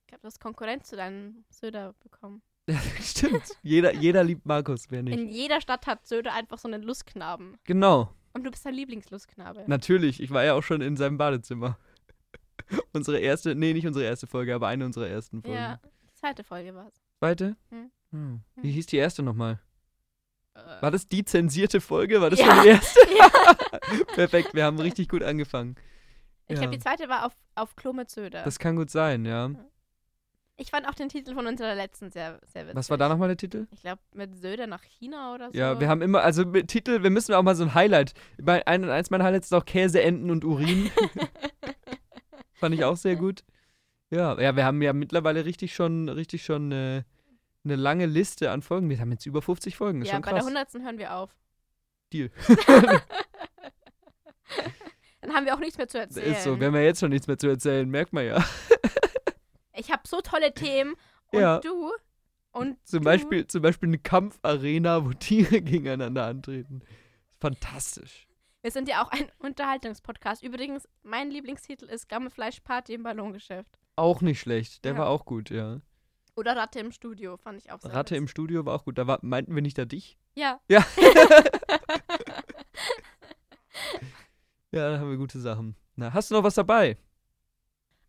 Ich 0.08 0.14
habe 0.14 0.22
das 0.22 0.40
Konkurrenz 0.40 0.88
zu 0.88 0.96
deinem 0.96 1.44
Söder 1.50 1.96
bekommen. 2.02 2.42
Stimmt. 3.02 3.44
Jeder, 3.64 3.94
jeder 3.94 4.24
liebt 4.24 4.46
Markus, 4.46 4.86
wer 4.90 5.04
nicht. 5.04 5.18
In 5.18 5.28
jeder 5.28 5.60
Stadt 5.60 5.88
hat 5.88 6.08
Söder 6.08 6.34
einfach 6.34 6.58
so 6.58 6.68
einen 6.68 6.84
Lustknaben. 6.84 7.58
Genau. 7.64 8.14
Und 8.34 8.44
du 8.44 8.52
bist 8.52 8.66
dein 8.66 8.74
Lieblingslustsknabe. 8.74 9.64
Natürlich. 9.68 10.22
Ich 10.22 10.32
war 10.32 10.44
ja 10.44 10.54
auch 10.54 10.64
schon 10.64 10.82
in 10.82 10.96
seinem 10.98 11.18
Badezimmer. 11.18 11.78
Unsere 12.94 13.20
erste, 13.20 13.56
nee, 13.56 13.74
nicht 13.74 13.86
unsere 13.86 14.06
erste 14.06 14.28
Folge, 14.28 14.56
aber 14.56 14.68
eine 14.68 14.86
unserer 14.86 15.08
ersten 15.08 15.42
Folgen. 15.42 15.58
Ja, 15.58 15.80
die 16.04 16.14
zweite 16.16 16.44
Folge 16.44 16.74
war 16.74 16.88
es. 16.88 16.94
Zweite? 17.20 17.56
Hm. 17.70 17.92
Hm. 18.12 18.42
Wie 18.56 18.72
hieß 18.72 18.88
die 18.88 18.98
erste 18.98 19.24
nochmal? 19.24 19.60
War 20.82 20.92
das 20.92 21.08
die 21.08 21.26
zensierte 21.26 21.82
Folge? 21.82 22.22
War 22.22 22.30
das 22.30 22.40
Ja. 22.40 22.46
schon 22.56 22.64
die 22.64 22.70
erste? 22.70 23.00
ja. 23.18 23.30
Perfekt, 24.16 24.54
wir 24.54 24.64
haben 24.64 24.80
richtig 24.80 25.10
gut 25.10 25.22
angefangen. 25.24 25.76
Ich 26.48 26.54
Ja. 26.56 26.62
glaube, 26.62 26.78
die 26.78 26.84
zweite 26.84 27.10
war 27.10 27.26
auf, 27.26 27.34
auf 27.56 27.76
Klo 27.76 27.92
mit 27.94 28.10
Söder. 28.10 28.44
Das 28.44 28.60
kann 28.60 28.76
gut 28.76 28.90
sein, 28.90 29.26
ja. 29.26 29.52
ich 30.58 30.70
fand 30.72 30.88
auch 30.88 30.94
den 30.94 31.10
Titel 31.10 31.34
von 31.34 31.46
unserer 31.48 31.76
letzten 31.76 32.10
sehr, 32.12 32.40
sehr 32.46 32.64
witzig. 32.64 32.76
Was 32.78 32.90
war 32.90 32.98
da 32.98 33.10
nochmal 33.10 33.28
der 33.28 33.38
Titel? 33.38 33.68
Ich 33.72 33.82
glaube, 33.82 34.00
mit 34.14 34.36
Söder 34.40 34.68
nach 34.68 34.84
China 34.84 35.34
oder 35.34 35.52
so. 35.52 35.58
Ja, 35.58 35.80
wir 35.80 35.90
haben 35.90 36.02
immer, 36.02 36.22
also 36.22 36.46
mit 36.46 36.70
Titel, 36.70 37.04
wir 37.04 37.10
müssen 37.10 37.34
auch 37.34 37.44
mal 37.44 37.56
so 37.56 37.64
ein 37.64 37.74
Highlight. 37.74 38.14
Ein, 38.46 38.90
eins 38.90 39.10
meiner 39.10 39.24
Highlights 39.26 39.48
ist 39.48 39.54
auch 39.54 39.66
Käse, 39.66 40.02
Enten 40.02 40.30
und 40.32 40.46
Urin. 40.46 40.90
Fand 42.54 42.74
ich 42.76 42.84
auch 42.86 42.96
sehr 42.96 43.18
gut. 43.18 43.44
Ja, 44.12 44.40
ja, 44.40 44.56
wir 44.56 44.64
haben 44.66 44.82
ja 44.82 44.94
mittlerweile 44.94 45.44
richtig 45.46 45.74
schon, 45.76 46.08
richtig 46.08 46.46
schon 46.46 46.72
äh, 46.72 47.04
eine 47.66 47.76
lange 47.76 48.06
Liste 48.06 48.52
an 48.52 48.62
Folgen. 48.62 48.90
Wir 48.90 49.00
haben 49.00 49.12
jetzt 49.12 49.26
über 49.26 49.42
50 49.42 49.76
Folgen. 49.76 50.02
Ist 50.02 50.08
ja, 50.10 50.14
schon 50.16 50.22
bei 50.22 50.32
der 50.32 50.40
krass. 50.42 50.48
100. 50.48 50.74
hören 50.86 50.98
wir 50.98 51.16
auf. 51.16 51.36
Deal. 52.14 52.32
Dann 55.22 55.34
haben 55.34 55.46
wir 55.46 55.56
auch 55.56 55.60
nichts 55.60 55.78
mehr 55.78 55.88
zu 55.88 56.00
erzählen. 56.00 56.32
Ist 56.34 56.44
so. 56.44 56.60
Wir 56.60 56.68
haben 56.68 56.76
ja 56.76 56.82
jetzt 56.82 57.00
schon 57.00 57.10
nichts 57.10 57.28
mehr 57.28 57.38
zu 57.38 57.48
erzählen. 57.48 57.90
Merkt 57.90 58.14
man 58.14 58.26
ja. 58.26 58.46
ich 59.76 59.92
habe 59.92 60.04
so 60.08 60.22
tolle 60.22 60.54
Themen 60.54 60.96
und 61.32 61.40
Ja. 61.40 61.60
du 61.60 61.92
und 62.52 62.78
Zum 62.88 63.00
du, 63.00 63.06
Beispiel, 63.06 63.48
zum 63.48 63.62
Beispiel 63.62 63.90
eine 63.90 63.98
Kampfarena, 63.98 65.04
wo 65.06 65.12
Tiere 65.14 65.62
gegeneinander 65.62 66.26
antreten. 66.26 66.84
Fantastisch. 67.40 68.28
Wir 68.62 68.72
sind 68.72 68.88
ja 68.88 69.04
auch 69.04 69.12
ein 69.12 69.30
Unterhaltungspodcast. 69.40 70.42
Übrigens, 70.42 70.88
mein 71.04 71.30
Lieblingstitel 71.30 71.86
ist 71.86 72.08
Gammelfleischparty 72.10 72.94
im 72.94 73.04
Ballongeschäft. 73.04 73.78
Auch 73.96 74.22
nicht 74.22 74.40
schlecht. 74.40 74.86
Der 74.86 74.94
Ja. 74.94 75.00
war 75.00 75.10
auch 75.10 75.26
gut, 75.26 75.50
ja. 75.50 75.82
Oder 76.36 76.56
Ratte 76.58 76.80
im 76.80 76.92
Studio, 76.92 77.38
fand 77.38 77.60
ich 77.60 77.72
auch 77.72 77.80
sehr 77.80 77.94
Ratte 77.94 78.16
im 78.16 78.24
witzig. 78.24 78.32
Studio 78.32 78.66
war 78.66 78.76
auch 78.76 78.84
gut. 78.86 78.98
Da 78.98 79.08
war, 79.08 79.20
meinten 79.22 79.56
wir 79.56 79.62
nicht 79.62 79.78
da 79.78 79.86
dich? 79.86 80.18
Ja. 80.36 80.60
Ja. 80.70 80.86
Ja, 84.72 84.92
da 84.92 85.00
haben 85.00 85.10
wir 85.10 85.18
gute 85.18 85.40
Sachen. 85.40 85.76
Na, 85.96 86.14
hast 86.14 86.32
du 86.32 86.36
noch 86.36 86.44
was 86.44 86.56
dabei? 86.56 86.98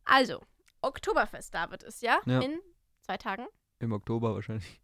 also, 0.04 0.40
Oktoberfest, 0.82 1.52
David, 1.54 1.82
ist 1.82 2.02
ja, 2.02 2.20
Ja. 2.26 2.40
in 2.40 2.60
zwei 3.00 3.16
Tagen. 3.16 3.46
Im 3.80 3.92
Oktober 3.92 4.34
wahrscheinlich. 4.34 4.80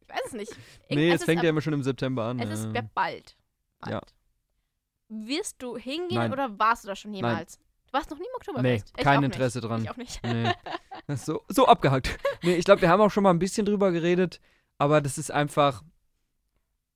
Ich 0.00 0.08
weiß 0.08 0.20
es 0.26 0.32
nicht. 0.32 0.52
Irgend- 0.52 0.90
Nee, 0.90 1.10
es 1.10 1.20
ist 1.20 1.24
fängt 1.24 1.38
ab- 1.40 1.44
ja 1.44 1.50
immer 1.50 1.60
schon 1.62 1.72
im 1.72 1.82
September 1.82 2.24
an. 2.24 2.38
Es 2.38 2.50
ist 2.60 2.64
ja. 2.66 2.72
ja 2.72 2.88
bald. 2.94 3.36
bald. 3.80 3.92
Ja. 3.92 4.00
Wirst 5.08 5.62
du 5.62 5.76
hingehen 5.76 6.16
Nein. 6.18 6.32
oder 6.32 6.58
warst 6.58 6.84
du 6.84 6.88
da 6.88 6.96
schon 6.96 7.12
jemals? 7.14 7.56
Du 7.58 7.62
warst 7.92 8.10
noch 8.10 8.18
nie 8.18 8.24
im 8.24 8.34
Oktoberfest? 8.36 8.92
Nee, 8.96 9.02
kein 9.02 9.16
auch 9.18 9.20
nicht. 9.22 9.34
Interesse 9.34 9.60
dran. 9.60 9.82
Ich 9.82 9.90
auch 9.90 9.96
nicht. 9.96 10.20
Nee. 10.24 10.50
So, 11.16 11.42
so 11.48 11.66
abgehakt. 11.66 12.16
Nee, 12.42 12.54
ich 12.54 12.64
glaube, 12.64 12.80
wir 12.80 12.88
haben 12.88 13.00
auch 13.00 13.10
schon 13.10 13.24
mal 13.24 13.30
ein 13.30 13.38
bisschen 13.40 13.66
drüber 13.66 13.90
geredet, 13.90 14.40
aber 14.78 15.00
das 15.00 15.18
ist 15.18 15.30
einfach 15.32 15.82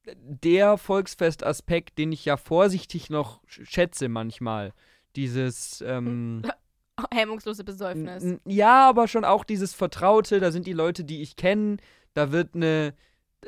der 0.04 0.78
Volksfestaspekt, 0.78 1.98
den 1.98 2.12
ich 2.12 2.24
ja 2.24 2.36
vorsichtig 2.36 3.10
noch 3.10 3.42
sch- 3.44 3.66
schätze 3.66 4.08
manchmal. 4.08 4.72
Dieses, 5.16 5.82
ähm, 5.86 6.42
Hemmungslose 7.12 7.64
Besäufnis. 7.64 8.38
ja, 8.46 8.88
aber 8.88 9.08
schon 9.08 9.24
auch 9.24 9.44
dieses 9.44 9.74
Vertraute, 9.74 10.38
da 10.40 10.52
sind 10.52 10.66
die 10.66 10.72
Leute, 10.72 11.02
die 11.04 11.20
ich 11.22 11.36
kenne, 11.36 11.78
da 12.14 12.30
wird 12.32 12.54
eine, 12.54 12.94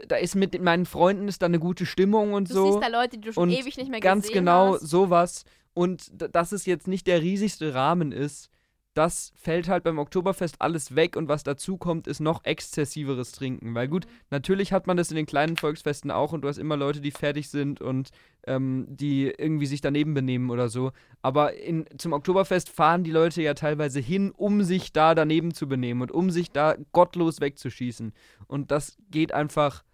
da 0.08 0.16
ist 0.16 0.34
mit 0.34 0.60
meinen 0.60 0.86
Freunden 0.86 1.28
ist 1.28 1.40
da 1.42 1.46
eine 1.46 1.60
gute 1.60 1.86
Stimmung 1.86 2.32
und 2.32 2.50
Du 2.50 2.54
so. 2.54 2.66
siehst 2.72 2.82
da 2.82 2.88
Leute, 2.88 3.18
die 3.18 3.28
du 3.28 3.32
schon 3.32 3.44
Und 3.44 3.50
ewig 3.50 3.76
nicht 3.76 3.90
mehr 3.90 4.00
Ganz 4.00 4.24
gesehen 4.26 4.40
genau 4.44 4.74
hast. 4.74 4.80
sowas. 4.88 5.44
Und 5.78 6.10
dass 6.34 6.50
es 6.50 6.66
jetzt 6.66 6.88
nicht 6.88 7.06
der 7.06 7.22
riesigste 7.22 7.72
Rahmen 7.72 8.10
ist, 8.10 8.50
das 8.94 9.32
fällt 9.36 9.68
halt 9.68 9.84
beim 9.84 10.00
Oktoberfest 10.00 10.60
alles 10.60 10.96
weg 10.96 11.14
und 11.14 11.28
was 11.28 11.44
dazu 11.44 11.76
kommt, 11.76 12.08
ist 12.08 12.18
noch 12.18 12.44
exzessiveres 12.44 13.30
Trinken. 13.30 13.76
Weil 13.76 13.86
gut, 13.86 14.08
natürlich 14.30 14.72
hat 14.72 14.88
man 14.88 14.96
das 14.96 15.10
in 15.10 15.16
den 15.16 15.26
kleinen 15.26 15.56
Volksfesten 15.56 16.10
auch 16.10 16.32
und 16.32 16.40
du 16.40 16.48
hast 16.48 16.58
immer 16.58 16.76
Leute, 16.76 17.00
die 17.00 17.12
fertig 17.12 17.48
sind 17.48 17.80
und 17.80 18.10
ähm, 18.44 18.86
die 18.88 19.26
irgendwie 19.26 19.66
sich 19.66 19.80
daneben 19.80 20.14
benehmen 20.14 20.50
oder 20.50 20.68
so. 20.68 20.90
Aber 21.22 21.54
in, 21.54 21.86
zum 21.96 22.12
Oktoberfest 22.12 22.70
fahren 22.70 23.04
die 23.04 23.12
Leute 23.12 23.40
ja 23.40 23.54
teilweise 23.54 24.00
hin, 24.00 24.32
um 24.32 24.64
sich 24.64 24.92
da 24.92 25.14
daneben 25.14 25.54
zu 25.54 25.68
benehmen 25.68 26.02
und 26.02 26.10
um 26.10 26.32
sich 26.32 26.50
da 26.50 26.74
gottlos 26.90 27.40
wegzuschießen. 27.40 28.12
Und 28.48 28.72
das 28.72 28.96
geht 29.12 29.30
einfach 29.30 29.84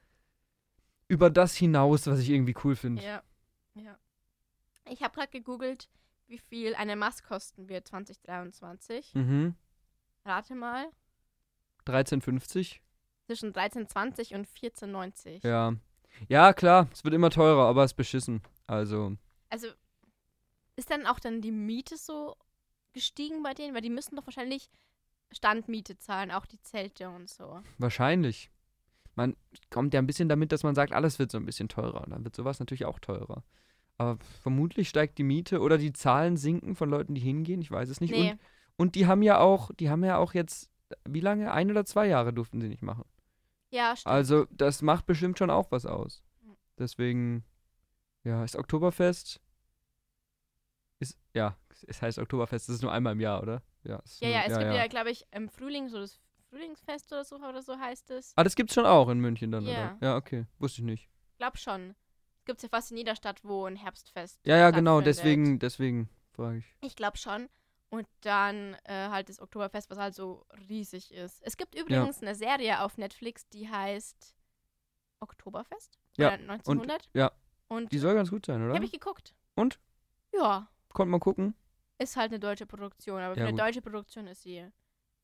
über 1.09 1.28
das 1.28 1.55
hinaus, 1.55 2.07
was 2.07 2.20
ich 2.20 2.30
irgendwie 2.30 2.55
cool 2.64 2.74
finde. 2.74 3.03
Ja. 3.03 3.22
ja. 3.74 3.99
Ich 4.89 5.03
habe 5.03 5.14
gerade 5.14 5.30
gegoogelt, 5.30 5.89
wie 6.26 6.39
viel 6.39 6.74
eine 6.74 6.97
Maß 6.97 7.22
kosten 7.22 7.68
wird 7.68 7.89
2023. 7.89 9.14
Mhm. 9.14 9.55
Rate 10.24 10.55
mal. 10.55 10.87
13,50? 11.87 12.80
Zwischen 13.26 13.53
13,20 13.53 14.35
und 14.35 14.47
14,90. 14.49 15.47
Ja. 15.47 15.74
Ja, 16.28 16.53
klar, 16.53 16.89
es 16.93 17.03
wird 17.05 17.14
immer 17.14 17.30
teurer, 17.30 17.66
aber 17.66 17.85
es 17.85 17.93
ist 17.93 17.97
beschissen. 17.97 18.43
Also, 18.66 19.16
Also 19.51 19.68
ist 20.76 20.91
dann 20.91 21.07
auch 21.07 21.18
dann 21.18 21.41
die 21.41 21.51
Miete 21.51 21.97
so 21.97 22.37
gestiegen 22.93 23.43
bei 23.43 23.53
denen? 23.55 23.74
Weil 23.74 23.82
die 23.82 23.91
müssen 23.91 24.16
doch 24.16 24.26
wahrscheinlich 24.26 24.70
Standmiete 25.32 25.99
zahlen, 25.99 26.30
auch 26.30 26.47
die 26.47 26.61
Zelte 26.61 27.09
und 27.09 27.28
so. 27.28 27.62
wahrscheinlich. 27.78 28.51
Man 29.16 29.37
kommt 29.70 29.95
ja 29.95 30.01
ein 30.01 30.07
bisschen 30.07 30.28
damit, 30.28 30.51
dass 30.53 30.62
man 30.64 30.74
sagt, 30.74 30.93
alles 30.93 31.18
wird 31.18 31.30
so 31.30 31.39
ein 31.39 31.47
bisschen 31.47 31.68
teurer. 31.68 32.05
Dann 32.09 32.24
wird 32.24 32.35
sowas 32.35 32.59
natürlich 32.59 32.85
auch 32.85 32.99
teurer. 32.99 33.45
Aber 33.99 34.18
vermutlich 34.42 34.88
steigt 34.88 35.18
die 35.18 35.22
Miete 35.22 35.61
oder 35.61 35.78
die 35.78 35.92
Zahlen 35.92 36.36
sinken 36.36 36.74
von 36.74 36.90
Leuten, 36.90 37.14
die 37.14 37.20
hingehen. 37.20 37.61
Ich 37.62 37.70
weiß 37.70 37.88
es 37.88 38.01
nicht. 38.01 38.11
Nee, 38.11 38.32
Und, 38.32 38.40
und 38.76 38.95
die 38.97 39.07
haben 39.07 39.22
ja 39.22 39.38
auch, 39.38 39.70
die 39.78 39.88
haben 39.88 40.03
ja 40.05 40.18
auch 40.18 40.34
jetzt, 40.34 40.70
wie 41.09 41.20
lange? 41.20 41.53
Ein 41.53 41.70
oder 41.70 41.84
zwei 41.84 42.07
Jahre 42.09 42.32
durften 42.32 42.61
sie 42.61 42.68
nicht 42.68 42.82
machen. 42.82 43.05
ja, 43.70 43.97
stimmt. 43.97 44.12
Also, 44.12 44.47
das 44.51 44.82
macht 44.82 45.07
bestimmt 45.07 45.38
schon 45.38 45.51
auch 45.51 45.70
was 45.70 45.86
aus. 45.86 46.22
Deswegen, 46.76 47.45
ja, 48.24 48.42
ist 48.42 48.57
Oktoberfest. 48.57 49.40
Ist, 51.01 51.18
ja, 51.34 51.57
es 51.86 52.03
heißt 52.03 52.18
Oktoberfest, 52.18 52.68
das 52.68 52.76
ist 52.76 52.82
nur 52.82 52.92
einmal 52.92 53.12
im 53.12 53.20
Jahr, 53.20 53.42
oder? 53.42 53.62
Ja, 53.84 54.03
ja, 54.20 54.28
nur, 54.28 54.30
ja, 54.30 54.40
es 54.47 54.59
gibt 54.59 54.74
ja, 54.74 54.86
glaube 54.86 55.11
ich, 55.11 55.24
im 55.32 55.49
Frühling 55.49 55.88
so 55.88 55.99
das 56.01 56.18
Frühlingsfest 56.51 57.12
oder 57.12 57.24
so, 57.24 57.36
oder 57.36 57.62
so 57.62 57.76
heißt 57.78 58.11
es. 58.11 58.32
Ah, 58.36 58.45
das 58.45 58.55
gibt's 58.57 58.74
schon 58.74 58.86
auch 58.86 59.09
in 59.09 59.20
München 59.20 59.51
dann, 59.53 59.64
Ja. 59.66 59.97
oder? 59.97 59.99
Ja, 60.01 60.16
okay. 60.16 60.47
Wusste 60.59 60.80
ich 60.80 60.84
nicht. 60.86 61.09
Glaub 61.38 61.59
schon. 61.59 61.95
Gibt 62.45 62.59
es 62.59 62.62
ja 62.62 62.68
fast 62.68 62.90
in 62.90 62.97
jeder 62.99 63.16
Stadt, 63.16 63.42
wo 63.45 63.64
ein 63.66 63.76
Herbstfest 63.76 64.40
Ja, 64.47 64.57
ja, 64.57 64.70
genau, 64.70 65.01
deswegen, 65.01 65.59
deswegen 65.59 66.09
frage 66.32 66.59
ich. 66.59 66.64
Ich 66.80 66.97
glaube 66.97 67.16
schon. 67.16 67.49
Und 67.90 68.09
dann 68.22 68.74
äh, 68.84 69.09
halt 69.09 69.28
das 69.28 69.40
Oktoberfest, 69.40 69.88
was 69.88 69.99
halt 69.99 70.14
so 70.14 70.45
riesig 70.68 71.12
ist. 71.12 71.40
Es 71.42 71.57
gibt 71.57 71.74
übrigens 71.78 72.20
eine 72.22 72.34
Serie 72.34 72.80
auf 72.82 72.99
Netflix, 72.99 73.49
die 73.49 73.68
heißt 73.70 74.34
Oktoberfest? 75.20 75.99
Ja, 76.16 76.28
Oder 76.28 76.38
1900? 76.38 77.09
ja. 77.14 77.32
Und 77.68 77.92
Die 77.92 77.99
soll 77.99 78.14
ganz 78.14 78.30
gut 78.30 78.47
sein, 78.47 78.59
die 78.61 78.64
oder? 78.66 78.74
habe 78.74 78.84
ich 78.84 78.92
geguckt. 78.92 79.34
Und? 79.55 79.78
Ja, 80.32 80.68
Konnte 80.92 81.11
man 81.11 81.20
gucken? 81.20 81.55
ist 81.99 82.16
halt 82.16 82.30
eine 82.32 82.40
deutsche 82.40 82.66
Produktion, 82.66 83.20
aber 83.20 83.34
für 83.34 83.40
Ja, 83.40 83.47
eine 83.47 83.53
gut. 83.53 83.61
deutsche 83.61 83.80
Produktion 83.80 84.26
ist 84.26 84.42
sie 84.42 84.66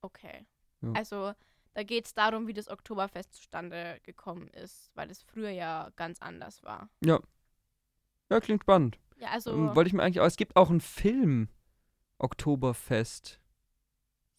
okay. 0.02 0.46
Ja. 0.80 0.92
Also, 0.94 1.34
da 1.74 1.82
geht 1.82 2.06
es 2.06 2.14
darum, 2.14 2.46
wie 2.46 2.52
das 2.52 2.68
Oktoberfest 2.68 3.34
zustande 3.34 4.00
gekommen 4.02 4.48
ist, 4.48 4.90
weil 4.94 5.10
es 5.10 5.22
früher 5.22 5.50
ja 5.50 5.90
ganz 5.96 6.20
anders 6.20 6.62
war. 6.62 6.88
Ja, 7.04 7.20
klingt 8.40 8.62
spannend. 8.62 8.98
Ja, 9.16 9.28
also. 9.28 9.52
Ähm, 9.52 9.74
Wollte 9.74 9.88
ich 9.88 9.94
mir 9.94 10.02
eigentlich, 10.02 10.18
aber 10.18 10.26
es 10.26 10.36
gibt 10.36 10.56
auch 10.56 10.70
einen 10.70 10.80
Film, 10.80 11.48
Oktoberfest. 12.18 13.40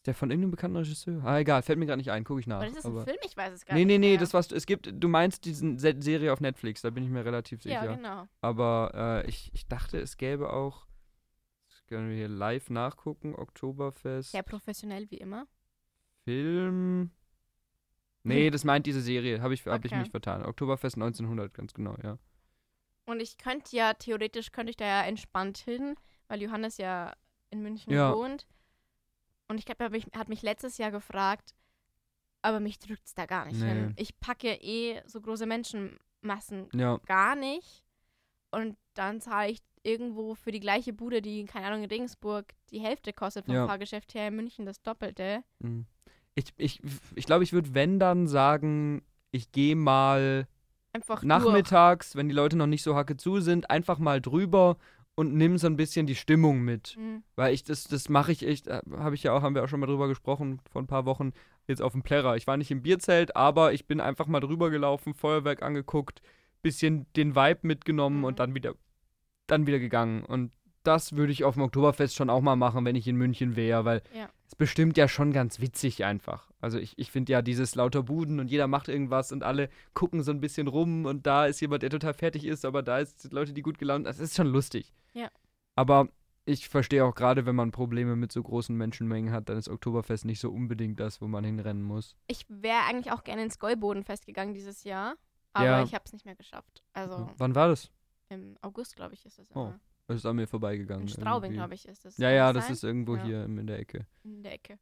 Der 0.07 0.15
von 0.15 0.32
irgendeinem 0.32 0.51
bekannten 0.51 0.77
Regisseur. 0.77 1.23
Ah, 1.23 1.38
egal, 1.38 1.61
fällt 1.61 1.77
mir 1.77 1.86
gerade 1.86 1.99
nicht 1.99 2.09
ein, 2.09 2.23
gucke 2.23 2.39
ich 2.39 2.47
nach. 2.47 2.57
aber 2.57 2.65
das 2.65 2.77
ist 2.77 2.86
ein 2.86 2.91
aber 2.91 3.03
Film, 3.03 3.19
ich 3.23 3.38
weiß 3.38 3.53
es 3.53 3.65
gar 3.65 3.75
nee, 3.75 3.86
nicht. 3.86 3.88
nee, 3.88 3.97
nee, 3.99 4.09
mehr. 4.13 4.19
das 4.19 4.34
was 4.34 4.51
es 4.51 4.65
gibt, 4.65 4.91
du 4.91 5.07
meinst 5.07 5.45
diesen 5.45 5.77
Se 5.77 5.95
Serie 5.99 6.34
auf 6.34 6.41
Netflix, 6.41 6.82
da 6.82 6.89
bin 6.89 7.03
ich 7.03 7.11
mir 7.11 7.23
relativ 7.23 7.61
sicher. 7.61 7.86
Ja, 7.86 7.95
genau. 7.95 8.27
Aber 8.41 9.23
äh, 9.23 9.29
ich, 9.29 9.51
ich 9.53 9.67
dachte, 9.67 9.99
es 9.99 10.17
gäbe 10.17 10.53
auch, 10.53 10.88
das 11.69 11.86
können 11.86 12.09
wir 12.09 12.15
hier 12.15 12.29
live 12.29 12.71
nachgucken, 12.71 13.36
Oktoberfest, 13.36 14.32
Sehr 14.32 14.41
professionell 14.41 15.11
wie 15.11 15.17
immer. 15.17 15.45
Film. 16.23 17.11
Nee, 18.24 18.49
das 18.51 18.63
meint 18.63 18.86
diese 18.86 19.01
Serie, 19.01 19.41
habe 19.41 19.53
ich, 19.53 19.65
hab 19.65 19.84
ich 19.86 19.91
Okay. 19.91 19.99
mich 20.01 20.11
vertan. 20.11 20.45
Oktoberfest 20.45 20.95
1900, 20.95 21.53
ganz 21.53 21.74
genau, 21.74 21.95
ja. 22.03 22.17
Und 23.05 23.19
ich 23.19 23.38
könnte 23.38 23.76
ja, 23.76 23.93
theoretisch 23.93 24.51
könnte 24.51 24.69
ich 24.69 24.78
da 24.78 24.86
ja 24.86 25.01
entspannt 25.03 25.57
hin, 25.57 25.95
weil 26.28 26.41
Johannes 26.41 26.78
ja 26.78 27.13
in 27.49 27.61
München 27.61 27.91
Ja. 27.93 28.15
wohnt. 28.15 28.45
Und 29.47 29.57
ich 29.57 29.65
glaube, 29.65 29.84
er 29.86 30.19
hat 30.19 30.30
mich 30.30 30.43
letztes 30.43 30.78
Jahr 30.78 30.91
gefragt, 30.91 31.55
aber 32.41 32.59
mich 32.59 32.80
drückt 32.80 33.05
es 33.05 33.13
da 33.15 33.26
gar 33.26 33.45
nicht 33.45 33.59
Nee. 33.59 33.67
hin. 33.67 33.93
Ich 33.97 34.19
packe 34.19 34.47
ja 34.49 34.55
eh 34.61 35.01
so 35.07 35.19
große 35.19 35.45
Menschenmassen 35.45 36.69
Ja, 36.74 36.97
gar 37.05 37.36
nicht. 37.36 37.84
Und 38.51 38.78
dann 38.93 39.19
zahle 39.19 39.51
ich 39.51 39.59
irgendwo 39.84 40.36
für 40.36 40.51
die 40.51 40.59
gleiche 40.59 40.93
Bude, 40.93 41.22
die, 41.22 41.43
keine 41.45 41.65
Ahnung, 41.67 41.84
in 41.84 41.89
Regensburg 41.89 42.53
die 42.69 42.80
Hälfte 42.80 43.13
kostet 43.13 43.45
vom 43.45 43.55
Ja. 43.55 43.65
Fahrgeschäft 43.67 44.13
her, 44.13 44.28
in 44.28 44.36
München 44.36 44.65
das 44.65 44.82
Doppelte. 44.84 45.43
mm. 45.59 45.82
Ich 46.36 46.45
ich, 46.57 46.82
ich, 47.15 47.25
glaube, 47.25 47.43
ich 47.43 47.53
würde, 47.53 47.73
wenn 47.73 47.99
dann 47.99 48.27
sagen, 48.27 49.01
ich 49.32 49.51
gehe 49.51 49.75
mal 49.75 50.47
Einfach 50.93 51.23
nachmittags, 51.23 52.15
wenn 52.15 52.27
die 52.27 52.36
Leute 52.36 52.57
noch 52.57 52.67
nicht 52.67 52.84
so 52.84 52.95
hacke 52.95 53.15
zu 53.15 53.39
sind, 53.39 53.69
einfach 53.69 53.97
mal 53.99 54.21
drüber 54.21 54.77
und 55.15 55.34
nimm 55.36 55.57
so 55.57 55.67
ein 55.67 55.77
bisschen 55.77 56.05
die 56.05 56.15
Stimmung 56.15 56.61
mit. 56.61 56.95
durch. 56.95 57.05
Mhm. 57.05 57.23
Weil 57.36 57.53
ich, 57.53 57.63
das, 57.63 57.86
das 57.86 58.09
mache 58.09 58.32
ich 58.32 58.45
echt, 58.45 58.67
habe 58.67 59.15
ich 59.15 59.23
ja 59.23 59.34
auch, 59.34 59.41
haben 59.41 59.55
wir 59.55 59.63
auch 59.63 59.67
schon 59.67 59.79
mal 59.79 59.88
drüber 59.88 60.07
gesprochen 60.07 60.59
vor 60.71 60.82
ein 60.82 60.88
paar 60.88 61.05
Wochen, 61.05 61.32
jetzt 61.67 61.82
auf 61.82 61.93
dem 61.93 62.03
Plärrer. 62.03 62.36
Ich 62.36 62.47
war 62.47 62.57
nicht 62.57 62.71
im 62.71 62.82
Bierzelt, 62.82 63.36
aber 63.36 63.73
ich 63.73 63.86
bin 63.88 64.01
einfach 64.01 64.27
mal 64.27 64.39
drüber 64.39 64.69
gelaufen, 64.69 65.13
Feuerwerk 65.13 65.61
angeguckt, 65.61 66.21
bisschen 66.61 67.05
den 67.15 67.36
Vibe 67.36 67.59
mitgenommen 67.63 68.19
Mhm. 68.19 68.23
und 68.25 68.39
dann 68.39 68.55
wieder, 68.55 68.73
dann 69.47 69.67
wieder 69.67 69.79
gegangen. 69.79 70.23
Und 70.25 70.51
das 70.84 71.15
würde 71.15 71.32
ich 71.32 71.43
auf 71.43 71.55
dem 71.55 71.63
Oktoberfest 71.63 72.15
schon 72.15 72.29
auch 72.29 72.41
mal 72.41 72.55
machen, 72.55 72.86
wenn 72.86 72.95
ich 72.95 73.07
in 73.07 73.15
München 73.15 73.55
wäre, 73.55 73.86
weil 73.86 74.01
Ja. 74.15 74.29
es 74.47 74.55
bestimmt 74.55 74.97
ja 74.97 75.07
schon 75.07 75.32
ganz 75.34 75.59
witzig 75.59 76.03
einfach. 76.05 76.49
Also 76.59 76.77
ich, 76.79 76.97
ich 76.97 77.11
finde 77.11 77.32
ja 77.34 77.41
dieses 77.41 77.75
lauter 77.75 78.03
Buden 78.03 78.39
und 78.39 78.49
jeder 78.49 78.67
macht 78.67 78.88
irgendwas 78.88 79.32
und 79.32 79.43
alle 79.43 79.69
gucken 79.93 80.23
so 80.23 80.32
ein 80.32 80.41
bisschen 80.41 80.67
rum 80.67 81.05
und 81.05 81.25
da 81.25 81.45
ist 81.45 81.59
jemand, 81.59 81.84
der 81.84 81.89
total 81.89 82.13
fertig 82.13 82.45
ist, 82.45 82.65
aber 82.65 82.84
da 82.84 82.99
ist 82.99 83.32
Leute, 83.32 83.53
die 83.53 83.61
gut 83.61 83.77
gelaunt 83.77 84.05
Das 84.05 84.19
ist 84.19 84.36
schon 84.36 84.47
lustig. 84.47 84.93
Ja. 85.13 85.29
Aber 85.75 86.07
ich 86.45 86.67
verstehe 86.69 87.05
auch 87.05 87.13
gerade, 87.13 87.45
wenn 87.45 87.55
man 87.55 87.71
Probleme 87.71 88.15
mit 88.15 88.32
so 88.32 88.41
großen 88.41 88.75
Menschenmengen 88.75 89.32
hat, 89.32 89.47
dann 89.49 89.57
ist 89.57 89.69
Oktoberfest 89.69 90.25
nicht 90.25 90.39
so 90.39 90.49
unbedingt 90.51 90.99
das, 90.99 91.21
wo 91.21 91.27
man 91.27 91.43
hinrennen 91.43 91.84
muss. 91.84 92.15
Ich 92.27 92.45
wäre 92.49 92.82
eigentlich 92.89 93.11
auch 93.11 93.23
gerne 93.23 93.43
ins 93.43 93.59
Gäubodenfest 93.59 94.25
gegangen 94.25 94.53
dieses 94.55 94.84
Jahr, 94.84 95.15
aber 95.53 95.65
Ja. 95.65 95.84
ich 95.84 95.93
habe 95.93 96.03
es 96.05 96.13
nicht 96.13 96.25
mehr 96.25 96.36
geschafft. 96.36 96.82
Also 96.93 97.29
Wann 97.38 97.53
war 97.55 97.67
das? 97.67 97.91
im 98.29 98.57
August, 98.61 98.95
glaube 98.95 99.13
ich, 99.13 99.25
ist 99.25 99.38
das 99.39 99.47
Oh, 99.53 99.73
ist 100.18 100.26
an 100.26 100.36
mir 100.36 100.47
vorbeigegangen. 100.47 101.03
In 101.03 101.09
Straubing, 101.09 101.53
glaube 101.53 101.74
ich, 101.74 101.88
ist 101.88 102.05
das. 102.05 102.18
Ja, 102.18 102.30
ja, 102.32 102.53
das 102.53 102.66
sein? 102.66 102.74
ist 102.74 102.84
irgendwo 102.84 103.16
Ja. 103.16 103.24
hier 103.24 103.45
in 103.45 103.68
der 103.68 103.80
Ecke. 103.80 104.05
in 104.24 104.43
der 104.43 104.53
Ecke. 104.53 104.80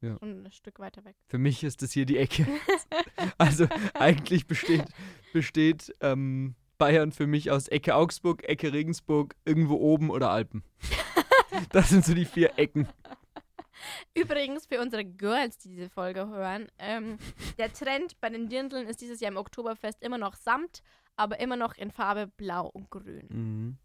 Ja. 0.00 0.16
Und 0.16 0.44
ein 0.44 0.50
Stück 0.52 0.80
weiter 0.80 1.04
weg. 1.04 1.14
Für 1.28 1.38
mich 1.38 1.62
ist 1.62 1.80
das 1.82 1.92
hier 1.92 2.06
die 2.06 2.18
Ecke. 2.18 2.46
also 3.38 3.66
eigentlich 3.94 4.46
besteht, 4.48 4.84
besteht 5.32 5.94
ähm, 6.00 6.56
Bayern 6.76 7.12
für 7.12 7.28
mich 7.28 7.52
aus 7.52 7.68
Ecke 7.68 7.94
Augsburg, 7.94 8.42
Ecke 8.48 8.72
Regensburg, 8.72 9.36
irgendwo 9.44 9.76
oben 9.76 10.10
oder 10.10 10.30
Alpen. 10.30 10.64
das 11.70 11.90
sind 11.90 12.04
so 12.04 12.14
die 12.14 12.24
vier 12.24 12.58
Ecken. 12.58 12.88
Übrigens 14.14 14.66
für 14.66 14.80
unsere 14.80 15.04
Girls, 15.04 15.58
die 15.58 15.68
diese 15.70 15.88
Folge 15.88 16.28
hören, 16.28 16.66
ähm, 16.78 17.18
der 17.58 17.72
Trend 17.72 18.20
bei 18.20 18.28
den 18.28 18.48
Dirndln 18.48 18.86
ist 18.86 19.00
dieses 19.00 19.20
Jahr 19.20 19.30
im 19.30 19.36
Oktoberfest 19.38 20.02
immer 20.02 20.18
noch 20.18 20.34
Samt, 20.34 20.82
aber 21.16 21.40
immer 21.40 21.56
noch 21.56 21.76
in 21.76 21.90
Farbe 21.90 22.26
Blau 22.26 22.66
und 22.68 22.90
Grün. 22.90 23.26
Mhm. 23.28 23.78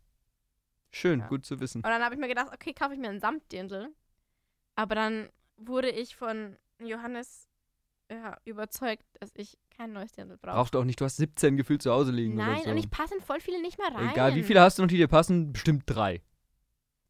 Schön, 0.98 1.20
Ja. 1.20 1.28
gut 1.28 1.46
zu 1.46 1.60
wissen. 1.60 1.78
Und 1.78 1.90
dann 1.90 2.04
habe 2.04 2.16
ich 2.16 2.20
mir 2.20 2.28
gedacht, 2.28 2.52
okay, 2.54 2.74
kaufe 2.74 2.94
ich 2.94 3.00
mir 3.00 3.10
einen 3.10 3.20
Samtdirndl. 3.20 3.90
Aber 4.76 4.96
dann 4.96 5.30
wurde 5.58 5.90
ich 5.90 6.16
von 6.16 6.58
Johannes 6.80 7.48
ja, 8.12 8.38
überzeugt, 8.46 9.06
dass 9.20 9.32
ich 9.36 9.58
kein 9.76 9.92
neues 9.94 10.12
Dirndl 10.14 10.38
brauche. 10.38 10.56
Brauchst 10.56 10.74
du 10.74 10.80
auch 10.80 10.84
nicht, 10.84 11.00
du 11.02 11.06
hast 11.06 11.18
17 11.18 11.58
gefühlt 11.58 11.82
zu 11.82 11.92
Hause 11.92 12.12
liegen 12.12 12.36
Nein, 12.36 12.64
so. 12.64 12.70
und 12.72 12.78
ich 12.78 12.90
passen 12.90 13.20
voll 13.22 13.40
viele 13.40 13.62
nicht 13.62 13.78
mehr 13.78 13.94
rein. 13.94 14.10
Egal, 14.10 14.36
wie 14.36 14.44
viele 14.44 14.62
hast 14.62 14.78
du 14.78 14.84
noch, 14.84 14.88
die 14.90 14.98
dir 14.98 15.08
passen? 15.08 15.52
Bestimmt 15.52 15.84
drei. 15.86 16.22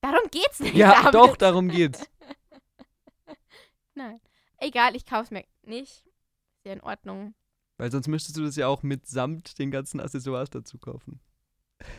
Darum 0.02 0.30
geht's 0.32 0.60
nicht. 0.60 0.76
Ja, 0.76 0.94
David. 1.04 1.14
doch, 1.16 1.38
darum 1.38 1.70
geht's. 1.70 2.10
Nein. 3.96 4.20
Egal, 4.58 4.96
ich 4.96 5.06
kaufe 5.06 5.24
es 5.24 5.32
mir 5.32 5.44
nicht. 5.64 6.06
Ist 6.58 6.66
ja 6.66 6.74
in 6.74 6.82
Ordnung. 6.82 7.36
Weil 7.78 7.92
sonst 7.92 8.08
müsstest 8.08 8.38
du 8.38 8.44
das 8.44 8.56
ja 8.56 8.68
auch 8.68 8.84
mit 8.84 9.06
Samt 9.08 9.60
den 9.60 9.70
ganzen 9.72 10.00
Accessoires 10.00 10.50
dazu 10.50 10.78
kaufen. 10.78 11.20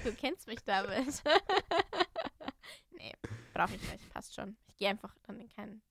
Du 0.05 0.13
kennst 0.13 0.47
mich, 0.47 0.61
David. 0.65 1.23
nee, 2.91 3.13
brauche 3.53 3.75
ich 3.75 3.93
nicht. 3.93 4.13
Passt 4.13 4.35
schon. 4.35 4.57
Ich 4.67 4.77
gehe 4.77 4.89
einfach 4.89 5.15
dann 5.27 5.41
in 5.41 5.49
keinen. 5.49 5.83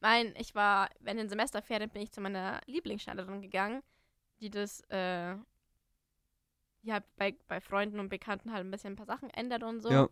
Mein, 0.00 0.34
ich 0.36 0.54
war, 0.54 0.88
wenn 1.00 1.18
den 1.18 1.28
Semesterferien 1.28 1.90
bin 1.90 2.02
ich 2.02 2.12
zu 2.12 2.20
meiner 2.20 2.60
Lieblingsschneiderin 2.66 3.42
gegangen, 3.42 3.82
die 4.40 4.48
das, 4.48 4.80
äh, 4.88 5.36
ja, 6.82 7.00
bei, 7.16 7.36
bei 7.46 7.60
Freunden 7.60 8.00
und 8.00 8.08
Bekannten 8.08 8.52
halt 8.52 8.64
ein 8.64 8.70
bisschen 8.70 8.94
ein 8.94 8.96
paar 8.96 9.06
Sachen 9.06 9.28
ändert 9.30 9.62
und 9.62 9.80
so. 9.80 9.90
Ja. 9.90 10.08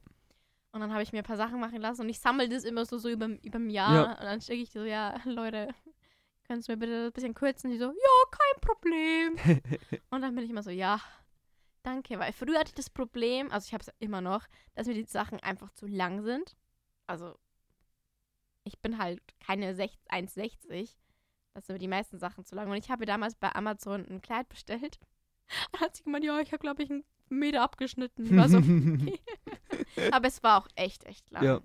Und 0.72 0.80
dann 0.80 0.93
habe 0.93 1.03
ich 1.03 1.12
mir 1.12 1.18
ein 1.18 1.24
paar 1.24 1.37
Sachen 1.37 1.61
machen 1.61 1.80
lassen 1.80 2.03
und 2.03 2.09
ich 2.09 2.18
sammle 2.18 2.49
das 2.49 2.64
immer 2.64 2.85
so, 2.85 2.99
so 2.99 3.09
über, 3.09 3.26
überm 3.43 3.70
Jahr. 3.70 3.95
Ja. 3.95 4.12
Und 4.12 4.24
dann 4.24 4.41
schicke 4.41 4.62
ich 4.62 4.72
so, 4.72 4.85
ja, 4.85 5.16
Leute, 5.24 5.68
kannst 6.49 6.68
du 6.68 6.72
mir 6.72 6.78
bitte 6.78 7.07
ein 7.07 7.12
bisschen 7.12 7.35
kürzen? 7.35 7.70
Die 7.70 7.78
so, 7.78 7.87
ja, 7.87 8.30
kein 8.30 8.61
Problem. 8.61 9.61
und 10.11 10.22
dann 10.22 10.35
bin 10.35 10.45
ich 10.45 10.51
immer 10.51 10.62
so, 10.62 10.70
ja, 10.70 11.01
danke. 11.85 12.18
Weil 12.18 12.32
früher 12.32 12.59
hatte 12.59 12.70
ich 12.70 12.74
das 12.74 12.91
Problem, 12.91 13.51
also 13.51 13.66
ich 13.66 13.74
habe 13.74 13.82
es 13.82 13.93
immer 13.99 14.20
noch, 14.20 14.47
dass 14.74 14.87
mir 14.87 14.95
die 14.95 15.05
Sachen 15.05 15.41
einfach 15.41 15.70
zu 15.72 15.87
lang 15.87 16.22
sind. 16.22 16.57
Also 17.07 17.37
ich 18.64 18.78
bin 18.80 18.99
halt 18.99 19.20
keine 19.41 19.74
6 19.74 19.95
1,60. 20.09 20.97
Das 21.55 21.66
sind 21.66 21.80
die 21.80 21.89
meisten 21.89 22.18
Sachen 22.18 22.45
zu 22.45 22.55
lang. 22.55 22.70
Und 22.70 22.76
ich 22.76 22.91
habe 22.91 23.07
damals 23.07 23.37
bei 23.37 23.55
Amazon 23.55 24.05
ein 24.09 24.22
Kleid 24.22 24.49
bestellt. 24.49 24.99
Und 25.72 25.80
hat 25.80 25.97
sie 25.97 26.03
gemeint, 26.03 26.24
ja, 26.24 26.41
ich 26.41 26.53
habe, 26.53 26.61
glaube 26.61 26.82
ich, 26.82 26.91
einen 26.91 27.05
Meter 27.28 27.62
abgeschnitten. 27.62 28.37
War 28.37 28.49
so, 28.49 28.59
okay. 28.59 29.20
Aber 30.11 30.26
es 30.26 30.43
war 30.43 30.59
auch 30.59 30.68
echt, 30.74 31.05
echt 31.05 31.30
lang. 31.30 31.45
Ja. 31.45 31.61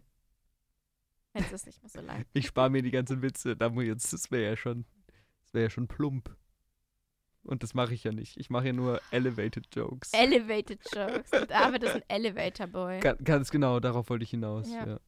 Jetzt 1.34 1.48
ist 1.48 1.62
es 1.62 1.66
nicht 1.66 1.82
mehr 1.82 1.90
so 1.90 2.02
lang. 2.02 2.26
Ich 2.34 2.48
spare 2.48 2.70
mir 2.70 2.82
die 2.82 2.92
ganzen 2.92 3.22
Witze. 3.22 3.56
Da 3.56 3.70
muss 3.70 3.86
jetzt, 3.86 4.12
das 4.12 4.30
wäre 4.32 4.44
ja 4.44 4.58
schon, 4.58 4.86
das 5.42 5.54
wäre 5.54 5.66
ja 5.66 5.70
schon 5.70 5.88
plump. 5.88 6.36
Und 7.50 7.64
das 7.64 7.74
mache 7.74 7.94
ich 7.96 8.04
ja 8.04 8.12
nicht. 8.12 8.38
Ich 8.38 8.50
mache 8.52 8.68
ja 8.68 8.74
nur 8.74 9.02
Elevated 9.10 9.68
Jokes. 9.76 10.14
Elevated 10.14 10.80
Jokes. 10.94 11.32
Und 11.32 11.50
David 11.50 11.84
ist 11.84 11.96
ein 11.96 12.04
Elevator 12.08 12.68
Boy. 12.68 13.00
Ga- 13.00 13.16
Ganz 13.24 13.50
genau, 13.50 13.80
darauf 13.80 14.10
wollte 14.10 14.24
ich 14.24 14.30
hinaus. 14.30 14.68
Ja. 14.72 14.86
Ja. 14.88 15.00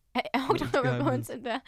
Hockt 0.50 0.62
auch 0.64 0.68
bei 0.72 0.80
Insgeheim. 0.90 1.08
uns 1.14 1.30
in 1.30 1.44
der, 1.44 1.62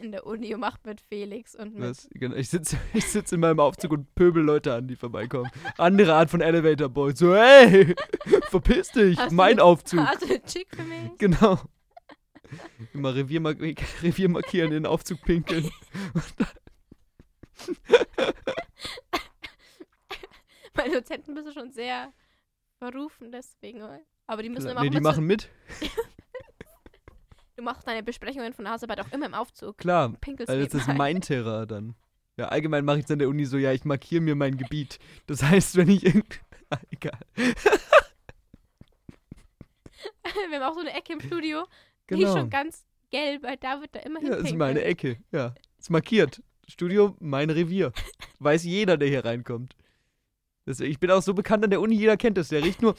in 0.00 0.10
der 0.12 0.26
Uni 0.26 0.52
und 0.52 0.60
macht 0.60 0.84
mit 0.84 1.00
Felix 1.00 1.54
und 1.54 1.74
mit. 1.74 1.82
Was? 1.90 2.08
Genau, 2.12 2.34
Ich 2.36 2.48
sitze 2.50 2.76
ich 2.92 3.06
sitz 3.06 3.30
in 3.32 3.40
meinem 3.40 3.60
Aufzug 3.60 3.92
und 3.92 4.14
pöbel 4.16 4.42
Leute 4.42 4.74
an, 4.74 4.88
die 4.88 4.96
vorbeikommen. 4.96 5.48
Andere 5.78 6.14
Art 6.14 6.28
von 6.28 6.40
Elevator 6.40 6.88
Boy. 6.88 7.14
So, 7.14 7.34
hey, 7.34 7.94
verpiss 8.50 8.90
dich, 8.90 9.16
Hast 9.18 9.30
du 9.30 9.34
mein 9.36 9.52
eine- 9.52 9.62
Aufzug. 9.64 10.00
Hast 10.00 10.22
du 10.22 10.26
eine 10.26 10.42
Chick 10.42 10.66
für 10.74 10.82
mich? 10.82 11.10
Genau. 11.18 11.58
Immer 12.92 13.14
Revier, 13.14 13.40
mark 13.40 13.58
Revier 14.02 14.28
markieren, 14.28 14.68
in 14.72 14.82
den 14.82 14.86
Aufzug 14.86 15.22
pinkeln. 15.22 15.70
Meine 20.86 21.00
Dozenten 21.00 21.34
du 21.34 21.52
schon 21.52 21.72
sehr 21.72 22.12
verrufen, 22.78 23.32
deswegen. 23.32 23.82
Aber 24.26 24.42
die 24.42 24.48
müssen 24.48 24.68
immer 24.68 24.82
nee, 24.82 24.90
die 24.90 24.96
mit 24.96 25.02
machen 25.02 25.26
mit. 25.26 25.48
Du 27.56 27.62
machst 27.62 27.86
deine 27.88 28.02
Besprechungen 28.02 28.52
von 28.52 28.66
der 28.66 28.74
Hausarbeit 28.74 29.00
auch 29.00 29.10
immer 29.12 29.24
im 29.24 29.32
Aufzug. 29.32 29.78
Klar, 29.78 30.12
Pinkelst 30.20 30.52
weil 30.52 30.58
das 30.62 30.74
ist 30.74 30.88
nebenbei. 30.88 30.94
mein 31.14 31.22
Terrain 31.22 31.66
dann. 31.66 31.94
Ja, 32.36 32.48
allgemein 32.48 32.84
mache 32.84 32.98
ich 32.98 33.06
es 33.06 33.10
an 33.10 33.18
der 33.18 33.30
Uni 33.30 33.46
so, 33.46 33.56
ja, 33.56 33.72
ich 33.72 33.86
markiere 33.86 34.20
mir 34.20 34.34
mein 34.34 34.58
Gebiet. 34.58 34.98
Das 35.26 35.42
heißt, 35.42 35.76
wenn 35.76 35.88
ich 35.88 36.04
irgend... 36.04 36.40
Ah, 36.68 36.80
egal. 36.90 37.18
Wir 40.50 40.60
haben 40.60 40.62
auch 40.64 40.74
so 40.74 40.80
eine 40.80 40.92
Ecke 40.92 41.12
im 41.12 41.20
Studio, 41.20 41.64
die 42.10 42.14
ist 42.14 42.18
Genau. 42.20 42.36
schon 42.36 42.50
ganz 42.50 42.84
gelb, 43.10 43.44
weil 43.44 43.56
David 43.56 43.94
da 43.94 44.00
immer 44.00 44.20
Ja, 44.20 44.30
das 44.36 44.50
ist 44.50 44.56
meine 44.56 44.82
Ecke. 44.82 45.16
Ja, 45.30 45.54
ist 45.78 45.90
markiert. 45.90 46.42
Studio, 46.68 47.16
mein 47.20 47.50
Revier. 47.50 47.92
Weiß 48.40 48.64
jeder, 48.64 48.96
der 48.96 49.08
hier 49.08 49.24
reinkommt. 49.24 49.76
Deswegen, 50.66 50.90
ich 50.90 50.98
bin 50.98 51.10
auch 51.10 51.22
so 51.22 51.32
bekannt 51.32 51.64
an 51.64 51.70
der 51.70 51.80
Uni, 51.80 51.94
jeder 51.94 52.16
kennt 52.16 52.36
das. 52.38 52.48
Der 52.48 52.62
riecht 52.62 52.82
nur, 52.82 52.94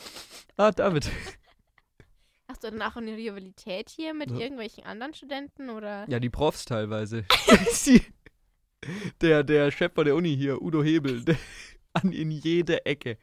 ah, 0.55 0.71
David. 0.71 1.09
Hast 2.47 2.63
du 2.63 2.71
dann 2.71 2.81
auch 2.81 2.95
eine 2.95 3.15
Rivalität 3.17 3.89
hier 3.89 4.13
mit 4.13 4.31
Ja. 4.31 4.37
irgendwelchen 4.37 4.85
anderen 4.85 5.13
Studenten 5.13 5.69
oder? 5.69 6.05
Ja, 6.09 6.19
die 6.19 6.29
Profs 6.29 6.65
teilweise. 6.65 7.25
Der, 9.21 9.43
der 9.43 9.71
Chef 9.71 9.91
von 9.93 10.05
der 10.05 10.15
Uni 10.15 10.37
hier, 10.37 10.61
Udo 10.61 10.83
Hebel, 10.83 11.25
der, 11.25 11.35
an 11.93 12.11
in 12.13 12.29
jede 12.29 12.85
Ecke. 12.85 13.17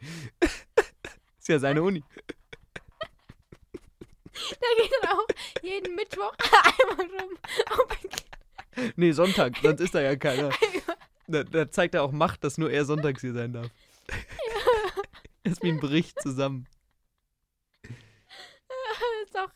ist 1.39 1.49
ja 1.49 1.59
seine 1.61 1.83
Uni. 1.83 2.03
Der 4.61 4.83
geht 4.85 4.93
dann 5.01 5.11
auch 5.11 5.27
jeden 5.63 5.95
Mittwoch 5.95 6.35
einmal 6.91 7.07
rum. 7.21 7.39
Oh 7.79 7.95
Nee, 8.97 9.13
Sonntag, 9.13 9.57
sonst 9.63 9.81
ist 9.81 9.95
da 9.95 10.01
ja 10.01 10.17
keiner. 10.17 10.51
Da, 11.29 11.45
da 11.45 11.71
zeigt 11.71 11.95
er 11.95 12.03
auch 12.03 12.11
Macht, 12.13 12.43
dass 12.43 12.59
nur 12.59 12.71
er 12.73 12.85
sonntags 12.85 13.21
hier 13.21 13.33
sein 13.33 13.53
darf. 13.53 13.69
ist 15.45 15.63
wie 15.63 15.71
ein 15.71 15.81
Bericht 15.81 16.21
zusammen. 16.21 16.67
Das 17.83 17.91
ist 19.27 19.39
auch 19.39 19.51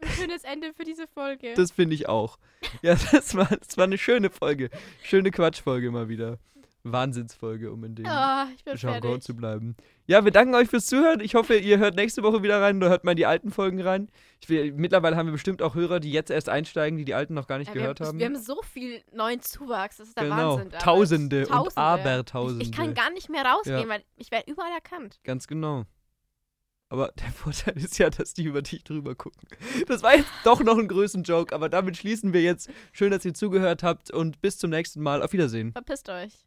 ein 0.00 0.08
schönes 0.10 0.44
Ende 0.44 0.72
für 0.74 0.84
diese 0.84 1.06
Folge. 1.06 1.54
Das 1.54 1.70
finde 1.70 1.94
ich 1.94 2.08
auch. 2.08 2.38
Ja, 2.82 2.94
das 3.12 3.34
war, 3.34 3.46
das 3.46 3.76
war 3.76 3.84
eine 3.84 3.98
schöne 3.98 4.30
Folge. 4.30 4.70
Schöne 5.02 5.30
Quatschfolge 5.30 5.90
mal 5.90 6.08
wieder. 6.08 6.38
Wahnsinnsfolge, 6.92 7.70
um 7.72 7.84
in 7.84 7.94
dem 7.94 8.06
Ah, 8.06 8.46
ich 8.56 8.64
bin 8.64 8.76
Jargon 8.76 9.20
zu 9.20 9.34
bleiben. 9.34 9.76
Ja, 10.06 10.24
wir 10.24 10.30
danken 10.32 10.54
euch 10.54 10.68
fürs 10.68 10.86
Zuhören. 10.86 11.20
Ich 11.20 11.34
hoffe, 11.34 11.56
ihr 11.56 11.78
hört 11.78 11.96
nächste 11.96 12.22
Woche 12.22 12.42
wieder 12.42 12.60
rein 12.60 12.76
oder 12.78 12.88
hört 12.88 13.04
mal 13.04 13.10
in 13.12 13.16
die 13.16 13.26
alten 13.26 13.50
Folgen 13.50 13.80
rein. 13.80 14.08
Ich 14.40 14.48
will, 14.48 14.72
mittlerweile 14.72 15.16
haben 15.16 15.26
wir 15.26 15.32
bestimmt 15.32 15.60
auch 15.62 15.74
Hörer, 15.74 16.00
die 16.00 16.10
jetzt 16.12 16.30
erst 16.30 16.48
einsteigen, 16.48 16.96
die 16.98 17.04
die 17.04 17.14
alten 17.14 17.34
noch 17.34 17.46
gar 17.46 17.58
nicht 17.58 17.68
Ja, 17.68 17.74
gehört 17.74 18.00
wir, 18.00 18.06
haben. 18.06 18.18
wir 18.18 18.26
haben 18.26 18.36
so 18.36 18.60
viel 18.62 19.02
neuen 19.12 19.42
Zuwachs, 19.42 19.98
das 19.98 20.08
ist 20.08 20.16
der 20.16 20.24
genau. 20.24 20.52
Wahnsinn. 20.54 20.70
David. 20.70 20.82
Tausende, 20.84 21.40
und 21.42 21.48
Tausende. 21.52 21.76
Abertausende. 21.80 22.62
Ich, 22.62 22.70
ich 22.70 22.76
kann 22.76 22.94
gar 22.94 23.10
nicht 23.10 23.28
mehr 23.28 23.44
rausgehen, 23.44 23.80
Ja. 23.80 23.88
weil 23.88 24.02
ich 24.16 24.30
werde 24.30 24.50
überall 24.50 24.72
erkannt. 24.72 25.18
Ganz 25.24 25.46
genau. 25.46 25.84
Aber 26.90 27.12
der 27.20 27.28
Vorteil 27.32 27.76
ist 27.76 27.98
ja, 27.98 28.08
dass 28.08 28.32
die 28.32 28.44
über 28.44 28.62
dich 28.62 28.82
drüber 28.82 29.14
gucken. 29.14 29.46
Das 29.88 30.02
war 30.02 30.16
jetzt 30.16 30.30
doch 30.44 30.62
noch 30.62 30.78
ein 30.78 30.88
größeren 30.88 31.22
Joke, 31.22 31.54
aber 31.54 31.68
damit 31.68 31.98
schließen 31.98 32.32
wir 32.32 32.40
jetzt. 32.40 32.70
Schön, 32.92 33.10
dass 33.10 33.26
ihr 33.26 33.34
zugehört 33.34 33.82
habt 33.82 34.10
und 34.10 34.40
bis 34.40 34.56
zum 34.56 34.70
nächsten 34.70 35.02
Mal. 35.02 35.22
Auf 35.22 35.34
Wiedersehen. 35.34 35.72
Verpisst 35.72 36.08
euch. 36.08 36.46